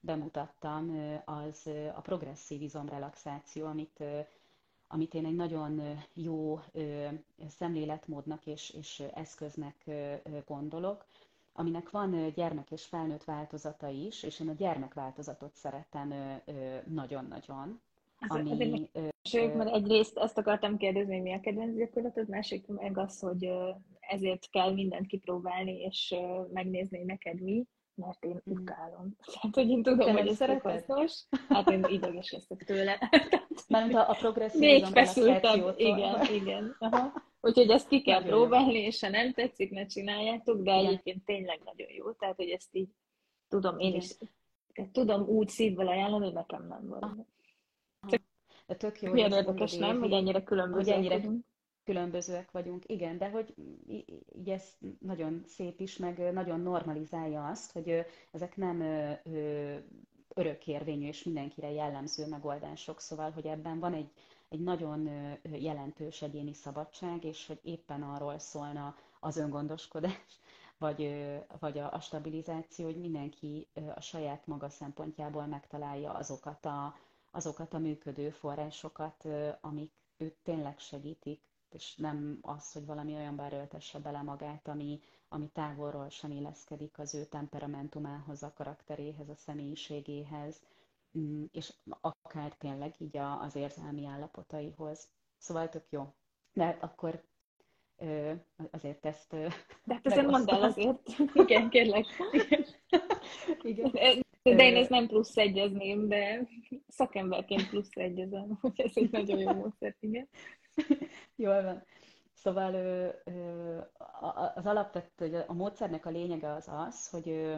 bemutattam, 0.00 1.20
az 1.24 1.70
a 1.94 2.00
progresszív 2.00 2.62
izomrelaxáció, 2.62 3.66
amit 3.66 4.02
amit 4.88 5.14
én 5.14 5.24
egy 5.26 5.34
nagyon 5.34 5.80
jó 6.14 6.60
szemléletmódnak 7.48 8.46
és, 8.46 8.70
és 8.70 9.02
eszköznek 9.14 9.74
gondolok, 10.46 11.04
aminek 11.52 11.90
van 11.90 12.32
gyermek 12.34 12.70
és 12.70 12.84
felnőtt 12.84 13.24
változata 13.24 13.88
is, 13.88 14.22
és 14.22 14.40
én 14.40 14.48
a 14.48 14.52
gyermek 14.52 14.94
változatot 14.94 15.54
szeretem 15.54 16.14
nagyon-nagyon. 16.86 17.80
Ami, 18.28 18.88
Sőt, 19.22 19.54
mert 19.54 19.74
egyrészt 19.74 20.18
ezt 20.18 20.38
akartam 20.38 20.76
kérdezni, 20.76 21.14
hogy 21.14 21.22
mi 21.22 21.32
a 21.32 21.40
kedvenc 21.40 21.76
gyakorlatod, 21.76 22.28
másik 22.28 22.66
meg 22.66 22.98
az, 22.98 23.20
hogy 23.20 23.50
ezért 24.00 24.50
kell 24.50 24.72
mindent 24.72 25.06
kipróbálni, 25.06 25.80
és 25.80 26.14
megnézni, 26.52 27.02
neked 27.04 27.40
mi, 27.40 27.66
mert 27.98 28.24
én 28.24 28.42
mm. 28.50 28.52
utálom. 28.52 29.16
Tehát, 29.32 29.54
hogy 29.54 29.68
én 29.68 29.82
tudom, 29.82 30.16
hogy 30.16 30.28
ez 30.28 30.38
hasznos, 30.62 31.24
hát 31.48 31.70
én 31.70 31.84
ideges 31.88 32.32
leszek 32.32 32.64
tőle. 32.64 32.98
Mert 33.68 33.94
a, 33.94 34.10
a 34.10 34.14
progresszív 34.14 34.60
Még 34.60 34.84
feszültem, 34.84 35.72
igen, 35.76 36.24
igen. 36.40 36.76
Aha. 36.78 37.12
Úgyhogy 37.40 37.70
ezt 37.70 37.88
ki 37.88 38.02
kell 38.02 38.20
nagyon 38.20 38.38
próbálni, 38.38 38.78
és 38.78 39.00
ha 39.00 39.08
nem 39.08 39.32
tetszik, 39.32 39.70
ne 39.70 39.86
csináljátok, 39.86 40.62
de 40.62 40.72
igen. 40.72 40.86
egyébként 40.86 41.24
tényleg 41.24 41.60
nagyon 41.64 41.88
jó. 41.90 42.12
Tehát, 42.12 42.36
hogy 42.36 42.48
ezt 42.48 42.68
így 42.74 42.88
tudom 43.48 43.78
én 43.78 43.94
is, 43.94 44.16
tudom 44.92 45.28
úgy 45.28 45.48
szívvel 45.48 45.88
ajánlani, 45.88 46.24
hogy 46.24 46.34
nekem 46.34 46.66
nem 46.66 46.88
van. 46.88 47.26
De 48.66 48.74
tök 48.74 49.00
jó. 49.00 49.12
Milyen 49.12 49.32
érdekes, 49.32 49.76
nem? 49.76 50.00
Hogy 50.00 50.12
ennyire 50.12 50.42
különbözőek 50.42 50.96
ennyire 50.96 51.16
vagyunk. 51.16 51.44
Különbözőek 51.88 52.50
vagyunk, 52.50 52.82
igen, 52.88 53.18
de 53.18 53.28
hogy 53.30 53.54
így 54.32 54.50
ez 54.50 54.62
nagyon 55.00 55.42
szép 55.46 55.80
is, 55.80 55.96
meg 55.96 56.32
nagyon 56.32 56.60
normalizálja 56.60 57.46
azt, 57.46 57.72
hogy 57.72 58.04
ezek 58.32 58.56
nem 58.56 58.80
örökérvényű 60.34 61.06
és 61.06 61.22
mindenkire 61.22 61.70
jellemző 61.70 62.26
megoldások, 62.26 63.00
szóval, 63.00 63.30
hogy 63.30 63.46
ebben 63.46 63.78
van 63.78 63.94
egy, 63.94 64.10
egy 64.48 64.60
nagyon 64.60 65.08
jelentős 65.42 66.22
egyéni 66.22 66.52
szabadság, 66.52 67.24
és 67.24 67.46
hogy 67.46 67.60
éppen 67.62 68.02
arról 68.02 68.38
szólna 68.38 68.96
az 69.20 69.36
öngondoskodás, 69.36 70.40
vagy, 70.78 71.26
vagy 71.58 71.78
a, 71.78 72.00
stabilizáció, 72.00 72.84
hogy 72.84 72.98
mindenki 73.00 73.66
a 73.94 74.00
saját 74.00 74.46
maga 74.46 74.68
szempontjából 74.68 75.46
megtalálja 75.46 76.12
azokat 76.12 76.64
a, 76.66 76.94
azokat 77.30 77.74
a 77.74 77.78
működő 77.78 78.30
forrásokat, 78.30 79.24
amik 79.60 79.90
őt 80.16 80.34
tényleg 80.42 80.78
segítik, 80.78 81.40
és 81.70 81.96
nem 81.96 82.38
az, 82.40 82.72
hogy 82.72 82.86
valami 82.86 83.14
olyanba 83.14 83.44
erőltesse 83.44 83.98
bele 83.98 84.22
magát, 84.22 84.68
ami, 84.68 85.00
ami 85.28 85.48
távolról 85.48 86.08
sem 86.08 86.30
illeszkedik 86.30 86.98
az 86.98 87.14
ő 87.14 87.24
temperamentumához, 87.24 88.42
a 88.42 88.52
karakteréhez, 88.52 89.28
a 89.28 89.34
személyiségéhez, 89.34 90.62
mm, 91.18 91.44
és 91.52 91.72
akár 92.00 92.56
tényleg 92.56 92.94
így 92.98 93.16
az 93.16 93.56
érzelmi 93.56 94.06
állapotaihoz. 94.06 95.08
Szóval 95.36 95.68
tök 95.68 95.84
jó. 95.90 96.14
De 96.52 96.76
akkor 96.80 97.22
azért 98.70 99.06
ezt... 99.06 99.30
De 99.84 99.94
hát 99.94 100.06
azért 100.06 100.26
mondd 100.26 100.50
el 100.50 100.62
azért. 100.62 101.08
Igen, 101.44 101.68
kérlek. 101.68 102.04
Igen. 102.32 102.64
Igen. 103.62 104.26
De 104.56 104.64
én 104.64 104.76
ezt 104.76 104.90
nem 104.90 105.06
plusz 105.06 105.36
egyezném, 105.36 106.08
de 106.08 106.48
szakemberként 106.88 107.68
plusz 107.68 107.90
egyezem, 107.92 108.58
hogy 108.60 108.80
ez 108.80 108.92
egy 108.94 109.10
nagyon 109.10 109.38
jó 109.38 109.52
módszer, 109.52 109.96
igen. 110.00 110.28
Jól 111.36 111.62
van. 111.62 111.82
Szóval 112.34 112.74
az 114.54 114.66
alapvető, 114.66 115.44
a 115.46 115.52
módszernek 115.52 116.06
a 116.06 116.10
lényege 116.10 116.52
az 116.52 116.68
az, 116.70 117.08
hogy 117.08 117.56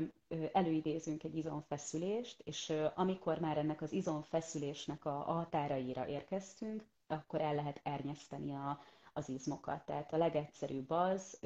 előidézünk 0.53 1.25
egy 1.25 1.37
izomfeszülést, 1.37 2.41
és 2.45 2.73
amikor 2.95 3.39
már 3.41 3.59
ennek 3.59 3.83
az 3.83 3.93
izomfeszülésnek 3.93 5.05
a 5.05 5.11
határaira 5.11 6.07
érkeztünk, 6.07 6.85
akkor 7.07 7.41
el 7.41 7.55
lehet 7.55 7.81
ernyeszteni 7.83 8.53
a, 8.55 8.81
az 9.13 9.29
izmokat. 9.29 9.85
Tehát 9.85 10.13
a 10.13 10.17
legegyszerűbb 10.17 10.91
az, 10.91 11.39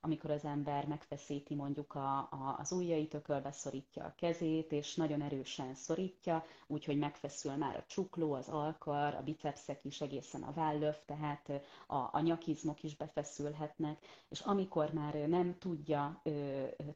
amikor 0.00 0.30
az 0.30 0.44
ember 0.44 0.86
megfeszíti 0.86 1.54
mondjuk 1.54 1.94
a, 1.94 2.16
a, 2.18 2.56
az 2.58 2.72
ujjait, 2.72 3.14
ökölbe 3.14 3.52
szorítja 3.52 4.04
a 4.04 4.14
kezét, 4.16 4.72
és 4.72 4.94
nagyon 4.94 5.22
erősen 5.22 5.74
szorítja, 5.74 6.44
úgyhogy 6.66 6.98
megfeszül 6.98 7.52
már 7.54 7.76
a 7.76 7.84
csukló, 7.86 8.32
az 8.32 8.48
alkar, 8.48 9.14
a 9.14 9.22
bicepszek 9.22 9.84
is 9.84 10.00
egészen 10.00 10.42
a 10.42 10.52
vállöv, 10.52 10.94
tehát 11.06 11.48
a, 11.86 11.96
a 11.96 12.20
nyakizmok 12.20 12.82
is 12.82 12.96
befeszülhetnek, 12.96 13.98
és 14.28 14.40
amikor 14.40 14.92
már 14.92 15.14
nem 15.14 15.58
tudja 15.58 16.22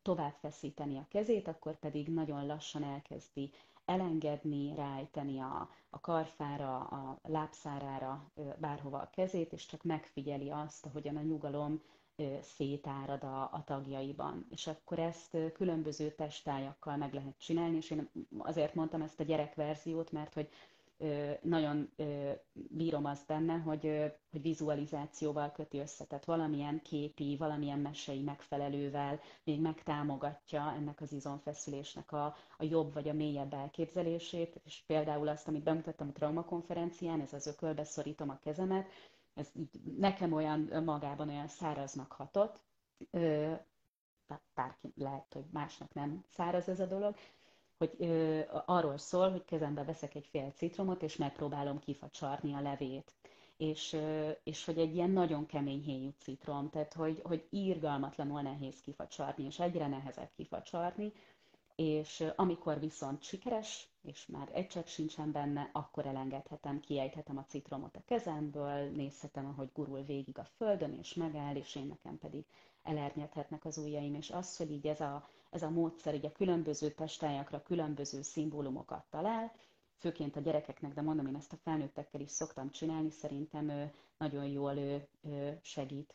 tovább 0.03 0.35
feszíteni 0.41 0.97
a 0.99 1.07
kezét, 1.09 1.49
akkor 1.49 1.79
pedig 1.79 2.09
nagyon 2.09 2.47
lassan 2.47 2.85
elkezdi 2.85 3.53
elengedni, 3.91 4.75
rájteni 4.75 5.41
a, 5.41 5.69
a 5.91 6.01
karfára, 6.01 6.79
a 6.79 7.19
lábszárára, 7.29 8.31
bárhova 8.59 8.99
a 8.99 9.11
kezét, 9.13 9.53
és 9.53 9.67
csak 9.67 9.83
megfigyeli 9.83 10.51
azt, 10.51 10.87
ahogyan 10.87 11.17
a 11.17 11.23
nyugalom 11.23 11.83
szétárad 12.41 13.23
a, 13.25 13.43
a 13.43 13.63
tagjaiban. 13.65 14.47
És 14.51 14.67
akkor 14.67 14.99
ezt 14.99 15.37
különböző 15.53 16.11
testájakkal 16.11 16.97
meg 16.97 17.15
lehet 17.15 17.39
csinálni, 17.39 17.77
és 17.77 17.91
én 17.91 18.11
azért 18.39 18.75
mondtam 18.75 19.03
ezt 19.03 19.21
a 19.21 19.25
gyerekverziót, 19.25 20.13
mert 20.13 20.35
hogy 20.35 20.49
nagyon 21.43 21.91
bírom 22.53 23.05
azt 23.05 23.27
benne, 23.27 23.57
hogy, 23.57 24.13
hogy 24.31 24.43
vizualizációval 24.43 25.53
köti 25.53 25.79
össze, 25.79 26.05
tehát 26.05 26.25
valamilyen 26.25 26.81
képi, 26.83 27.37
valamilyen 27.37 27.79
mesei 27.79 28.23
megfelelővel 28.23 29.21
még 29.45 29.61
megtámogatja 29.61 30.73
ennek 30.77 31.01
az 31.01 31.13
izomfeszülésnek 31.13 32.13
a, 32.13 32.25
a 32.59 32.65
jobb 32.65 32.93
vagy 32.93 33.09
a 33.09 33.13
mélyebb 33.13 33.53
elképzelését, 33.55 34.61
és 34.65 34.83
például 34.87 35.29
azt, 35.29 35.49
amit 35.49 35.63
bemutattam 35.63 36.09
a 36.09 36.13
traumakonferencián, 36.13 37.21
ez 37.21 37.33
az 37.33 37.47
ökölbe 37.47 37.85
szorítom 37.85 38.31
a 38.31 38.39
kezemet, 38.39 38.89
ez 39.35 39.49
így 39.55 39.81
nekem 39.99 40.33
olyan 40.33 40.83
magában 40.85 41.29
olyan 41.29 41.49
száraznak 41.49 42.13
hatott, 42.13 42.61
bárki 44.55 44.93
lehet, 44.97 45.33
hogy 45.33 45.45
másnak 45.53 45.93
nem 45.93 46.25
száraz 46.29 46.69
ez 46.69 46.81
a 46.81 46.87
dolog, 46.87 47.15
hogy 47.81 47.95
ö, 47.99 48.41
arról 48.67 48.99
szól, 48.99 49.31
hogy 49.31 49.45
kezembe 49.45 49.85
veszek 49.85 50.15
egy 50.15 50.27
fél 50.27 50.51
citromot, 50.51 51.03
és 51.03 51.17
megpróbálom 51.17 51.79
kifacsarni 51.79 52.55
a 52.55 52.61
levét. 52.61 53.13
És, 53.57 53.93
ö, 53.93 54.31
és 54.45 54.65
hogy 54.65 54.79
egy 54.79 54.95
ilyen 54.95 55.11
nagyon 55.11 55.47
kemény 55.47 55.83
héjú 55.83 56.11
citrom, 56.19 56.71
tehát 56.71 56.93
hogy, 56.93 57.21
hogy 57.25 57.47
írgalmatlanul 57.51 58.41
nehéz 58.43 58.81
kifacsarni, 58.81 59.45
és 59.45 59.59
egyre 59.59 59.87
nehezebb 59.87 60.31
kifacsarni, 60.37 61.13
és 61.77 62.25
amikor 62.37 62.81
viszont 62.81 63.23
sikeres, 63.23 63.89
és 64.03 64.27
már 64.27 64.49
egy 64.53 64.67
csepp 64.67 64.87
sincsen 64.87 65.33
benne, 65.33 65.71
akkor 65.73 66.07
elengedhetem, 66.07 66.81
kiejthetem 66.81 67.39
a 67.39 67.45
citromot 67.45 67.97
a 67.97 68.03
kezemből, 68.07 68.91
nézhetem, 68.91 69.47
ahogy 69.47 69.71
gurul 69.75 70.03
végig 70.03 70.39
a 70.39 70.45
földön, 70.45 70.99
és 70.99 71.15
megáll, 71.15 71.57
és 71.57 71.75
én 71.75 71.87
nekem 71.87 72.19
pedig 72.19 72.45
elernyedhetnek 72.83 73.65
az 73.65 73.79
ujjaim, 73.79 74.15
és 74.15 74.31
az, 74.31 74.57
hogy 74.57 74.71
így 74.71 74.87
ez 74.87 75.01
a, 75.01 75.29
ez 75.51 75.63
a 75.63 75.71
módszer 75.71 76.15
így 76.15 76.27
a 76.27 76.33
különböző 76.33 76.91
testájakra 76.91 77.63
különböző 77.63 78.23
szimbólumokat 78.23 79.05
talál, 79.11 79.53
főként 79.99 80.37
a 80.37 80.41
gyerekeknek, 80.41 80.95
de 80.95 81.03
mondom, 81.03 81.27
én 81.27 81.37
ezt 81.37 81.53
a 81.53 81.57
felnőttekkel 81.57 82.21
is 82.21 82.31
szoktam 82.31 82.71
csinálni, 82.71 83.11
szerintem 83.11 83.91
nagyon 84.19 84.47
jól 84.47 84.75
segít. 85.63 86.15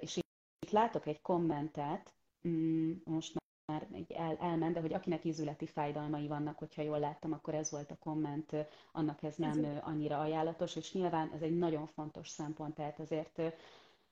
És 0.00 0.16
itt 0.16 0.70
látok 0.70 1.06
egy 1.06 1.20
kommentet, 1.20 2.14
mm, 2.48 2.92
most 3.04 3.34
már 3.66 3.86
el, 4.08 4.36
elment, 4.36 4.74
de 4.74 4.80
hogy 4.80 4.92
akinek 4.92 5.24
ízületi 5.24 5.66
fájdalmai 5.66 6.26
vannak, 6.26 6.58
hogyha 6.58 6.82
jól 6.82 6.98
láttam, 6.98 7.32
akkor 7.32 7.54
ez 7.54 7.70
volt 7.70 7.90
a 7.90 7.98
komment, 7.98 8.52
annak 8.92 9.22
ez 9.22 9.36
nem 9.36 9.80
annyira 9.82 10.18
ajánlatos, 10.18 10.76
és 10.76 10.92
nyilván 10.92 11.30
ez 11.34 11.42
egy 11.42 11.58
nagyon 11.58 11.86
fontos 11.86 12.28
szempont, 12.28 12.74
tehát 12.74 12.98
azért 13.00 13.40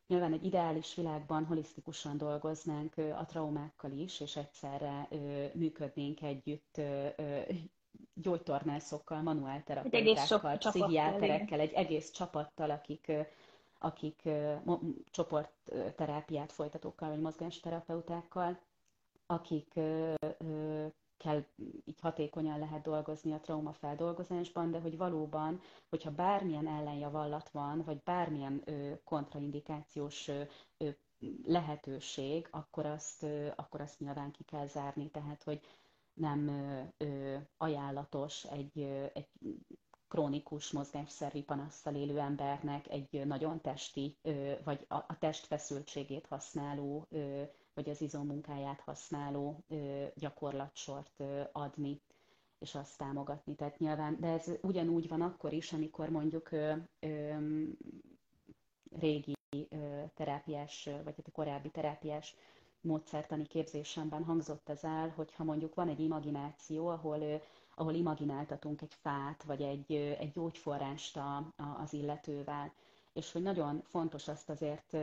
Nyilván 0.09 0.33
egy 0.33 0.45
ideális 0.45 0.95
világban 0.95 1.45
holisztikusan 1.45 2.17
dolgoznánk 2.17 2.97
a 2.97 3.25
traumákkal 3.27 3.91
is, 3.91 4.21
és 4.21 4.37
egyszerre 4.37 5.09
működnénk 5.55 6.23
együtt 6.23 6.81
gyógytornászokkal, 8.15 9.23
manuálterapeutákkal, 9.23 10.57
pszichiáterekkel, 10.57 11.61
egy 11.61 11.73
egész 11.73 12.11
csapattal, 12.11 12.71
akik, 12.71 13.13
akik 13.79 14.23
csoportterápiát 15.11 16.53
folytatókkal, 16.53 17.09
vagy 17.09 17.21
mozgásterapeutákkal, 17.21 18.59
akik 19.27 19.73
kell 21.19 21.45
így 21.85 22.01
hatékonyan 22.01 22.59
lehet 22.59 22.83
dolgozni 22.83 23.33
a 23.33 23.41
traumafeldolgozásban, 23.41 24.71
de 24.71 24.81
hogy 24.81 24.97
valóban, 24.97 25.61
hogyha 25.89 26.11
bármilyen 26.11 26.67
ellenjavallat 26.69 27.51
van, 27.51 27.83
vagy 27.85 28.03
bármilyen 28.03 28.63
ö, 28.65 28.93
kontraindikációs 29.05 30.29
ö, 30.29 30.43
ö, 30.77 30.89
lehetőség, 31.47 32.49
akkor 32.51 32.87
azt, 32.87 33.23
ö, 33.23 33.49
akkor 33.57 33.81
azt 33.81 33.99
nyilván 34.01 34.31
ki 34.31 34.45
kell 34.45 34.67
zárni, 34.67 35.11
tehát 35.11 35.43
hogy 35.43 35.61
nem 36.15 36.49
ö, 36.49 36.83
ö, 37.05 37.37
ajánlatos 37.57 38.45
egy, 38.45 38.79
ö, 38.81 39.05
egy 39.13 39.29
krónikus 40.09 40.71
mozgásszervi 40.71 41.43
panasszal 41.43 41.95
élő 41.95 42.19
embernek 42.19 42.89
egy 42.89 43.27
nagyon 43.27 43.61
testi, 43.61 44.17
vagy 44.65 44.85
a, 44.89 44.95
a 44.95 45.17
testfeszültségét 45.19 46.27
használó 46.27 47.07
vagy 47.79 47.89
az 47.89 48.01
izommunkáját 48.01 48.81
használó 48.81 49.65
gyakorlatsort 50.15 51.23
adni. 51.53 52.01
és 52.59 52.75
azt 52.75 52.99
támogatni. 52.99 53.55
Tehát 53.55 53.79
nyilván, 53.79 54.17
de 54.21 54.27
ez 54.27 54.51
ugyanúgy 54.63 55.09
van 55.09 55.21
akkor 55.23 55.53
is, 55.53 55.73
amikor 55.73 56.09
mondjuk 56.11 56.51
régi 58.99 59.35
terápiás, 60.15 60.85
vagy 60.85 61.15
hát 61.17 61.27
a 61.27 61.31
korábbi 61.33 61.71
terápiás 61.71 62.35
módszertani 62.81 63.47
képzésemben 63.47 64.25
hangzott 64.25 64.69
ez 64.69 64.85
el, 64.85 65.09
hogyha 65.09 65.45
mondjuk 65.45 65.75
van 65.75 65.89
egy 65.89 66.01
imagináció, 66.01 66.87
ahol, 66.89 67.43
ahol 67.75 67.95
imagináltatunk 67.95 68.83
egy 68.83 68.95
fát, 68.95 69.43
vagy 69.43 69.63
egy, 69.63 69.93
egy 69.93 70.33
gyógyforrást 70.33 71.17
a, 71.17 71.37
a, 71.37 71.65
az 71.83 71.93
illetővel, 71.93 72.73
és 73.19 73.33
hogy 73.33 73.43
nagyon 73.43 73.83
fontos 73.85 74.29
azt 74.29 74.49
azért 74.49 74.97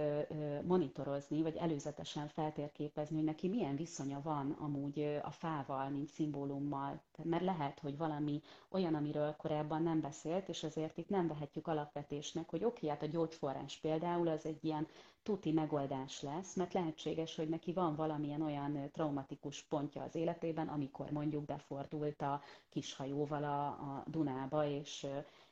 monitorozni, 0.63 1.41
vagy 1.41 1.55
előzetesen 1.55 2.28
feltérképezni, 2.28 3.16
hogy 3.16 3.26
neki 3.26 3.47
milyen 3.47 3.76
viszonya 3.76 4.22
van 4.22 4.51
amúgy 4.51 5.20
a 5.24 5.32
fával, 5.32 5.89
mint 5.89 6.09
szimbólummal. 6.09 7.01
Mert 7.24 7.43
lehet, 7.43 7.80
hogy 7.80 7.97
valami 7.97 8.41
olyan, 8.70 8.95
amiről 8.95 9.36
korábban 9.36 9.84
nem 9.84 10.01
beszélt, 10.01 10.49
és 10.49 10.63
azért 10.63 10.97
itt 10.97 11.09
nem 11.09 11.28
vehetjük 11.28 11.68
alapvetésnek, 11.68 12.49
hogy 12.49 12.63
oké, 12.63 12.88
hát 12.88 13.03
a 13.03 13.07
gyógyforrás 13.07 13.78
például 13.78 14.28
az 14.28 14.45
egy 14.45 14.63
ilyen 14.63 14.88
tuti 15.24 15.51
megoldás 15.51 16.22
lesz, 16.22 16.55
mert 16.55 16.74
lehetséges, 16.74 17.36
hogy 17.36 17.49
neki 17.49 17.74
van 17.74 17.95
valamilyen 17.95 18.41
olyan 18.41 18.89
traumatikus 18.91 19.63
pontja 19.63 20.03
az 20.03 20.16
életében, 20.16 20.68
amikor 20.68 21.11
mondjuk 21.11 21.45
befordult 21.45 22.22
a 22.22 22.41
kishajóval 22.70 23.43
a, 23.43 23.68
a 23.68 24.03
Dunába, 24.07 24.66
és, 24.66 25.07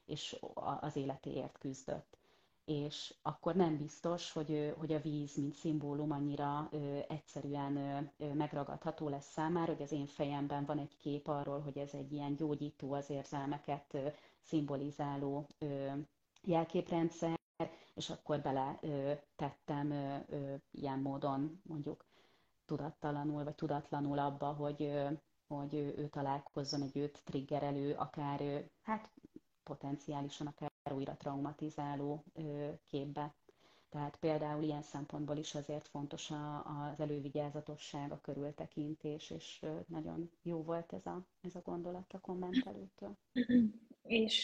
és 0.05 0.35
az 0.81 0.95
életéért 0.95 1.57
küzdött 1.57 2.21
és 2.65 3.13
akkor 3.21 3.55
nem 3.55 3.77
biztos, 3.77 4.31
hogy, 4.31 4.73
hogy 4.77 4.93
a 4.93 4.99
víz, 5.01 5.35
mint 5.35 5.55
szimbólum 5.55 6.11
annyira 6.11 6.69
egyszerűen 7.07 8.09
megragadható 8.33 9.09
lesz 9.09 9.31
számára, 9.31 9.71
hogy 9.73 9.81
az 9.81 9.91
én 9.91 10.05
fejemben 10.05 10.65
van 10.65 10.79
egy 10.79 10.97
kép 10.97 11.27
arról, 11.27 11.59
hogy 11.61 11.77
ez 11.77 11.93
egy 11.93 12.11
ilyen 12.13 12.35
gyógyító, 12.35 12.93
az 12.93 13.09
érzelmeket 13.09 13.97
szimbolizáló 14.41 15.47
jelképrendszer, 16.43 17.39
és 17.95 18.09
akkor 18.09 18.39
bele 18.41 18.79
tettem 19.35 19.93
ilyen 20.71 20.99
módon 20.99 21.61
mondjuk 21.63 22.05
tudattalanul 22.65 23.43
vagy 23.43 23.55
tudatlanul 23.55 24.19
abba, 24.19 24.45
hogy, 24.53 24.91
hogy 25.47 25.73
ő, 25.73 25.93
ő 25.97 26.07
találkozzon 26.07 26.81
egy 26.81 26.97
őt 26.97 27.21
triggerelő, 27.23 27.93
akár 27.93 28.63
hát 28.83 29.09
potenciálisan 29.63 30.47
akár 30.47 30.71
újra 30.93 31.15
traumatizáló 31.17 32.23
képbe. 32.87 33.33
Tehát 33.89 34.17
például 34.17 34.63
ilyen 34.63 34.81
szempontból 34.81 35.37
is 35.37 35.55
azért 35.55 35.87
fontos 35.87 36.31
az 36.63 36.99
elővigyázatosság, 36.99 38.11
a 38.11 38.21
körültekintés, 38.21 39.29
és 39.29 39.65
nagyon 39.87 40.31
jó 40.41 40.63
volt 40.63 40.93
ez 40.93 41.05
a, 41.05 41.25
ez 41.41 41.55
a 41.55 41.61
gondolat 41.63 42.13
a 42.13 42.19
kommentelőtől. 42.19 43.17
És 44.03 44.43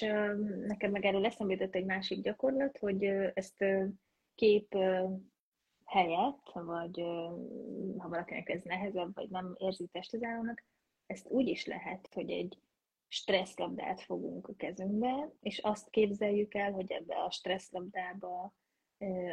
nekem 0.67 0.91
meg 0.91 1.05
erről 1.05 1.25
eszembe 1.25 1.53
jutott 1.53 1.75
egy 1.75 1.85
másik 1.85 2.21
gyakorlat, 2.21 2.77
hogy 2.77 3.03
ezt 3.33 3.65
kép 4.35 4.75
helyett, 5.85 6.51
vagy 6.53 7.01
ha 7.97 8.09
valakinek 8.09 8.49
ez 8.49 8.61
nehezebb, 8.63 9.15
vagy 9.15 9.29
nem 9.29 9.55
érzi 9.57 9.87
testezálónak, 9.91 10.63
ezt 11.05 11.29
úgy 11.29 11.47
is 11.47 11.65
lehet, 11.65 12.09
hogy 12.13 12.29
egy 12.29 12.57
stresszlabdát 13.11 14.01
fogunk 14.01 14.47
a 14.47 14.53
kezünkbe, 14.57 15.31
és 15.41 15.57
azt 15.57 15.89
képzeljük 15.89 16.53
el, 16.53 16.71
hogy 16.71 16.91
ebbe 16.91 17.15
a 17.15 17.31
stresszlabdába 17.31 18.53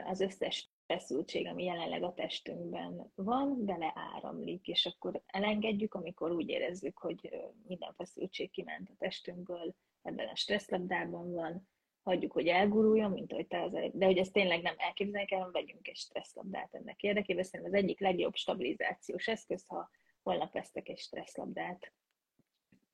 az 0.05 0.20
összes 0.20 0.70
feszültség, 0.87 1.47
ami 1.47 1.64
jelenleg 1.64 2.03
a 2.03 2.14
testünkben 2.14 3.12
van, 3.14 3.64
bele 3.64 3.93
áramlik, 4.14 4.68
és 4.68 4.87
akkor 4.87 5.22
elengedjük, 5.27 5.95
amikor 5.95 6.33
úgy 6.33 6.49
érezzük, 6.49 6.99
hogy 6.99 7.31
minden 7.66 7.95
feszültség 7.97 8.51
kiment 8.51 8.89
a 8.89 8.95
testünkből, 8.99 9.74
ebben 10.03 10.29
a 10.29 10.37
stresszlabdában 10.37 11.33
van, 11.33 11.68
hagyjuk, 12.03 12.33
hogy 12.33 12.47
elguruljon, 12.47 13.11
mint 13.11 13.33
ahogy 13.33 13.47
te 13.47 13.62
az 13.62 13.72
de 13.93 14.07
hogy 14.07 14.18
ezt 14.18 14.33
tényleg 14.33 14.62
nem 14.62 14.74
elképzelni 14.79 15.27
kell, 15.27 15.51
vegyünk 15.51 15.89
egy 15.89 15.97
stresszlabdát 15.97 16.74
ennek 16.74 17.03
érdekében, 17.03 17.45
szerintem 17.45 17.74
az 17.74 17.83
egyik 17.83 18.01
legjobb 18.01 18.35
stabilizációs 18.35 19.27
eszköz, 19.29 19.64
ha 19.66 19.91
holnap 20.22 20.53
vesztek 20.53 20.89
egy 20.89 20.99
stresszlabdát, 20.99 21.93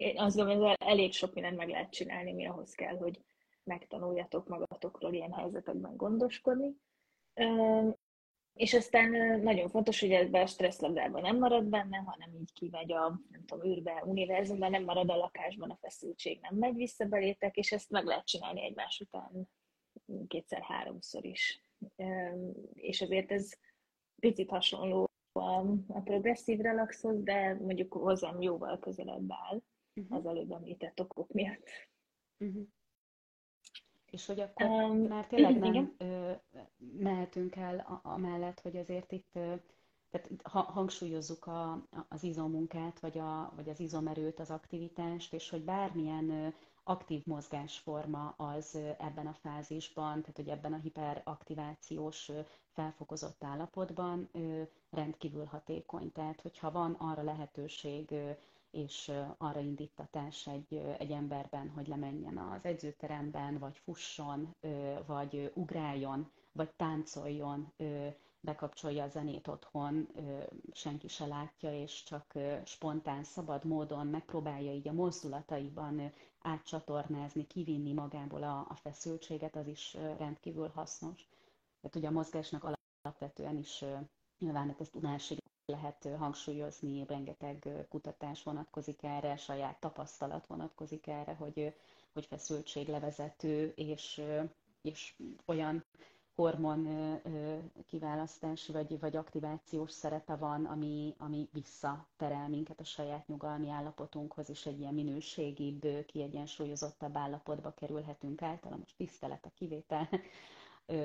én 0.02 0.18
azt 0.18 0.36
gondolom, 0.36 0.62
hogy 0.62 0.76
elég 0.78 1.12
sok 1.12 1.34
mindent 1.34 1.56
meg 1.56 1.68
lehet 1.68 1.90
csinálni, 1.90 2.32
mi 2.32 2.46
ahhoz 2.46 2.74
kell, 2.74 2.96
hogy 2.96 3.20
megtanuljatok 3.64 4.48
magatokról 4.48 5.12
ilyen 5.12 5.32
helyzetekben 5.32 5.96
gondoskodni. 5.96 6.76
És 8.54 8.74
aztán 8.74 9.40
nagyon 9.40 9.68
fontos, 9.68 10.00
hogy 10.00 10.10
ebbe 10.10 10.40
a 10.40 10.46
stresszlabdában 10.46 11.22
nem 11.22 11.38
marad 11.38 11.64
benne, 11.64 11.96
hanem 11.96 12.34
így 12.34 12.52
kimegy 12.52 12.92
a, 12.92 13.20
nem 13.30 13.44
tudom, 13.46 13.70
űrbe, 13.70 14.02
univerzumban, 14.06 14.70
nem 14.70 14.84
marad 14.84 15.10
a 15.10 15.16
lakásban 15.16 15.70
a 15.70 15.78
feszültség, 15.80 16.38
nem 16.40 16.54
megy 16.54 16.74
vissza 16.74 17.04
belétek, 17.04 17.56
és 17.56 17.72
ezt 17.72 17.90
meg 17.90 18.04
lehet 18.04 18.26
csinálni 18.26 18.64
egymás 18.64 19.00
után 19.00 19.48
kétszer-háromszor 20.26 21.24
is. 21.24 21.64
És 22.74 23.00
azért 23.00 23.30
ez 23.32 23.50
picit 24.20 24.50
hasonló 24.50 25.10
a, 25.32 25.58
a 25.88 26.00
progresszív 26.04 26.60
relaxhoz, 26.60 27.22
de 27.22 27.54
mondjuk 27.54 27.92
hozzám 27.92 28.40
jóval 28.40 28.78
közelebb 28.78 29.26
áll 29.28 29.62
uh-huh. 29.94 30.16
az 30.16 30.26
előbb 30.26 30.50
említett 30.50 31.00
okok 31.00 31.32
miatt. 31.32 31.68
Uh-huh. 32.38 32.66
És 34.10 34.26
hogy 34.26 34.40
akkor 34.40 34.66
um, 34.66 34.98
már 34.98 35.26
tényleg 35.26 35.58
nem 35.58 35.94
ö, 35.98 36.32
mehetünk 36.98 37.56
el 37.56 38.00
amellett, 38.02 38.60
hogy 38.60 38.76
azért 38.76 39.12
itt 39.12 39.30
ö, 39.32 39.54
tehát 40.10 40.30
ha, 40.42 40.60
hangsúlyozzuk 40.60 41.46
a, 41.46 41.86
az 42.08 42.22
izomunkát, 42.22 43.00
vagy, 43.00 43.18
a, 43.18 43.52
vagy 43.56 43.68
az 43.68 43.80
izomerőt, 43.80 44.40
az 44.40 44.50
aktivitást, 44.50 45.32
és 45.32 45.50
hogy 45.50 45.64
bármilyen 45.64 46.30
ö, 46.30 46.48
aktív 46.84 47.26
mozgásforma 47.26 48.34
az 48.36 48.78
ebben 48.98 49.26
a 49.26 49.32
fázisban, 49.32 50.20
tehát 50.20 50.36
hogy 50.36 50.48
ebben 50.48 50.72
a 50.72 50.78
hiperaktivációs 50.78 52.30
felfokozott 52.72 53.44
állapotban 53.44 54.30
rendkívül 54.90 55.44
hatékony. 55.44 56.12
Tehát, 56.12 56.40
hogyha 56.40 56.70
van 56.70 56.92
arra 56.92 57.22
lehetőség 57.22 58.14
és 58.72 59.12
arra 59.38 59.60
indítatás 59.60 60.46
egy, 60.46 60.74
egy 60.98 61.10
emberben, 61.10 61.68
hogy 61.70 61.86
lemenjen 61.86 62.38
az 62.38 62.64
edzőteremben, 62.64 63.58
vagy 63.58 63.78
fusson, 63.78 64.54
vagy 65.06 65.50
ugráljon, 65.54 66.30
vagy 66.52 66.70
táncoljon, 66.76 67.72
bekapcsolja 68.40 69.04
a 69.04 69.08
zenét 69.08 69.48
otthon, 69.48 70.08
senki 70.72 71.08
se 71.08 71.26
látja, 71.26 71.80
és 71.82 72.02
csak 72.02 72.32
spontán, 72.64 73.24
szabad 73.24 73.64
módon 73.64 74.06
megpróbálja 74.06 74.72
így 74.72 74.88
a 74.88 74.92
mozdulataiban 74.92 76.12
átcsatornázni, 76.40 77.46
kivinni 77.46 77.92
magából 77.92 78.42
a, 78.42 78.58
a 78.68 78.74
feszültséget, 78.74 79.56
az 79.56 79.66
is 79.66 79.94
rendkívül 80.18 80.68
hasznos. 80.68 81.28
Tehát 81.80 81.96
ugye 81.96 82.08
a 82.08 82.10
mozgásnak 82.10 82.76
alapvetően 83.02 83.56
is 83.56 83.84
nyilván 84.38 84.68
hát 84.68 84.80
ezt 84.80 84.94
unásig 84.96 85.38
lehet 85.66 86.08
hangsúlyozni, 86.18 87.04
rengeteg 87.06 87.68
kutatás 87.88 88.42
vonatkozik 88.42 89.02
erre, 89.02 89.36
saját 89.36 89.80
tapasztalat 89.80 90.46
vonatkozik 90.46 91.06
erre, 91.06 91.34
hogy, 91.34 91.74
hogy 92.12 92.26
feszültséglevezető 92.26 93.72
és, 93.76 94.22
és 94.82 95.14
olyan 95.46 95.84
hormon 96.34 96.88
kiválasztási 97.86 98.72
vagy, 98.72 99.00
vagy 99.00 99.16
aktivációs 99.16 99.90
szerepe 99.90 100.36
van, 100.36 100.64
ami, 100.64 101.14
ami 101.18 101.48
visszaterel 101.52 102.48
minket 102.48 102.80
a 102.80 102.84
saját 102.84 103.26
nyugalmi 103.28 103.68
állapotunkhoz, 103.70 104.50
és 104.50 104.66
egy 104.66 104.80
ilyen 104.80 104.94
minőségibb, 104.94 106.04
kiegyensúlyozottabb 106.06 107.16
állapotba 107.16 107.74
kerülhetünk 107.74 108.42
általa. 108.42 108.76
Most 108.76 108.96
tisztelet 108.96 109.44
a 109.46 109.50
kivétel, 109.54 110.08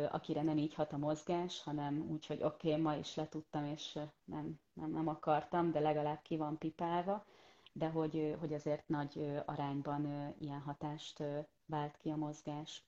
akire 0.09 0.41
nem 0.41 0.57
így 0.57 0.73
hat 0.73 0.93
a 0.93 0.97
mozgás, 0.97 1.63
hanem 1.63 2.07
úgy, 2.11 2.25
hogy 2.25 2.43
oké, 2.43 2.69
okay, 2.69 2.81
ma 2.81 2.95
is 2.95 3.15
letudtam, 3.15 3.65
és 3.65 3.99
nem, 4.23 4.59
nem, 4.73 4.91
nem 4.91 5.07
akartam, 5.07 5.71
de 5.71 5.79
legalább 5.79 6.21
ki 6.21 6.37
van 6.37 6.57
pipálva, 6.57 7.25
de 7.73 7.87
hogy, 7.89 8.35
hogy 8.39 8.53
azért 8.53 8.87
nagy 8.87 9.41
arányban 9.45 10.33
ilyen 10.39 10.61
hatást 10.61 11.23
vált 11.65 11.97
ki 11.97 12.09
a 12.09 12.15
mozgás. 12.15 12.85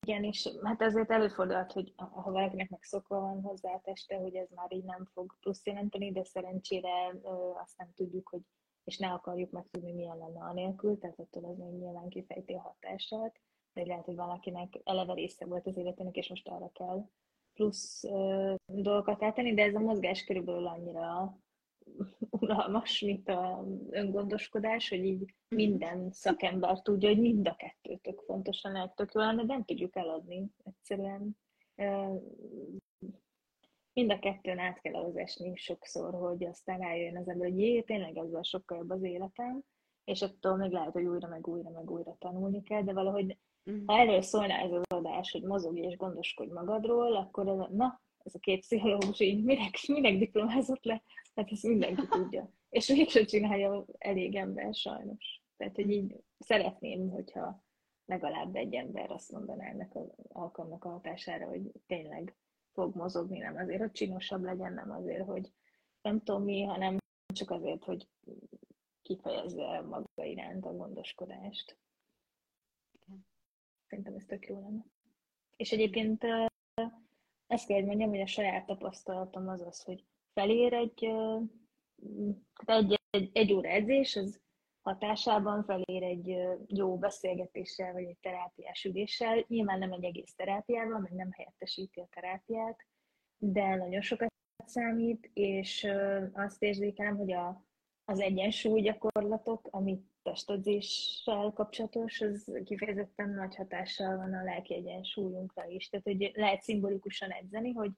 Igen, 0.00 0.24
és 0.24 0.48
hát 0.62 0.82
azért 0.82 1.10
előfordulhat, 1.10 1.72
hogy 1.72 1.92
ha 1.96 2.30
valakinek 2.30 2.70
meg 2.70 2.82
szokva 2.82 3.20
van 3.20 3.42
hozzá 3.42 3.72
a 3.72 3.80
teste, 3.80 4.16
hogy 4.16 4.34
ez 4.34 4.48
már 4.50 4.72
így 4.72 4.84
nem 4.84 5.04
fog 5.04 5.36
plusz 5.40 5.66
jelenteni, 5.66 6.12
de 6.12 6.24
szerencsére 6.24 7.08
azt 7.62 7.76
nem 7.76 7.92
tudjuk, 7.94 8.28
hogy 8.28 8.40
és 8.84 8.98
ne 8.98 9.12
akarjuk 9.12 9.50
megtudni, 9.50 9.92
milyen 9.92 10.18
lenne 10.18 10.44
anélkül, 10.44 10.98
tehát 10.98 11.18
attól 11.18 11.44
az 11.44 11.58
még 11.58 11.72
nyilván 11.72 12.08
kifejti 12.08 12.54
a 12.54 12.60
hatását 12.60 13.40
de 13.72 13.86
lehet, 13.86 14.04
hogy 14.04 14.16
valakinek 14.16 14.80
eleve 14.84 15.14
része 15.14 15.46
volt 15.46 15.66
az 15.66 15.76
életének, 15.76 16.16
és 16.16 16.28
most 16.28 16.48
arra 16.48 16.70
kell 16.72 17.08
plusz 17.54 18.04
ö, 18.04 18.54
dolgokat 18.66 19.22
eltenni, 19.22 19.54
de 19.54 19.62
ez 19.62 19.74
a 19.74 19.80
mozgás 19.80 20.24
körülbelül 20.24 20.66
annyira 20.66 21.38
unalmas, 22.30 23.00
mint 23.00 23.28
a 23.28 23.64
öngondoskodás, 23.90 24.88
hogy 24.88 25.04
így 25.04 25.34
minden 25.48 26.10
szakember 26.10 26.82
tudja, 26.82 27.08
hogy 27.08 27.20
mind 27.20 27.48
a 27.48 27.56
kettő 27.56 27.96
tök 27.96 28.20
fontos 28.20 28.62
lenne, 28.62 28.92
tök 28.96 29.12
jó 29.14 29.20
lenne, 29.20 29.44
de 29.44 29.52
nem 29.52 29.64
tudjuk 29.64 29.96
eladni 29.96 30.50
egyszerűen. 30.64 31.36
mind 33.92 34.10
a 34.10 34.18
kettőn 34.18 34.58
át 34.58 34.80
kell 34.80 34.94
ahhoz 34.94 35.16
esni 35.16 35.56
sokszor, 35.56 36.14
hogy 36.14 36.44
aztán 36.44 36.78
rájön 36.78 37.16
az 37.16 37.28
ember, 37.28 37.48
hogy 37.48 37.58
jé, 37.58 37.80
tényleg 37.80 38.16
ezzel 38.16 38.42
sokkal 38.42 38.78
jobb 38.78 38.90
az 38.90 39.02
életem, 39.02 39.62
és 40.04 40.22
attól 40.22 40.56
még 40.56 40.70
lehet, 40.70 40.92
hogy 40.92 41.04
újra, 41.04 41.28
meg 41.28 41.46
újra, 41.46 41.70
meg 41.70 41.90
újra 41.90 42.16
tanulni 42.18 42.62
kell, 42.62 42.82
de 42.82 42.92
valahogy. 42.92 43.38
Ha 43.86 43.98
erről 43.98 44.22
szólna 44.22 44.54
ez 44.54 44.72
az 44.72 44.82
adás, 44.88 45.30
hogy 45.30 45.42
mozogj 45.42 45.80
és 45.80 45.96
gondoskodj 45.96 46.52
magadról, 46.52 47.16
akkor 47.16 47.48
ez, 47.48 47.56
na, 47.70 48.00
ez 48.24 48.34
a 48.34 48.38
két 48.38 48.60
pszichológus 48.60 49.20
így 49.20 49.44
minek, 49.44 49.78
minek 49.86 50.18
diplomázott 50.18 50.84
le, 50.84 51.02
hát 51.34 51.50
ezt 51.50 51.62
mindenki 51.62 52.06
tudja. 52.06 52.50
És 52.70 52.88
mégsem 52.88 53.24
csinálja 53.24 53.84
elég 53.98 54.34
ember 54.34 54.74
sajnos. 54.74 55.42
Tehát, 55.56 55.74
hogy 55.74 55.90
így 55.90 56.16
szeretném, 56.38 57.10
hogyha 57.10 57.64
legalább 58.04 58.56
egy 58.56 58.74
ember 58.74 59.10
azt 59.10 59.32
mondaná 59.32 59.66
ennek 59.66 59.94
az 59.94 60.14
alkalomnak 60.28 60.84
a 60.84 60.90
hatására, 60.90 61.46
hogy 61.46 61.62
tényleg 61.86 62.36
fog 62.72 62.94
mozogni, 62.96 63.38
nem 63.38 63.56
azért, 63.56 63.80
hogy 63.80 63.92
csinosabb 63.92 64.42
legyen, 64.42 64.72
nem 64.72 64.90
azért, 64.90 65.26
hogy 65.26 65.52
nem 66.02 66.22
tudom 66.22 66.42
mi, 66.42 66.62
hanem 66.62 66.96
csak 67.34 67.50
azért, 67.50 67.84
hogy 67.84 68.08
kifejezze 69.02 69.80
maga 69.80 70.24
iránt 70.24 70.64
a 70.64 70.72
gondoskodást. 70.72 71.78
Szerintem 73.88 74.14
ez 74.14 74.24
tök 74.24 74.46
jó 74.46 74.60
lenne. 74.60 74.84
És 75.56 75.72
egyébként 75.72 76.24
ezt 77.46 77.66
kell, 77.66 77.84
mondjam, 77.84 78.08
hogy 78.08 78.20
a 78.20 78.26
saját 78.26 78.66
tapasztalatom 78.66 79.48
az 79.48 79.60
az, 79.60 79.82
hogy 79.82 80.04
felér 80.32 80.72
egy, 80.72 81.04
egy, 82.64 83.00
egy, 83.10 83.30
egy 83.32 83.52
óra 83.52 83.68
edzés, 83.68 84.16
az 84.16 84.40
hatásában 84.82 85.64
felér 85.64 86.02
egy 86.02 86.36
jó 86.66 86.98
beszélgetéssel, 86.98 87.92
vagy 87.92 88.04
egy 88.04 88.18
terápiás 88.20 88.84
üléssel. 88.84 89.44
Nyilván 89.48 89.78
nem 89.78 89.92
egy 89.92 90.04
egész 90.04 90.34
terápiával, 90.34 90.98
meg 90.98 91.12
nem 91.12 91.32
helyettesíti 91.32 92.00
a 92.00 92.08
terápiát, 92.10 92.86
de 93.38 93.74
nagyon 93.74 94.00
sokat 94.00 94.32
számít, 94.66 95.30
és 95.32 95.86
azt 96.32 96.62
érzékelem, 96.62 97.16
hogy 97.16 97.32
a, 97.32 97.67
az 98.08 98.20
egyensúly 98.20 98.80
gyakorlatok, 98.80 99.68
amit 99.70 100.06
testedzéssel 100.22 101.52
kapcsolatos, 101.54 102.20
az 102.20 102.52
kifejezetten 102.64 103.30
nagy 103.30 103.54
hatással 103.54 104.16
van 104.16 104.34
a 104.34 104.42
lelki 104.42 104.74
egyensúlyunkra 104.74 105.66
is. 105.66 105.88
Tehát, 105.88 106.06
hogy 106.06 106.32
lehet 106.34 106.62
szimbolikusan 106.62 107.30
edzeni, 107.30 107.72
hogy 107.72 107.90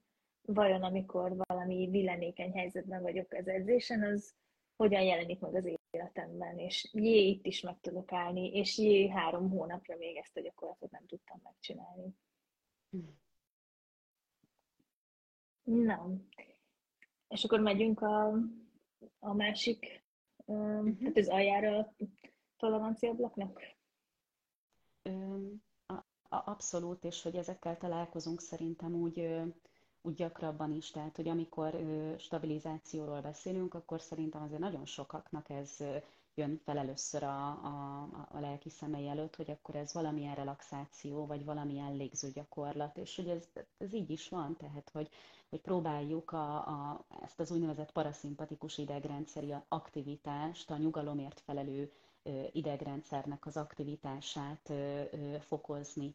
vajon 0.43 0.83
amikor 0.83 1.37
valami 1.37 1.89
villenékeny 1.91 2.53
helyzetben 2.53 3.03
vagyok 3.03 3.33
az 3.33 3.49
edzésen, 3.49 4.03
az 4.03 4.35
hogyan 4.77 5.03
jelenik 5.03 5.41
meg 5.41 5.55
az 5.55 5.77
életemben, 5.91 6.59
és 6.59 6.89
jé, 6.93 7.29
itt 7.29 7.47
is 7.47 7.61
meg 7.61 7.81
tudok 7.81 8.13
állni, 8.13 8.51
és 8.53 8.79
jé, 8.79 9.09
három 9.09 9.51
hónapja 9.51 9.97
még 9.97 10.17
ezt 10.17 10.37
a 10.37 10.41
gyakorlatot 10.41 10.91
nem 10.91 11.07
tudtam 11.07 11.41
megcsinálni. 11.43 12.15
Na, 15.63 16.11
és 17.29 17.45
akkor 17.45 17.61
megyünk 17.61 18.01
a, 18.01 18.33
a 19.19 19.35
másik, 19.35 20.00
uh-huh. 20.51 20.99
tehát 20.99 21.17
az 21.17 21.29
aljára 21.29 21.95
tolerancia 22.57 23.13
blokknak? 23.15 23.61
Abszolút, 26.29 27.05
és 27.05 27.23
hogy 27.23 27.37
ezekkel 27.37 27.77
találkozunk 27.77 28.41
szerintem 28.41 28.95
úgy 28.95 29.43
úgy 30.03 30.15
gyakrabban 30.15 30.73
is, 30.73 30.91
tehát 30.91 31.17
hogy 31.17 31.29
amikor 31.29 31.77
stabilizációról 32.19 33.21
beszélünk, 33.21 33.75
akkor 33.75 34.01
szerintem 34.01 34.43
azért 34.43 34.61
nagyon 34.61 34.87
sokaknak 34.87 35.51
ez 35.51 35.77
jön 36.35 36.61
fel 36.65 36.79
először 36.79 37.23
a, 37.23 37.47
a, 37.49 38.03
a 38.31 38.41
lelki 38.41 38.69
szemei 38.71 39.09
előtt, 39.09 39.37
hogy 39.37 39.51
akkor 39.51 39.75
ez 39.77 39.93
valamilyen 39.95 40.35
relaxáció, 40.35 41.27
vagy 41.27 41.45
valamilyen 41.45 41.97
légző 41.97 42.31
gyakorlat, 42.31 42.97
és 42.97 43.17
hogy 43.17 43.29
ez, 43.29 43.49
ez 43.79 43.95
így 43.95 44.11
is 44.11 44.29
van, 44.29 44.57
tehát 44.57 44.91
hogy, 44.93 45.09
hogy 45.49 45.61
próbáljuk 45.61 46.33
a, 46.33 46.55
a, 46.69 47.05
ezt 47.23 47.41
az 47.41 47.51
úgynevezett 47.51 47.93
paraszimpatikus 47.93 48.79
idegrendszeri 48.79 49.55
aktivitást, 49.69 50.71
a 50.71 50.77
nyugalomért 50.77 51.41
felelő 51.41 51.93
idegrendszernek 52.53 53.47
az 53.47 53.57
aktivitását 53.57 54.73
fokozni 55.41 56.15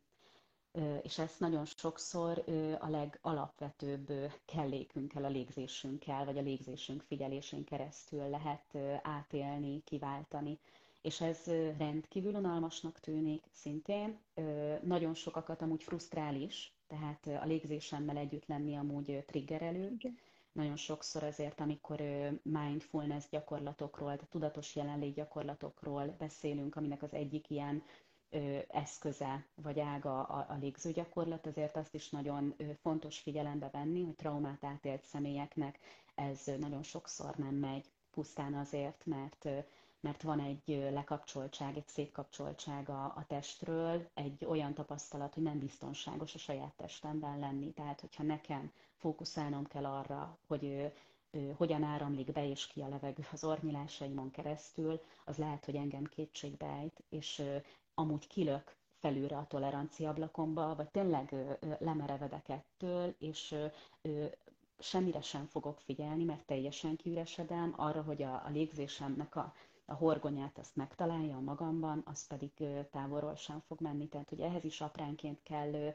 és 1.01 1.17
ezt 1.17 1.39
nagyon 1.39 1.65
sokszor 1.65 2.43
a 2.79 2.89
legalapvetőbb 2.89 4.11
kellékünkkel, 4.45 5.23
a 5.23 5.27
légzésünkkel, 5.29 6.25
vagy 6.25 6.37
a 6.37 6.41
légzésünk 6.41 7.01
figyelésén 7.01 7.63
keresztül 7.63 8.29
lehet 8.29 8.77
átélni, 9.01 9.81
kiváltani. 9.83 10.59
És 11.01 11.21
ez 11.21 11.43
rendkívül 11.77 12.33
unalmasnak 12.35 12.99
tűnik 12.99 13.43
szintén. 13.51 14.19
Nagyon 14.83 15.13
sokakat 15.13 15.61
amúgy 15.61 15.83
frusztrál 15.83 16.35
is, 16.35 16.73
tehát 16.87 17.27
a 17.27 17.45
légzésemmel 17.45 18.17
együtt 18.17 18.45
lenni 18.45 18.75
amúgy 18.75 19.23
triggerelő. 19.27 19.97
Nagyon 20.51 20.75
sokszor 20.75 21.23
azért, 21.23 21.59
amikor 21.59 22.01
mindfulness 22.41 23.25
gyakorlatokról, 23.29 24.17
tudatos 24.29 24.75
jelenlét 24.75 25.13
gyakorlatokról 25.13 26.15
beszélünk, 26.17 26.75
aminek 26.75 27.03
az 27.03 27.13
egyik 27.13 27.49
ilyen 27.49 27.83
eszköze 28.67 29.45
vagy 29.55 29.79
ága 29.79 30.23
a, 30.23 30.45
a 30.49 30.57
légzőgyakorlat, 30.59 31.47
ezért 31.47 31.75
azt 31.77 31.93
is 31.93 32.09
nagyon 32.09 32.55
fontos 32.81 33.19
figyelembe 33.19 33.69
venni, 33.71 34.03
hogy 34.03 34.15
traumát 34.15 34.63
átélt 34.63 35.03
személyeknek 35.03 35.79
ez 36.15 36.43
nagyon 36.59 36.83
sokszor 36.83 37.35
nem 37.35 37.55
megy, 37.55 37.85
pusztán 38.11 38.53
azért, 38.53 39.05
mert 39.05 39.47
mert 39.99 40.21
van 40.21 40.39
egy 40.39 40.87
lekapcsoltság, 40.91 41.77
egy 41.77 41.87
szétkapcsoltság 41.87 42.89
a, 42.89 43.03
a 43.03 43.25
testről, 43.27 44.09
egy 44.13 44.45
olyan 44.45 44.73
tapasztalat, 44.73 45.33
hogy 45.33 45.43
nem 45.43 45.59
biztonságos 45.59 46.35
a 46.35 46.37
saját 46.37 46.73
testemben 46.75 47.39
lenni. 47.39 47.71
Tehát, 47.73 47.99
hogyha 48.01 48.23
nekem 48.23 48.71
fókuszálnom 48.95 49.65
kell 49.67 49.85
arra, 49.85 50.37
hogy 50.47 50.91
hogyan 51.57 51.83
áramlik 51.83 52.31
be 52.31 52.49
és 52.49 52.67
ki 52.67 52.81
a 52.81 52.87
levegő 52.87 53.25
az 53.31 53.43
ornyilásaimon 53.43 54.31
keresztül, 54.31 55.01
az 55.25 55.37
lehet, 55.37 55.65
hogy 55.65 55.75
engem 55.75 56.03
kétségbe 56.03 56.65
ejt, 56.65 57.03
és 57.09 57.43
amúgy 57.95 58.27
kilök 58.27 58.75
felülre 58.99 59.37
a 59.37 59.47
tolerancia 59.47 60.09
ablakomba, 60.09 60.75
vagy 60.75 60.89
tényleg 60.89 61.35
lemerevedek 61.79 62.49
ettől, 62.49 63.15
és 63.19 63.55
semmire 64.79 65.21
sem 65.21 65.45
fogok 65.45 65.79
figyelni, 65.79 66.23
mert 66.23 66.45
teljesen 66.45 66.95
kiüresedem 66.95 67.73
arra, 67.77 68.01
hogy 68.01 68.21
a, 68.23 68.33
a 68.45 68.49
légzésemnek 68.51 69.35
a, 69.35 69.53
a 69.85 69.93
horgonyát 69.93 70.57
azt 70.57 70.75
megtalálja 70.75 71.39
magamban, 71.39 72.01
az 72.05 72.27
pedig 72.27 72.51
távolról 72.91 73.35
sem 73.35 73.59
fog 73.67 73.81
menni. 73.81 74.07
Tehát, 74.07 74.29
hogy 74.29 74.39
ehhez 74.39 74.63
is 74.63 74.81
apránként 74.81 75.39
kell 75.43 75.93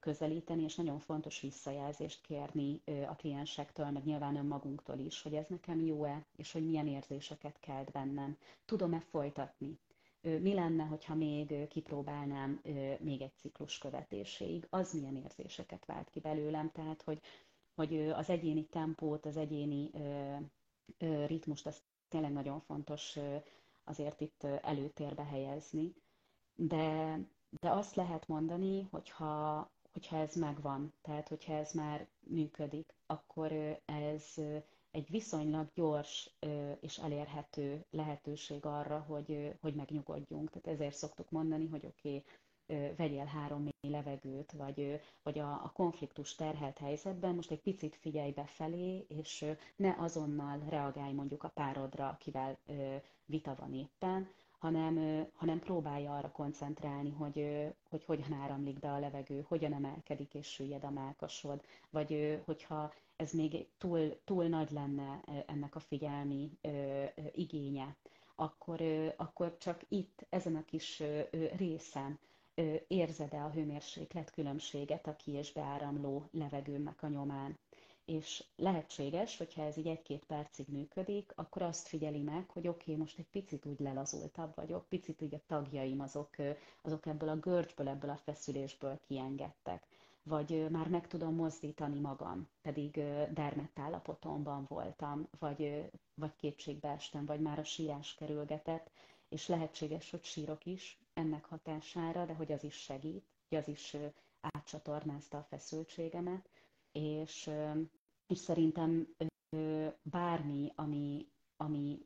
közelíteni, 0.00 0.62
és 0.62 0.74
nagyon 0.74 0.98
fontos 0.98 1.40
visszajelzést 1.40 2.20
kérni 2.26 2.82
a 3.08 3.14
kliensektől, 3.14 3.90
meg 3.90 4.04
nyilván 4.04 4.36
önmagunktól 4.36 4.98
is, 4.98 5.22
hogy 5.22 5.34
ez 5.34 5.46
nekem 5.48 5.80
jó-e, 5.80 6.24
és 6.36 6.52
hogy 6.52 6.64
milyen 6.64 6.86
érzéseket 6.86 7.60
kelt 7.60 7.90
bennem. 7.90 8.36
Tudom-e 8.64 9.00
folytatni? 9.00 9.78
Mi 10.20 10.54
lenne, 10.54 10.84
hogyha 10.84 11.14
még 11.14 11.68
kipróbálnám 11.68 12.60
még 13.00 13.20
egy 13.22 13.34
ciklus 13.36 13.78
követéséig, 13.78 14.66
az 14.70 14.92
milyen 14.92 15.16
érzéseket 15.16 15.84
vált 15.86 16.10
ki 16.10 16.20
belőlem, 16.20 16.70
tehát 16.72 17.02
hogy, 17.02 17.20
hogy 17.74 18.08
az 18.10 18.30
egyéni 18.30 18.64
tempót, 18.66 19.26
az 19.26 19.36
egyéni 19.36 19.90
ritmust, 21.26 21.66
az 21.66 21.82
tényleg 22.08 22.32
nagyon 22.32 22.60
fontos 22.60 23.18
azért 23.84 24.20
itt 24.20 24.42
előtérbe 24.44 25.24
helyezni, 25.24 25.94
de, 26.54 27.18
de 27.60 27.70
azt 27.70 27.94
lehet 27.94 28.28
mondani, 28.28 28.82
hogyha, 28.90 29.70
hogyha 29.92 30.16
ez 30.16 30.34
megvan, 30.34 30.92
tehát 31.02 31.28
hogyha 31.28 31.52
ez 31.52 31.72
már 31.72 32.06
működik, 32.20 32.94
akkor 33.06 33.52
ez 33.84 34.34
egy 34.98 35.10
viszonylag 35.10 35.68
gyors 35.74 36.30
és 36.80 36.98
elérhető 36.98 37.84
lehetőség 37.90 38.64
arra, 38.66 38.98
hogy, 39.08 39.52
hogy 39.60 39.74
megnyugodjunk. 39.74 40.50
Tehát 40.50 40.68
ezért 40.80 40.94
szoktuk 40.94 41.30
mondani, 41.30 41.66
hogy 41.66 41.86
oké, 41.86 42.08
okay, 42.08 42.94
vegyél 42.96 43.24
három 43.24 43.62
mély 43.62 43.92
levegőt, 43.92 44.52
vagy, 44.52 45.00
vagy 45.22 45.38
a, 45.38 45.52
a 45.52 45.72
konfliktus 45.74 46.34
terhelt 46.34 46.78
helyzetben 46.78 47.34
most 47.34 47.50
egy 47.50 47.60
picit 47.62 47.96
figyelj 47.96 48.30
befelé, 48.30 49.04
és 49.08 49.44
ne 49.76 49.94
azonnal 49.98 50.58
reagálj 50.68 51.12
mondjuk 51.12 51.42
a 51.42 51.48
párodra, 51.48 52.08
akivel 52.08 52.58
vita 53.26 53.54
van 53.58 53.74
éppen, 53.74 54.28
hanem, 54.58 55.26
hanem 55.34 55.58
próbálja 55.58 56.16
arra 56.16 56.30
koncentrálni, 56.30 57.10
hogy, 57.10 57.66
hogy 57.90 58.04
hogyan 58.04 58.32
áramlik 58.32 58.78
be 58.78 58.92
a 58.92 58.98
levegő, 58.98 59.44
hogyan 59.48 59.72
emelkedik 59.72 60.34
és 60.34 60.46
süllyed 60.46 60.84
a 60.84 60.90
melkasod, 60.90 61.62
vagy 61.90 62.40
hogyha 62.44 62.92
ez 63.16 63.32
még 63.32 63.68
túl, 63.78 64.20
túl 64.24 64.44
nagy 64.44 64.70
lenne 64.70 65.20
ennek 65.46 65.74
a 65.74 65.80
figyelmi 65.80 66.58
igénye, 67.32 67.96
akkor, 68.34 68.80
akkor 69.16 69.56
csak 69.58 69.80
itt, 69.88 70.26
ezen 70.28 70.56
a 70.56 70.64
kis 70.64 71.02
részen 71.56 72.18
érzed-e 72.88 73.44
a 73.44 73.50
hőmérséklet 73.50 74.30
különbséget 74.30 75.06
a 75.06 75.16
ki- 75.16 75.32
és 75.32 75.52
beáramló 75.52 76.28
levegőnek 76.30 77.02
a 77.02 77.08
nyomán 77.08 77.58
és 78.08 78.44
lehetséges, 78.56 79.36
hogyha 79.36 79.62
ez 79.62 79.76
így 79.76 79.86
egy-két 79.86 80.24
percig 80.24 80.68
működik, 80.68 81.32
akkor 81.34 81.62
azt 81.62 81.88
figyeli 81.88 82.22
meg, 82.22 82.50
hogy 82.50 82.68
oké, 82.68 82.82
okay, 82.90 82.96
most 82.96 83.18
egy 83.18 83.28
picit 83.30 83.66
úgy 83.66 83.80
lelazultabb 83.80 84.54
vagyok, 84.54 84.88
picit 84.88 85.22
úgy 85.22 85.34
a 85.34 85.40
tagjaim 85.46 86.00
azok, 86.00 86.30
azok 86.82 87.06
ebből 87.06 87.28
a 87.28 87.36
görcsből, 87.36 87.88
ebből 87.88 88.10
a 88.10 88.16
feszülésből 88.16 88.98
kiengedtek. 89.06 89.86
vagy 90.22 90.70
már 90.70 90.88
meg 90.88 91.06
tudom 91.06 91.34
mozdítani 91.34 92.00
magam, 92.00 92.48
pedig 92.62 92.90
dermett 93.32 93.78
állapotomban 93.78 94.64
voltam, 94.68 95.28
vagy, 95.38 95.90
vagy 96.14 96.36
kétségbe 96.36 96.88
estem, 96.88 97.26
vagy 97.26 97.40
már 97.40 97.58
a 97.58 97.64
sírás 97.64 98.14
kerülgetett, 98.14 98.90
és 99.28 99.48
lehetséges, 99.48 100.10
hogy 100.10 100.24
sírok 100.24 100.66
is 100.66 100.98
ennek 101.14 101.44
hatására, 101.44 102.24
de 102.24 102.34
hogy 102.34 102.52
az 102.52 102.64
is 102.64 102.74
segít, 102.74 103.24
hogy 103.48 103.58
az 103.58 103.68
is 103.68 103.96
átcsatornázta 104.40 105.38
a 105.38 105.46
feszültségemet, 105.48 106.48
és, 106.92 107.50
és 108.28 108.38
szerintem 108.38 109.14
bármi, 110.02 110.72
ami, 110.74 111.26
ami 111.56 111.98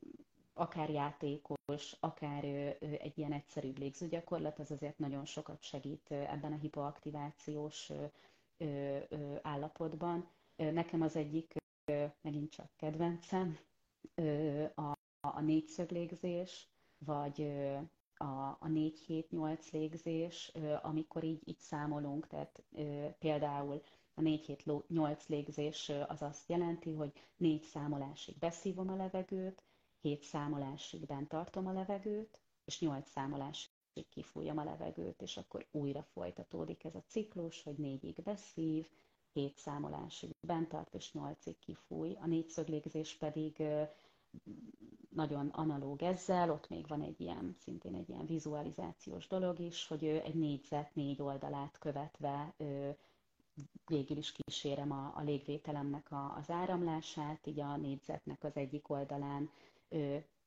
akár 0.53 0.89
játékos, 0.89 1.95
akár 1.99 2.43
egy 2.79 3.17
ilyen 3.17 3.31
egyszerűbb 3.33 3.77
légzőgyakorlat, 3.77 4.59
az 4.59 4.71
azért 4.71 4.97
nagyon 4.97 5.25
sokat 5.25 5.61
segít 5.61 6.11
ebben 6.11 6.53
a 6.53 6.57
hipoaktivációs 6.57 7.91
állapotban. 9.41 10.27
Nekem 10.55 11.01
az 11.01 11.15
egyik, 11.15 11.53
megint 12.21 12.51
csak 12.51 12.69
kedvencem, 12.75 13.57
a, 14.75 14.91
a 15.21 15.41
négyszög 15.41 15.91
légzés, 15.91 16.67
vagy 16.97 17.41
a, 18.17 18.49
a 18.49 18.67
4-7-8 18.67 19.71
légzés, 19.71 20.51
amikor 20.81 21.23
így, 21.23 21.47
így 21.47 21.59
számolunk, 21.59 22.27
tehát 22.27 22.63
például 23.19 23.81
a 24.13 24.21
4-7-8 24.21 25.27
légzés 25.27 25.91
az 26.07 26.21
azt 26.21 26.49
jelenti, 26.49 26.91
hogy 26.93 27.11
négy 27.37 27.63
számolásig 27.63 28.37
beszívom 28.37 28.89
a 28.89 28.95
levegőt, 28.95 29.63
hét 30.01 30.23
számolásig 30.23 31.05
bent 31.05 31.27
tartom 31.29 31.67
a 31.67 31.71
levegőt, 31.73 32.39
és 32.65 32.79
nyolc 32.79 33.09
számolásig 33.09 33.69
kifújom 34.09 34.57
a 34.57 34.63
levegőt, 34.63 35.21
és 35.21 35.37
akkor 35.37 35.65
újra 35.71 36.03
folytatódik 36.03 36.83
ez 36.83 36.95
a 36.95 37.03
ciklus, 37.07 37.63
hogy 37.63 37.75
négyig 37.77 38.21
beszív, 38.23 38.87
hét 39.33 39.57
számolásig 39.57 40.35
bent 40.41 40.69
tart, 40.69 40.93
és 40.95 41.13
nyolcig 41.13 41.59
kifúj. 41.59 42.13
A 42.21 42.25
négyszöglégzés 42.27 43.15
pedig 43.15 43.63
nagyon 45.09 45.47
analóg 45.47 46.01
ezzel, 46.01 46.51
ott 46.51 46.69
még 46.69 46.87
van 46.87 47.01
egy 47.01 47.21
ilyen, 47.21 47.55
szintén 47.59 47.95
egy 47.95 48.09
ilyen 48.09 48.25
vizualizációs 48.25 49.27
dolog 49.27 49.59
is, 49.59 49.87
hogy 49.87 50.05
egy 50.05 50.35
négyzet 50.35 50.95
négy 50.95 51.21
oldalát 51.21 51.77
követve 51.79 52.53
végül 53.85 54.17
is 54.17 54.31
kísérem 54.31 54.91
a, 54.91 55.11
a 55.15 55.21
légvételemnek 55.21 56.11
a, 56.11 56.35
az 56.37 56.49
áramlását, 56.49 57.47
így 57.47 57.59
a 57.59 57.77
négyzetnek 57.77 58.43
az 58.43 58.55
egyik 58.55 58.89
oldalán 58.89 59.49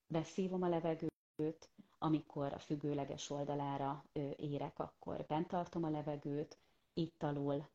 beszívom 0.06 0.62
a 0.62 0.68
levegőt, 0.68 1.70
amikor 1.98 2.52
a 2.52 2.58
függőleges 2.58 3.30
oldalára 3.30 4.04
érek, 4.36 4.78
akkor 4.78 5.24
bent 5.28 5.48
tartom 5.48 5.84
a 5.84 5.90
levegőt, 5.90 6.58
itt 6.94 7.22
alul, 7.22 7.66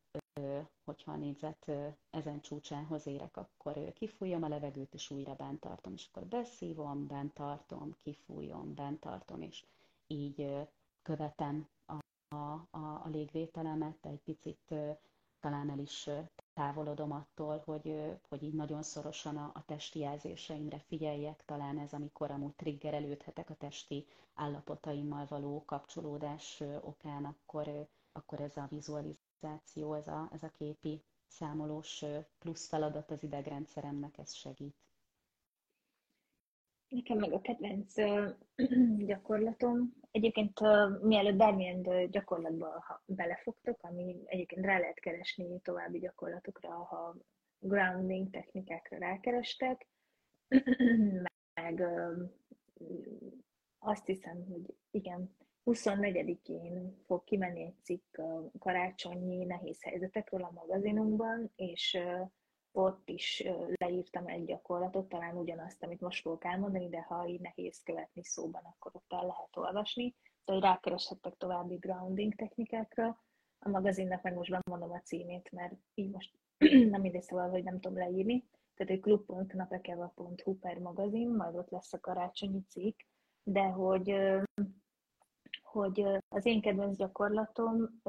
hogyha 0.84 1.12
a 1.12 1.16
négyzet 1.16 1.70
ezen 2.10 2.40
csúcsához 2.40 3.06
érek, 3.06 3.36
akkor 3.36 3.92
kifújom 3.92 4.42
a 4.42 4.48
levegőt, 4.48 4.94
és 4.94 5.10
újra 5.10 5.34
bent 5.34 5.60
tartom, 5.60 5.92
és 5.92 6.08
akkor 6.10 6.26
beszívom, 6.26 7.06
bent 7.06 7.34
tartom, 7.34 7.96
kifújom, 8.02 8.74
bent 8.74 9.00
tartom, 9.00 9.42
és 9.42 9.64
így 10.06 10.48
követem 11.02 11.68
a, 11.86 11.94
a, 12.34 12.52
a, 12.70 12.78
a 13.04 13.08
légvételemet, 13.10 14.06
egy 14.06 14.20
picit 14.20 14.74
talán 15.42 15.70
el 15.70 15.78
is 15.78 16.08
távolodom 16.54 17.12
attól, 17.12 17.62
hogy, 17.64 18.18
hogy 18.28 18.42
így 18.42 18.52
nagyon 18.54 18.82
szorosan 18.82 19.36
a, 19.36 19.50
a 19.54 19.64
testi 19.64 19.98
jelzéseimre 19.98 20.78
figyeljek, 20.78 21.44
talán 21.44 21.78
ez, 21.78 21.92
amikor 21.92 22.30
amúgy 22.30 22.54
triggerelődhetek 22.54 23.50
a 23.50 23.54
testi 23.54 24.06
állapotaimmal 24.34 25.26
való 25.28 25.64
kapcsolódás 25.64 26.62
okán, 26.80 27.24
akkor, 27.24 27.88
akkor 28.12 28.40
ez 28.40 28.56
a 28.56 28.66
vizualizáció, 28.70 29.94
ez 29.94 30.08
a, 30.08 30.28
ez 30.32 30.42
a 30.42 30.50
képi 30.58 31.02
számolós 31.26 32.04
plusz 32.38 32.68
feladat 32.68 33.10
az 33.10 33.22
idegrendszeremnek, 33.22 34.18
ez 34.18 34.32
segít. 34.32 34.76
Nekem 36.92 37.18
meg 37.18 37.32
a 37.32 37.40
kedvenc 37.40 37.94
gyakorlatom. 39.06 39.94
Egyébként 40.10 40.60
mielőtt 41.02 41.36
bármilyen 41.36 42.10
gyakorlatba 42.10 42.84
belefogtok, 43.06 43.82
ami 43.82 44.16
egyébként 44.24 44.64
rá 44.64 44.78
lehet 44.78 45.00
keresni 45.00 45.60
további 45.60 45.98
gyakorlatokra, 45.98 46.70
ha 46.70 47.16
grounding 47.58 48.30
technikákra 48.30 48.98
rákerestek, 48.98 49.86
meg 51.54 51.82
azt 53.78 54.06
hiszem, 54.06 54.44
hogy 54.48 54.74
igen, 54.90 55.36
24-én 55.64 56.96
fog 57.06 57.24
kimenni 57.24 57.62
egy 57.62 57.82
cikk 57.82 58.18
karácsonyi 58.58 59.44
nehéz 59.44 59.82
helyzetekről 59.82 60.42
a 60.42 60.50
magazinunkban, 60.54 61.52
és 61.56 61.98
ott 62.72 63.08
is 63.08 63.44
leírtam 63.74 64.26
egy 64.26 64.44
gyakorlatot, 64.44 65.08
talán 65.08 65.36
ugyanazt, 65.36 65.82
amit 65.82 66.00
most 66.00 66.22
fogok 66.22 66.44
elmondani, 66.44 66.88
de 66.88 67.00
ha 67.02 67.26
így 67.26 67.40
nehéz 67.40 67.82
követni 67.82 68.24
szóban, 68.24 68.62
akkor 68.64 68.90
ott 68.94 69.12
el 69.12 69.26
lehet 69.26 69.56
olvasni. 69.56 70.14
De 70.44 70.52
hogy 70.52 70.62
rákereshettek 70.62 71.36
további 71.36 71.74
grounding 71.74 72.34
technikákra. 72.34 73.20
A 73.58 73.68
magazinnak 73.68 74.22
meg 74.22 74.34
most 74.34 74.50
bemondom 74.50 74.90
a 74.90 75.00
címét, 75.00 75.50
mert 75.50 75.74
így 75.94 76.10
most 76.10 76.38
nem 76.92 77.00
mindegy 77.00 77.22
szóval, 77.22 77.50
hogy 77.50 77.62
nem 77.62 77.80
tudom 77.80 77.96
leírni. 77.96 78.44
Tehát 78.74 78.92
egy 78.92 79.00
klub.napekeva.hu 79.00 80.58
per 80.58 80.78
magazin, 80.78 81.28
majd 81.28 81.56
ott 81.56 81.70
lesz 81.70 81.92
a 81.92 82.00
karácsonyi 82.00 82.62
cikk, 82.68 83.00
de 83.42 83.62
hogy 83.62 84.14
hogy 85.72 86.06
az 86.28 86.46
én 86.46 86.60
kedvenc 86.60 86.96
gyakorlatom, 86.96 88.00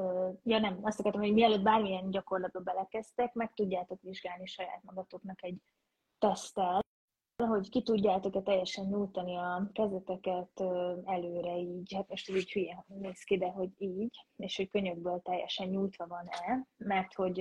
ja 0.43 0.59
nem, 0.59 0.79
azt 0.81 0.99
akartam, 0.99 1.21
hogy 1.21 1.33
mielőtt 1.33 1.63
bármilyen 1.63 2.09
gyakorlatba 2.09 2.59
belekezdtek, 2.59 3.33
meg 3.33 3.53
tudjátok 3.53 4.01
vizsgálni 4.01 4.45
saját 4.45 4.83
magatoknak 4.83 5.43
egy 5.43 5.57
tesztel, 6.17 6.81
hogy 7.47 7.69
ki 7.69 7.81
tudjátok-e 7.81 8.41
teljesen 8.41 8.85
nyújtani 8.85 9.35
a 9.35 9.69
kezeteket 9.73 10.59
előre 11.03 11.57
így, 11.57 11.93
hát 11.93 12.09
most 12.09 12.29
így 12.29 12.51
hülye 12.51 12.85
néz 12.87 13.23
ki, 13.23 13.37
de 13.37 13.47
hogy 13.47 13.69
így, 13.77 14.25
és 14.35 14.57
hogy 14.57 14.69
könyökből 14.69 15.21
teljesen 15.21 15.67
nyújtva 15.67 16.07
van-e, 16.07 16.67
mert 16.77 17.13
hogy 17.13 17.39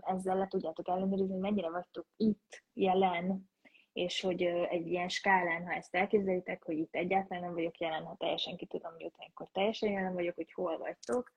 ezzel 0.00 0.36
le 0.36 0.46
tudjátok 0.46 0.88
ellenőrizni, 0.88 1.38
mennyire 1.38 1.70
vagytok 1.70 2.06
itt, 2.16 2.64
jelen, 2.72 3.50
és 3.96 4.20
hogy 4.20 4.42
egy 4.42 4.86
ilyen 4.86 5.08
skálán, 5.08 5.66
ha 5.66 5.72
ezt 5.72 5.94
elképzelitek, 5.94 6.64
hogy 6.64 6.78
itt 6.78 6.94
egyáltalán 6.94 7.42
nem 7.42 7.54
vagyok 7.54 7.78
jelen, 7.78 8.04
ha 8.04 8.16
teljesen 8.18 8.56
ki 8.56 8.66
tudom 8.66 8.92
nyújtani, 8.98 9.30
akkor 9.34 9.48
teljesen 9.52 9.90
jelen 9.90 10.14
vagyok, 10.14 10.34
hogy 10.34 10.52
hol 10.52 10.78
vagytok, 10.78 11.32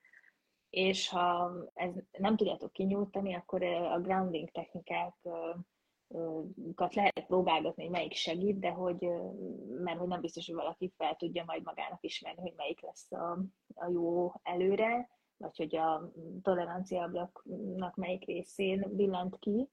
és 0.69 1.09
ha 1.09 1.51
ez 1.73 1.91
nem 2.17 2.35
tudjátok 2.35 2.71
kinyújtani, 2.71 3.35
akkor 3.35 3.63
a 3.63 3.99
grounding 3.99 4.51
technikákat 4.51 5.15
lehet 6.95 7.25
próbálgatni, 7.27 7.83
hogy 7.83 7.91
melyik 7.91 8.13
segít, 8.13 8.59
de 8.59 8.69
hogy, 8.69 9.07
mert 9.83 9.99
hogy 9.99 10.07
nem 10.07 10.21
biztos, 10.21 10.45
hogy 10.45 10.55
valaki 10.55 10.93
fel 10.97 11.15
tudja 11.15 11.43
majd 11.45 11.63
magának 11.63 12.03
ismerni, 12.03 12.41
hogy 12.41 12.53
melyik 12.55 12.81
lesz 12.81 13.11
a, 13.11 13.39
a 13.75 13.89
jó 13.89 14.31
előre, 14.43 15.09
vagy 15.37 15.57
hogy 15.57 15.75
a 15.75 16.11
tolerancia 16.41 17.03
ablaknak 17.03 17.95
melyik 17.95 18.25
részén 18.25 18.85
billent 18.95 19.39
ki 19.39 19.69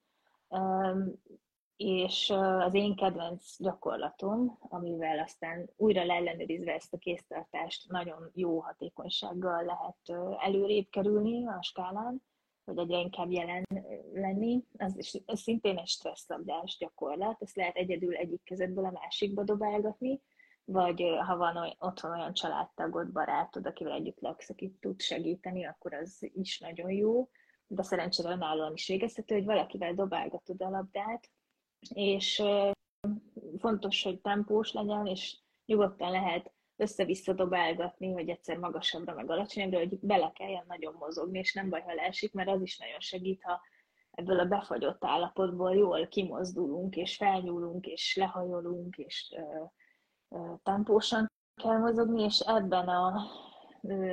és 1.77 2.33
az 2.59 2.75
én 2.75 2.97
kedvenc 2.97 3.63
gyakorlatom, 3.63 4.59
amivel 4.61 5.19
aztán 5.19 5.71
újra 5.77 6.05
leellenőrizve 6.05 6.75
ezt 6.75 6.93
a 6.93 6.99
kéztartást 6.99 7.91
nagyon 7.91 8.31
jó 8.35 8.61
hatékonysággal 8.61 9.65
lehet 9.65 10.23
előrébb 10.41 10.89
kerülni 10.91 11.47
a 11.47 11.63
skálán, 11.63 12.23
hogy 12.65 12.79
egyre 12.79 12.99
inkább 12.99 13.31
jelen 13.31 13.65
lenni, 14.13 14.65
az, 14.79 14.99
is, 14.99 15.17
az 15.27 15.41
szintén 15.41 15.79
egy 15.79 15.87
stresszlabdás 15.87 16.77
gyakorlat, 16.79 17.43
ezt 17.43 17.57
lehet 17.57 17.77
egyedül 17.77 18.15
egyik 18.15 18.43
kezedből 18.43 18.85
a 18.85 18.91
másikba 18.91 19.45
dobálgatni, 19.45 20.21
vagy 20.65 21.05
ha 21.27 21.37
van 21.37 21.77
otthon 21.79 22.11
olyan 22.11 22.33
családtagod, 22.33 23.13
barátod, 23.13 23.67
akivel 23.67 23.93
együtt 23.93 24.21
laksz, 24.21 24.51
aki 24.51 24.77
tud 24.81 25.01
segíteni, 25.01 25.67
akkor 25.67 25.95
az 25.95 26.31
is 26.35 26.59
nagyon 26.59 26.91
jó, 26.91 27.29
de 27.67 27.83
szerencsére 27.83 28.31
önállóan 28.31 28.73
is 28.73 28.87
végezhető, 28.87 29.35
hogy 29.35 29.45
valakivel 29.45 29.95
dobálgatod 29.95 30.63
a 30.63 30.71
labdát, 30.71 31.31
és 31.95 32.43
fontos, 33.59 34.03
hogy 34.03 34.21
tempós 34.21 34.73
legyen, 34.73 35.07
és 35.07 35.39
nyugodtan 35.67 36.11
lehet 36.11 36.53
össze-vissza 36.77 37.33
dobálgatni, 37.33 38.13
hogy 38.13 38.29
egyszer 38.29 38.57
magasabbra, 38.57 39.15
meg 39.15 39.31
alacsonyabbra, 39.31 39.79
hogy 39.79 39.99
bele 40.01 40.33
kelljen 40.35 40.65
nagyon 40.69 40.95
mozogni, 40.99 41.39
és 41.39 41.55
nem 41.55 41.71
baj, 41.71 41.81
ha 41.83 41.95
leesik, 41.95 42.33
mert 42.33 42.49
az 42.49 42.63
is 42.63 42.79
nagyon 42.79 43.01
segít, 43.01 43.43
ha 43.43 43.61
ebből 44.11 44.41
a 44.41 44.45
befagyott 44.45 45.05
állapotból 45.05 45.75
jól 45.75 46.07
kimozdulunk, 46.07 46.97
és 46.97 47.17
felnyúlunk, 47.17 47.87
és 47.87 48.17
lehajolunk, 48.17 48.97
és 48.97 49.35
ö, 49.37 49.65
ö, 50.37 50.55
tempósan 50.63 51.31
kell 51.63 51.79
mozogni, 51.79 52.23
és 52.23 52.39
ebben 52.39 52.89
a 52.89 53.23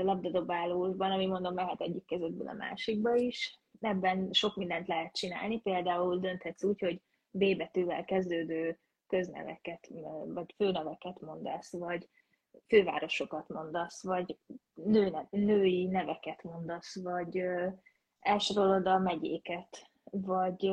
labdadobálóban, 0.03 1.11
ami 1.11 1.25
mondom, 1.25 1.53
mehet 1.53 1.81
egyik 1.81 2.05
kezedből 2.05 2.47
a 2.47 2.53
másikba 2.53 3.15
is, 3.15 3.59
ebben 3.79 4.29
sok 4.31 4.55
mindent 4.55 4.87
lehet 4.87 5.15
csinálni, 5.15 5.61
például 5.61 6.19
dönthetsz 6.19 6.63
úgy, 6.63 6.79
hogy 6.79 7.01
B 7.33 7.57
betűvel 7.57 8.05
kezdődő 8.05 8.79
közneveket, 9.07 9.89
vagy 10.25 10.53
főneveket 10.57 11.19
mondasz, 11.19 11.71
vagy 11.71 12.09
fővárosokat 12.67 13.47
mondasz, 13.47 14.03
vagy 14.03 14.37
nőne, 14.73 15.27
női 15.29 15.85
neveket 15.85 16.43
mondasz, 16.43 17.01
vagy 17.01 17.43
elsorolod 18.19 18.87
a 18.87 18.97
megyéket, 18.97 19.89
vagy 20.03 20.71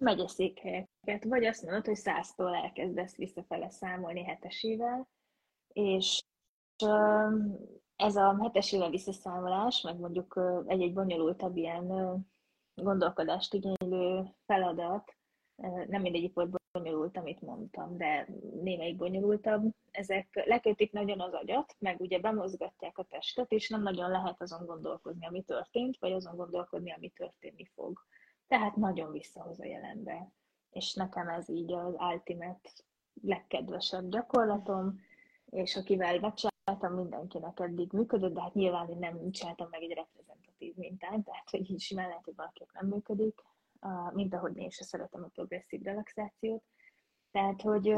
megyeszékhelyeket, 0.00 1.24
vagy 1.24 1.44
azt 1.44 1.62
mondod, 1.62 1.86
hogy 1.86 1.96
száztól 1.96 2.54
elkezdesz 2.54 3.16
visszafele 3.16 3.70
számolni 3.70 4.24
hetesével, 4.24 5.08
és 5.72 6.24
ez 7.96 8.16
a 8.16 8.38
hetesével 8.42 8.90
visszaszámolás, 8.90 9.80
meg 9.80 9.98
mondjuk 9.98 10.40
egy-egy 10.66 10.92
bonyolultabb 10.92 11.56
ilyen 11.56 12.16
gondolkodást 12.74 13.54
igénylő 13.54 14.34
feladat, 14.46 15.19
nem 15.88 16.00
mindegyik 16.00 16.34
volt 16.34 16.60
bonyolult, 16.72 17.16
amit 17.16 17.40
mondtam, 17.40 17.96
de 17.96 18.28
némelyik 18.62 18.96
bonyolultabb, 18.96 19.74
ezek 19.90 20.42
lekötik 20.46 20.92
nagyon 20.92 21.20
az 21.20 21.32
agyat, 21.32 21.76
meg 21.78 22.00
ugye 22.00 22.18
bemozgatják 22.18 22.98
a 22.98 23.02
testet, 23.02 23.52
és 23.52 23.68
nem 23.68 23.82
nagyon 23.82 24.10
lehet 24.10 24.42
azon 24.42 24.66
gondolkozni, 24.66 25.26
ami 25.26 25.42
történt, 25.42 25.98
vagy 25.98 26.12
azon 26.12 26.36
gondolkodni, 26.36 26.92
ami 26.92 27.08
történni 27.08 27.64
fog. 27.74 28.04
Tehát 28.48 28.76
nagyon 28.76 29.12
visszahoz 29.12 29.60
a 29.60 29.64
jelenbe. 29.64 30.32
És 30.70 30.94
nekem 30.94 31.28
ez 31.28 31.48
így 31.48 31.72
az 31.72 31.94
ultimate 32.12 32.70
legkedvesebb 33.22 34.10
gyakorlatom, 34.10 35.00
és 35.50 35.76
akivel 35.76 36.20
megcsináltam, 36.20 36.94
mindenkinek 36.94 37.60
eddig 37.60 37.92
működött, 37.92 38.34
de 38.34 38.40
hát 38.40 38.54
nyilván 38.54 38.88
én 38.88 38.98
nem 38.98 39.30
csináltam 39.30 39.68
meg 39.70 39.82
egy 39.82 39.92
reprezentatív 39.92 40.74
mintán, 40.74 41.22
tehát 41.22 41.50
hogy 41.50 41.80
simán 41.80 42.08
lehet, 42.08 42.24
hogy 42.24 42.36
valakinek 42.36 42.72
nem 42.72 42.86
működik, 42.86 43.42
mint 44.12 44.34
ahogy 44.34 44.56
én 44.56 44.70
sem 44.70 44.86
szeretem 44.86 45.24
a 45.24 45.28
progresszív 45.28 45.82
relaxációt. 45.82 46.64
Tehát, 47.30 47.62
hogy 47.62 47.94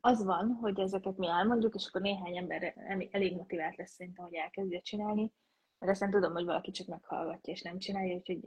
az 0.00 0.24
van, 0.24 0.52
hogy 0.60 0.80
ezeket 0.80 1.16
mi 1.16 1.26
elmondjuk, 1.26 1.74
és 1.74 1.86
akkor 1.86 2.00
néhány 2.00 2.36
ember 2.36 2.74
elég 3.10 3.36
motivált 3.36 3.76
lesz 3.76 3.92
szerintem, 3.92 4.24
hogy 4.24 4.34
elkezdje 4.34 4.80
csinálni, 4.80 5.32
mert 5.78 5.92
aztán 5.92 6.10
tudom, 6.10 6.32
hogy 6.32 6.44
valaki 6.44 6.70
csak 6.70 6.86
meghallgatja 6.86 7.52
és 7.52 7.62
nem 7.62 7.78
csinálja, 7.78 8.16
úgyhogy 8.16 8.40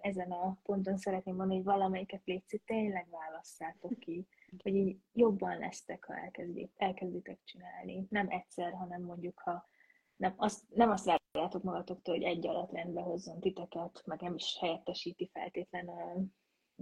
ezen 0.00 0.30
a 0.30 0.58
ponton 0.62 0.96
szeretném 0.96 1.34
mondani, 1.34 1.56
hogy 1.56 1.72
valamelyiket 1.72 2.24
létszik, 2.24 2.64
tényleg 2.64 3.08
válasszátok 3.10 3.98
ki, 3.98 4.26
hogy 4.62 4.74
így 4.74 4.98
jobban 5.12 5.58
lesztek, 5.58 6.04
ha 6.04 6.16
elkezdik, 6.16 6.72
elkezditek 6.76 7.40
csinálni. 7.44 8.06
Nem 8.10 8.26
egyszer, 8.30 8.72
hanem 8.72 9.02
mondjuk, 9.02 9.38
ha 9.38 9.68
nem 10.16 10.34
azt, 10.36 10.62
nem 10.68 10.90
azt 10.90 11.04
várjátok 11.04 11.62
magatoktól, 11.62 12.14
hogy 12.14 12.24
egy 12.24 12.46
alatt 12.46 12.72
rendbe 12.72 13.00
hozzon 13.00 13.40
titeket, 13.40 14.02
meg 14.04 14.20
nem 14.20 14.34
is 14.34 14.56
helyettesíti 14.60 15.30
feltétlen 15.32 15.88
a, 15.88 16.12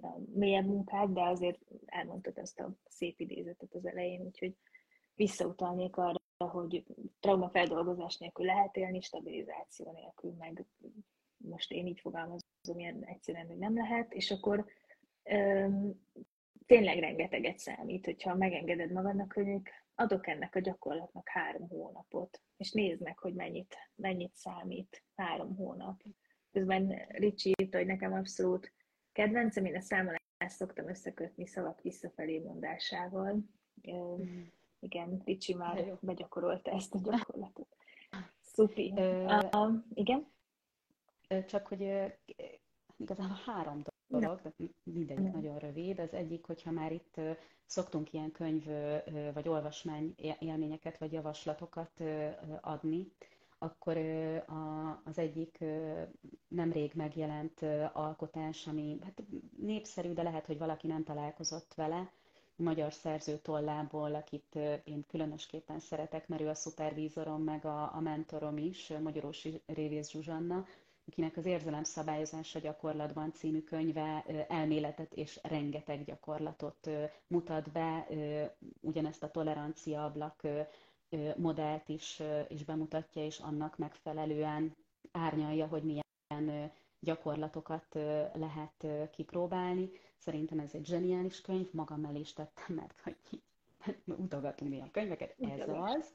a 0.06 0.18
mélyebb 0.34 0.66
munkát, 0.66 1.12
de 1.12 1.22
azért 1.22 1.58
elmondtad 1.86 2.38
ezt 2.38 2.60
a 2.60 2.74
szép 2.84 3.20
idézetet 3.20 3.74
az 3.74 3.86
elején, 3.86 4.20
úgyhogy 4.20 4.56
visszautalnék 5.14 5.96
arra, 5.96 6.20
hogy 6.36 6.84
traumafeldolgozás 7.20 8.16
nélkül 8.16 8.46
lehet 8.46 8.76
élni, 8.76 9.00
stabilizáció 9.00 9.92
nélkül, 9.92 10.32
meg 10.38 10.66
most 11.36 11.72
én 11.72 11.86
így 11.86 12.00
fogalmazom, 12.00 12.40
ilyen 12.78 13.04
egyszerűen, 13.04 13.46
hogy 13.46 13.58
nem 13.58 13.74
lehet, 13.74 14.12
és 14.12 14.30
akkor 14.30 14.66
öm, 15.22 16.00
tényleg 16.66 16.98
rengeteget 16.98 17.58
számít, 17.58 18.04
hogyha 18.04 18.34
megengeded 18.34 18.92
magadnak, 18.92 19.32
hogy 19.32 19.62
adok 19.94 20.26
ennek 20.26 20.54
a 20.54 20.60
gyakorlatnak 20.60 21.28
három 21.28 21.68
hónapot, 21.68 22.40
és 22.56 22.72
nézd 22.72 23.02
meg, 23.02 23.18
hogy 23.18 23.34
mennyit, 23.34 23.76
mennyit 23.94 24.34
számít 24.34 25.04
három 25.16 25.56
hónap. 25.56 26.02
Közben 26.52 27.06
Ricsi 27.08 27.54
írta, 27.60 27.76
hogy 27.76 27.86
nekem 27.86 28.12
abszolút 28.12 28.72
kedvencem, 29.12 29.64
én 29.64 29.76
a 29.76 29.80
számolást 29.80 30.22
szoktam 30.46 30.88
összekötni 30.88 31.46
szavak 31.46 31.80
visszafelé 31.80 32.38
mondásával. 32.38 33.36
Mm. 33.90 34.42
Igen, 34.80 35.22
Ricsi 35.24 35.54
már 35.54 35.98
begyakorolta 36.00 36.70
ezt 36.70 36.94
a 36.94 36.98
gyakorlatot. 37.02 37.76
Szupi. 38.40 38.92
Uh, 38.96 39.74
igen? 39.94 40.26
Csak 41.46 41.66
hogy 41.66 41.80
igazából 42.96 43.40
három 43.46 43.82
dolog, 44.20 44.40
de 44.42 44.52
mindegyik 44.82 45.22
Nem. 45.22 45.32
nagyon 45.32 45.58
rövid. 45.58 45.98
Az 45.98 46.12
egyik, 46.12 46.44
hogyha 46.44 46.70
már 46.70 46.92
itt 46.92 47.20
szoktunk 47.66 48.12
ilyen 48.12 48.32
könyv 48.32 48.64
vagy 49.34 49.48
olvasmány 49.48 50.14
élményeket 50.38 50.98
vagy 50.98 51.12
javaslatokat 51.12 52.02
adni, 52.60 53.12
akkor 53.58 53.96
az 55.04 55.18
egyik 55.18 55.64
nemrég 56.48 56.92
megjelent 56.94 57.62
alkotás, 57.92 58.66
ami 58.66 58.98
hát 59.02 59.22
népszerű, 59.56 60.12
de 60.12 60.22
lehet, 60.22 60.46
hogy 60.46 60.58
valaki 60.58 60.86
nem 60.86 61.04
találkozott 61.04 61.74
vele, 61.74 62.10
magyar 62.56 62.92
szerző 62.92 63.36
tollából, 63.38 64.14
akit 64.14 64.58
én 64.84 65.04
különösképpen 65.06 65.78
szeretek, 65.78 66.28
mert 66.28 66.42
ő 66.42 66.48
a 66.48 66.54
szupervízorom, 66.54 67.42
meg 67.42 67.64
a, 67.64 67.94
a 67.94 68.00
mentorom 68.00 68.56
is, 68.56 68.92
Magyarósi 69.02 69.62
Révész 69.66 70.10
Zsuzsanna, 70.10 70.64
akinek 71.06 71.36
az 71.36 71.44
Érzelem 71.46 71.84
szabályozása 71.84 72.58
gyakorlatban 72.58 73.32
című 73.32 73.60
könyve 73.62 74.24
elméletet 74.48 75.14
és 75.14 75.38
rengeteg 75.42 76.04
gyakorlatot 76.04 76.90
mutat 77.26 77.70
be, 77.72 78.06
ugyanezt 78.80 79.22
a 79.22 79.30
tolerancia 79.30 80.04
ablak 80.04 80.42
modellt 81.36 81.88
is, 81.88 82.22
is 82.48 82.64
bemutatja, 82.64 83.24
és 83.24 83.38
annak 83.38 83.78
megfelelően 83.78 84.76
árnyalja, 85.12 85.66
hogy 85.66 85.82
milyen 85.82 86.70
gyakorlatokat 87.00 87.86
lehet 88.34 88.86
kipróbálni. 89.10 89.90
Szerintem 90.16 90.58
ez 90.58 90.74
egy 90.74 90.86
zseniális 90.86 91.40
könyv, 91.40 91.68
magam 91.72 92.00
mellé 92.00 92.18
is 92.18 92.32
tettem, 92.32 92.74
mert 92.76 93.00
hogy 93.02 93.16
utogatunk 94.24 94.70
néha 94.70 94.90
könyveket, 94.90 95.34
ez 95.40 95.68
az 95.68 96.14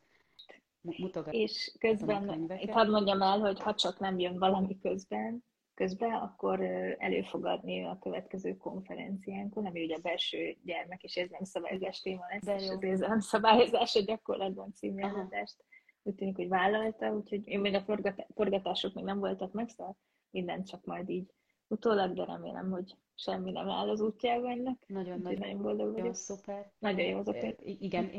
mutogat 0.97 1.33
és 1.33 1.75
közben, 1.79 2.51
itt 2.57 2.69
hadd 2.69 2.89
mondjam 2.89 3.21
el, 3.21 3.39
hogy 3.39 3.59
ha 3.59 3.73
csak 3.73 3.99
nem 3.99 4.19
jön 4.19 4.37
valami 4.37 4.77
közben, 4.79 5.43
közben, 5.73 6.13
akkor 6.13 6.61
előfogadni 6.97 7.85
a 7.85 7.97
következő 8.01 8.57
konferenciánkon, 8.57 9.65
ami 9.65 9.83
ugye 9.83 9.95
a 9.95 10.01
belső 10.01 10.57
gyermek 10.63 11.03
és 11.03 11.27
szabályozás 11.41 12.01
téma 12.01 12.25
lesz, 12.29 12.43
De 12.79 12.87
és 12.87 12.99
az 12.99 13.25
szabályozás 13.25 13.95
a 13.95 14.01
gyakorlatban 14.01 14.73
című 14.73 15.01
előadást 15.01 15.63
úgy 16.03 16.15
tűnik, 16.15 16.35
hogy 16.35 16.47
vállalta, 16.47 17.13
úgyhogy 17.13 17.47
én 17.47 17.59
még 17.59 17.73
a 17.73 18.01
forgatások 18.33 18.93
még 18.93 19.03
nem 19.03 19.19
voltak 19.19 19.51
meg, 19.51 19.69
szóval 19.69 19.97
mindent 20.29 20.67
csak 20.67 20.85
majd 20.85 21.09
így 21.09 21.33
utólag, 21.67 22.13
de 22.13 22.25
remélem, 22.25 22.71
hogy 22.71 22.95
semmi 23.15 23.51
nem 23.51 23.69
áll 23.69 23.89
az 23.89 24.01
útjában 24.01 24.49
ennek. 24.49 24.83
Nagyon, 24.87 25.19
nagyon, 25.19 25.39
nagyon 25.39 25.61
boldog 25.61 25.93
vagyok. 25.93 26.15
Szuper. 26.15 26.71
Nagyon 26.79 27.05
jó 27.05 27.17
az 27.17 27.27
a 27.27 27.35
Igen, 27.63 28.11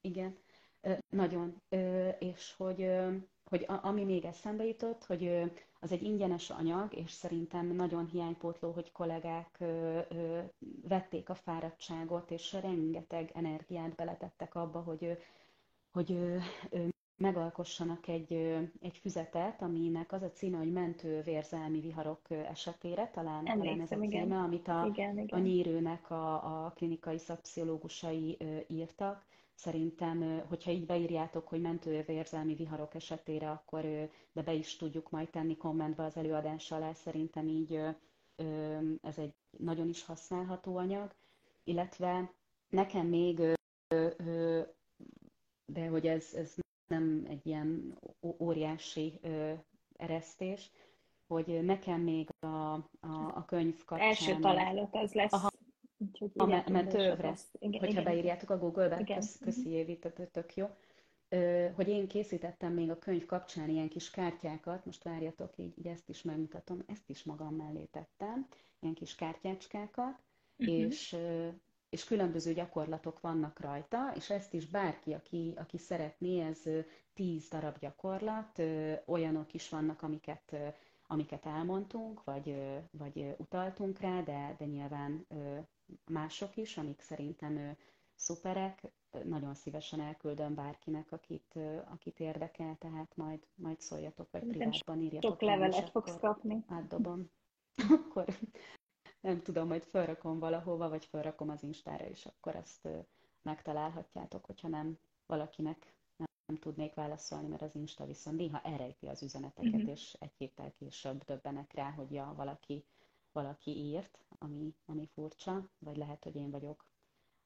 igen. 0.00 0.38
Nagyon. 1.08 1.62
És 2.18 2.54
hogy, 2.56 2.90
hogy 3.44 3.66
ami 3.82 4.04
még 4.04 4.24
eszembe 4.24 4.64
jutott, 4.64 5.04
hogy 5.04 5.50
az 5.80 5.92
egy 5.92 6.02
ingyenes 6.02 6.50
anyag, 6.50 6.94
és 6.94 7.10
szerintem 7.10 7.66
nagyon 7.66 8.06
hiánypótló, 8.06 8.70
hogy 8.70 8.92
kollégák 8.92 9.58
vették 10.88 11.28
a 11.28 11.34
fáradtságot, 11.34 12.30
és 12.30 12.52
rengeteg 12.52 13.30
energiát 13.34 13.94
beletettek 13.94 14.54
abba, 14.54 14.80
hogy, 14.80 15.18
hogy 15.92 16.18
megalkossanak 17.18 18.08
egy, 18.08 18.32
egy 18.80 18.96
füzetet, 19.00 19.62
aminek 19.62 20.12
az 20.12 20.22
a 20.22 20.30
címe, 20.30 20.58
hogy 20.58 20.72
mentő 20.72 21.20
vérzelmi 21.22 21.80
viharok 21.80 22.20
esetére, 22.30 23.10
talán, 23.10 23.44
talán 23.44 23.80
ez 23.80 23.90
a 23.90 23.94
címe, 23.94 24.04
igen. 24.04 24.32
amit 24.32 24.68
a, 24.68 24.86
igen, 24.88 25.18
igen. 25.18 25.38
a 25.38 25.42
nyírőnek 25.42 26.10
a, 26.10 26.64
a 26.64 26.70
klinikai 26.70 27.18
szakpszichológusai 27.18 28.38
írtak, 28.68 29.24
Szerintem, 29.58 30.42
hogyha 30.48 30.70
így 30.70 30.86
beírjátok, 30.86 31.48
hogy 31.48 31.60
mentőérzelmi 31.60 32.54
viharok 32.54 32.94
esetére, 32.94 33.50
akkor 33.50 33.82
de 34.32 34.42
be 34.42 34.52
is 34.52 34.76
tudjuk 34.76 35.10
majd 35.10 35.30
tenni 35.30 35.56
kommentbe 35.56 36.04
az 36.04 36.16
előadás 36.16 36.70
alá, 36.70 36.92
szerintem 36.92 37.48
így 37.48 37.74
ez 39.02 39.18
egy 39.18 39.34
nagyon 39.58 39.88
is 39.88 40.04
használható 40.04 40.76
anyag, 40.76 41.14
illetve 41.64 42.32
nekem 42.68 43.06
még, 43.06 43.40
de 45.66 45.86
hogy 45.90 46.06
ez, 46.06 46.34
ez 46.34 46.54
nem 46.86 47.26
egy 47.28 47.46
ilyen 47.46 47.98
óriási 48.20 49.20
eresztés, 49.96 50.70
hogy 51.26 51.64
nekem 51.64 52.00
még 52.00 52.28
a, 52.40 52.46
a, 52.46 52.82
a 53.34 53.44
könyv 53.46 53.84
kapcsán... 53.84 54.08
Első 54.08 54.38
találat 54.38 54.94
az 54.94 55.12
lesz. 55.12 55.32
Aha, 55.32 55.47
Úgyhogy 56.20 56.42
a 56.42 56.46
me- 56.46 56.68
mentővre, 56.68 57.34
igen, 57.58 57.80
hogyha 57.80 58.00
igen. 58.00 58.04
beírjátok 58.04 58.50
a 58.50 58.58
Google-be, 58.58 58.98
igen. 59.00 59.18
Kösz, 59.18 59.38
köszi 59.38 59.68
Évi, 59.68 59.98
tök 60.32 60.54
jó. 60.56 60.66
Hogy 61.74 61.88
én 61.88 62.08
készítettem 62.08 62.72
még 62.72 62.90
a 62.90 62.98
könyv 62.98 63.26
kapcsán 63.26 63.68
ilyen 63.68 63.88
kis 63.88 64.10
kártyákat, 64.10 64.84
most 64.84 65.02
várjatok, 65.02 65.58
így, 65.58 65.78
így 65.78 65.86
ezt 65.86 66.08
is 66.08 66.22
megmutatom, 66.22 66.82
ezt 66.86 67.10
is 67.10 67.24
magam 67.24 67.54
mellé 67.54 67.84
tettem, 67.84 68.48
ilyen 68.80 68.94
kis 68.94 69.14
kártyácskákat, 69.14 70.18
uh-huh. 70.58 70.76
és, 70.76 71.16
és 71.88 72.04
különböző 72.04 72.52
gyakorlatok 72.52 73.20
vannak 73.20 73.60
rajta, 73.60 74.12
és 74.14 74.30
ezt 74.30 74.54
is 74.54 74.66
bárki, 74.66 75.12
aki, 75.12 75.52
aki 75.56 75.78
szeretné, 75.78 76.40
ez 76.40 76.62
tíz 77.14 77.48
darab 77.48 77.78
gyakorlat, 77.78 78.62
olyanok 79.06 79.54
is 79.54 79.68
vannak, 79.68 80.02
amiket 80.02 80.56
amiket 81.10 81.46
elmondtunk, 81.46 82.24
vagy, 82.24 82.56
vagy 82.90 83.34
utaltunk 83.38 83.98
rá, 83.98 84.20
de, 84.20 84.54
de 84.58 84.64
nyilván 84.64 85.26
mások 86.04 86.56
is, 86.56 86.76
amik 86.76 87.00
szerintem 87.00 87.76
szuperek, 88.14 88.92
nagyon 89.24 89.54
szívesen 89.54 90.00
elküldöm 90.00 90.54
bárkinek, 90.54 91.12
akit, 91.12 91.58
akit 91.90 92.20
érdekel, 92.20 92.76
tehát 92.78 93.16
majd, 93.16 93.46
majd 93.54 93.80
szóljatok, 93.80 94.30
vagy 94.30 94.46
privátban 94.46 95.00
írjatok. 95.00 95.30
Sok 95.30 95.40
levelet 95.40 95.90
fogsz 95.90 96.18
kapni. 96.18 96.64
Átdobom. 96.68 97.30
akkor 98.04 98.24
nem 99.20 99.42
tudom, 99.42 99.68
majd 99.68 99.82
felrakom 99.82 100.38
valahova, 100.38 100.88
vagy 100.88 101.04
felrakom 101.04 101.48
az 101.48 101.62
Instára, 101.62 102.04
és 102.04 102.26
akkor 102.26 102.56
ezt 102.56 102.88
megtalálhatjátok, 103.42 104.44
hogyha 104.44 104.68
nem 104.68 104.98
valakinek 105.26 105.94
nem 106.48 106.56
tudnék 106.56 106.94
válaszolni, 106.94 107.48
mert 107.48 107.62
az 107.62 107.74
Insta 107.74 108.06
viszont 108.06 108.36
néha 108.36 108.60
elrejti 108.60 109.06
az 109.06 109.22
üzeneteket, 109.22 109.74
uh-huh. 109.74 109.90
és 109.90 110.16
egy 110.18 110.32
héttel 110.38 110.72
később 110.78 111.24
döbbenek 111.24 111.72
rá, 111.72 111.90
hogy 111.90 112.12
ja, 112.12 112.32
valaki, 112.36 112.84
valaki 113.32 113.70
írt, 113.70 114.18
ami, 114.38 114.74
ami 114.86 115.06
furcsa, 115.06 115.70
vagy 115.78 115.96
lehet, 115.96 116.24
hogy 116.24 116.36
én 116.36 116.50
vagyok 116.50 116.84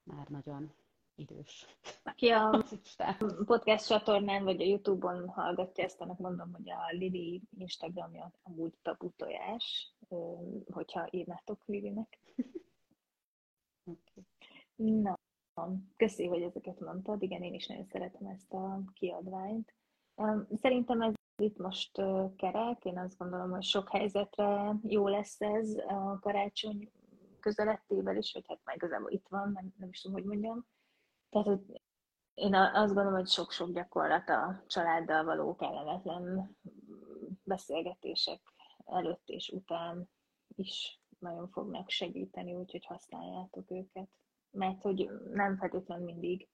már 0.03 0.29
nagyon 0.29 0.73
idős. 1.15 1.67
Aki 2.03 2.29
a 2.29 2.65
podcast 3.45 3.87
csatornán 3.87 4.45
vagy 4.45 4.63
a 4.63 4.65
Youtube-on 4.65 5.29
hallgatja 5.29 5.85
ezt, 5.85 6.01
annak 6.01 6.19
mondom, 6.19 6.53
hogy 6.53 6.71
a 6.71 6.87
Lili 6.91 7.43
Instagramja 7.59 8.33
amúgy 8.43 8.75
tabu 8.83 9.11
tojás, 9.17 9.93
hogyha 10.71 11.09
írnátok 11.11 11.63
Lilinek. 11.67 12.19
Okay. 13.85 14.25
Na, 15.01 15.19
köszi, 15.97 16.27
hogy 16.27 16.43
ezeket 16.43 16.81
mondtad. 16.81 17.23
Igen, 17.23 17.43
én 17.43 17.55
is 17.55 17.67
nagyon 17.67 17.85
szeretem 17.85 18.27
ezt 18.27 18.53
a 18.53 18.83
kiadványt. 18.93 19.75
Szerintem 20.61 21.01
ez 21.01 21.13
itt 21.37 21.59
most 21.59 21.93
kerek. 22.37 22.85
Én 22.85 22.99
azt 22.99 23.19
gondolom, 23.19 23.51
hogy 23.51 23.63
sok 23.63 23.89
helyzetre 23.91 24.75
jó 24.83 25.09
lesz 25.09 25.41
ez 25.41 25.77
a 25.89 26.19
karácsony 26.21 26.93
közelettével 27.41 28.17
is, 28.17 28.33
vagy 28.33 28.45
hát 28.49 28.61
már 28.65 28.77
igazából 28.77 29.11
itt 29.11 29.27
van, 29.29 29.53
nem, 29.53 29.73
nem 29.77 29.89
is 29.89 30.01
tudom, 30.01 30.17
hogy 30.17 30.27
mondjam. 30.27 30.67
Tehát 31.31 31.47
hogy 31.47 31.83
én 32.35 32.55
azt 32.55 32.95
gondolom, 32.95 33.19
hogy 33.19 33.29
sok-sok 33.29 33.73
gyakorlat 33.73 34.29
a 34.29 34.65
családdal 34.67 35.25
való 35.25 35.57
kellemetlen 35.57 36.57
beszélgetések 37.45 38.41
előtt 38.85 39.29
és 39.29 39.49
után 39.49 40.11
is 40.57 41.01
nagyon 41.19 41.49
fognak 41.49 41.91
segíteni, 41.91 42.55
úgyhogy 42.55 42.85
használjátok 42.85 43.71
őket. 43.71 44.09
Mert 44.53 44.83
hogy 44.83 45.11
nem 45.33 45.57
feltétlenül 45.57 46.05
mindig, 46.05 46.49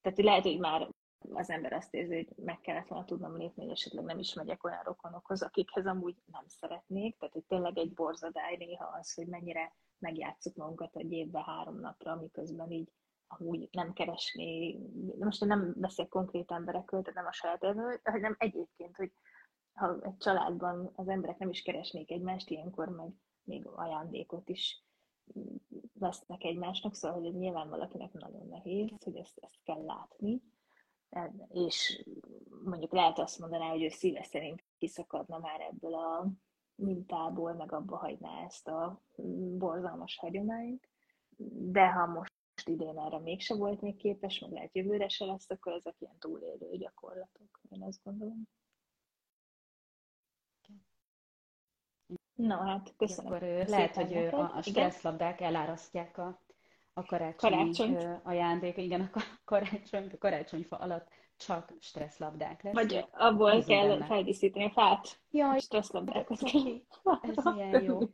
tehát 0.00 0.18
lehet, 0.18 0.42
hogy 0.42 0.58
már 0.58 0.88
az 1.30 1.50
ember 1.50 1.72
azt 1.72 1.94
érzi, 1.94 2.14
hogy 2.14 2.44
meg 2.44 2.60
kellett 2.60 2.88
volna 2.88 3.04
tudnom 3.04 3.36
lépni, 3.36 3.62
hogy 3.62 3.72
esetleg 3.72 4.04
nem 4.04 4.18
is 4.18 4.34
megyek 4.34 4.64
olyan 4.64 4.82
rokonokhoz, 4.82 5.42
akikhez 5.42 5.86
amúgy 5.86 6.16
nem 6.24 6.44
szeretnék. 6.46 7.18
Tehát, 7.18 7.34
hogy 7.34 7.44
tényleg 7.44 7.78
egy 7.78 7.92
borzadály 7.92 8.56
néha 8.56 8.84
az, 9.00 9.14
hogy 9.14 9.26
mennyire 9.26 9.72
megjátszuk 9.98 10.56
magunkat 10.56 10.96
egy 10.96 11.12
évbe 11.12 11.42
három 11.42 11.80
napra, 11.80 12.16
miközben 12.16 12.70
így 12.70 12.92
amúgy 13.26 13.68
nem 13.72 13.92
keresni, 13.92 14.78
most 15.18 15.42
én 15.42 15.48
nem 15.48 15.74
beszélek 15.76 16.10
konkrét 16.10 16.50
emberekről, 16.50 17.02
tehát 17.02 17.18
nem 17.18 17.26
a 17.26 17.32
saját 17.32 17.62
életemről, 17.62 18.00
hanem 18.02 18.36
egyébként, 18.38 18.96
hogy 18.96 19.12
ha 19.72 19.98
egy 20.02 20.16
családban 20.16 20.92
az 20.94 21.08
emberek 21.08 21.38
nem 21.38 21.48
is 21.48 21.62
keresnék 21.62 22.10
egymást, 22.10 22.50
ilyenkor 22.50 22.88
meg 22.88 23.12
még 23.44 23.66
ajándékot 23.66 24.48
is 24.48 24.84
vesznek 25.92 26.44
egymásnak, 26.44 26.94
szóval 26.94 27.20
hogy 27.20 27.34
nyilván 27.34 27.68
valakinek 27.68 28.12
nagyon 28.12 28.46
nehéz, 28.48 28.90
hogy 29.04 29.16
ezt, 29.16 29.38
ezt 29.40 29.62
kell 29.64 29.84
látni, 29.84 30.42
és 31.48 32.04
mondjuk 32.64 32.92
lehet 32.92 33.18
azt 33.18 33.38
mondaná, 33.38 33.70
hogy 33.70 33.82
ő 33.82 33.88
szíve 33.88 34.22
szerint 34.22 34.64
kiszakadna 34.78 35.38
már 35.38 35.60
ebből 35.60 35.94
a 35.94 36.26
mintából, 36.74 37.52
meg 37.52 37.72
abba 37.72 37.96
hagyná 37.96 38.44
ezt 38.44 38.68
a 38.68 39.02
borzalmas 39.58 40.16
hagyományt, 40.16 40.88
de 41.70 41.86
ha 41.86 42.06
most 42.06 42.32
idén 42.64 42.98
erre 42.98 43.18
mégse 43.18 43.54
volt 43.54 43.80
még 43.80 43.96
képes, 43.96 44.38
meg 44.38 44.50
lehet 44.52 44.74
jövőre 44.74 45.08
se 45.08 45.24
lesz, 45.24 45.50
akkor 45.50 45.72
ezek 45.72 45.94
ilyen 45.98 46.18
túlélő 46.18 46.76
gyakorlatok, 46.76 47.60
én 47.70 47.82
azt 47.82 48.00
gondolom. 48.04 48.48
Na 52.46 52.56
hát, 52.56 52.94
köszönöm. 52.96 53.32
Akkor 53.32 53.48
lehet, 53.66 53.94
hogy 53.94 54.16
a, 54.16 54.56
a 54.56 54.62
stresszlabdák 54.62 55.40
elárasztják 55.40 56.18
a, 56.18 56.42
a 56.92 57.04
karácsonyi 57.04 57.54
Karácsony. 57.56 57.96
ajándék, 58.22 58.76
igen, 58.76 59.10
a 59.14 59.22
karácsony, 59.44 60.10
a 60.12 60.18
karácsonyfa 60.18 60.76
alatt 60.76 61.08
csak 61.36 61.72
stresszlabdák 61.80 62.62
lesz. 62.62 62.74
Vagy 62.74 63.04
abból 63.12 63.50
Bízom 63.54 63.76
kell 63.76 63.88
benne. 63.88 64.04
feldíszíteni 64.06 64.64
a 64.64 64.70
fát. 64.70 65.20
Jaj, 65.30 65.58
stresszlabdákat. 65.58 66.42
Ez, 66.42 67.36
ez 67.36 67.44
milyen 67.44 67.82
jó. 67.82 67.98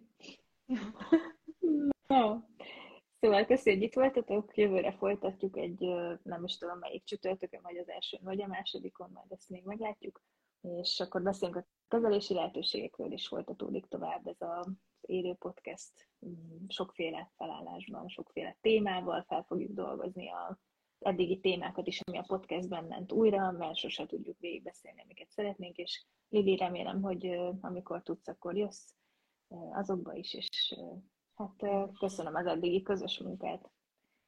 No. 2.06 2.36
Szóval 3.20 3.44
köszönjük, 3.44 3.80
hogy 3.80 3.88
itt 3.88 3.94
voltatok, 3.94 4.56
jövőre 4.56 4.92
folytatjuk 4.92 5.56
egy, 5.56 5.78
nem 6.22 6.44
is 6.44 6.58
tudom 6.58 6.78
melyik 6.78 7.04
csütörtökön, 7.04 7.60
vagy 7.62 7.76
az 7.76 7.88
elsőn, 7.88 8.20
vagy 8.22 8.42
a 8.42 8.46
másodikon, 8.46 9.10
majd 9.12 9.32
ezt 9.32 9.48
még 9.48 9.64
meglátjuk, 9.64 10.22
és 10.60 11.00
akkor 11.00 11.22
beszélünk 11.22 11.56
a 11.56 11.66
kezelési 11.88 12.34
lehetőségekről, 12.34 13.12
és 13.12 13.28
folytatódik 13.28 13.86
tovább 13.86 14.26
ez 14.26 14.36
az 14.38 14.72
élő 15.00 15.34
podcast 15.34 15.92
mm, 16.26 16.66
sokféle 16.68 17.32
felállásban, 17.36 18.08
sokféle 18.08 18.56
témával 18.60 19.22
fel 19.22 19.42
fogjuk 19.42 19.72
dolgozni 19.72 20.28
a 20.30 20.58
eddigi 20.98 21.40
témákat 21.40 21.86
is, 21.86 22.00
ami 22.00 22.18
a 22.18 22.24
podcastben 22.26 22.84
ment 22.84 23.12
újra, 23.12 23.50
mert 23.50 23.76
sose 23.76 24.06
tudjuk 24.06 24.38
végigbeszélni, 24.38 25.00
amiket 25.00 25.30
szeretnénk, 25.30 25.76
és 25.76 26.04
Lili, 26.28 26.56
remélem, 26.56 27.02
hogy 27.02 27.38
amikor 27.60 28.02
tudsz, 28.02 28.28
akkor 28.28 28.56
jössz 28.56 28.92
azokba 29.72 30.14
is, 30.14 30.34
és 30.34 30.74
Hát 31.38 31.90
köszönöm 31.98 32.34
az 32.34 32.46
eddigi 32.46 32.82
közös 32.82 33.18
munkát. 33.18 33.70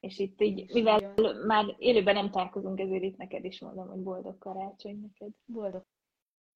És 0.00 0.18
itt 0.18 0.40
így, 0.40 0.72
mivel 0.72 1.14
már 1.46 1.74
élőben 1.78 2.14
nem 2.14 2.30
találkozunk, 2.30 2.80
ezért 2.80 3.02
itt 3.02 3.16
neked 3.16 3.44
is 3.44 3.60
mondom, 3.60 3.88
hogy 3.88 3.98
boldog 4.02 4.38
karácsony 4.38 5.00
neked. 5.00 5.32
Boldog 5.44 5.86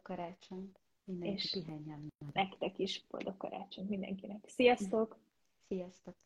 karácsony. 0.05 0.73
Mindenki 1.05 1.35
és 1.43 1.51
pihenjen. 1.51 2.13
Nektek 2.33 2.79
is 2.79 3.05
boldog 3.11 3.37
karácsony 3.37 3.87
mindenkinek. 3.87 4.45
Sziasztok! 4.49 5.19
Sziasztok! 5.67 6.17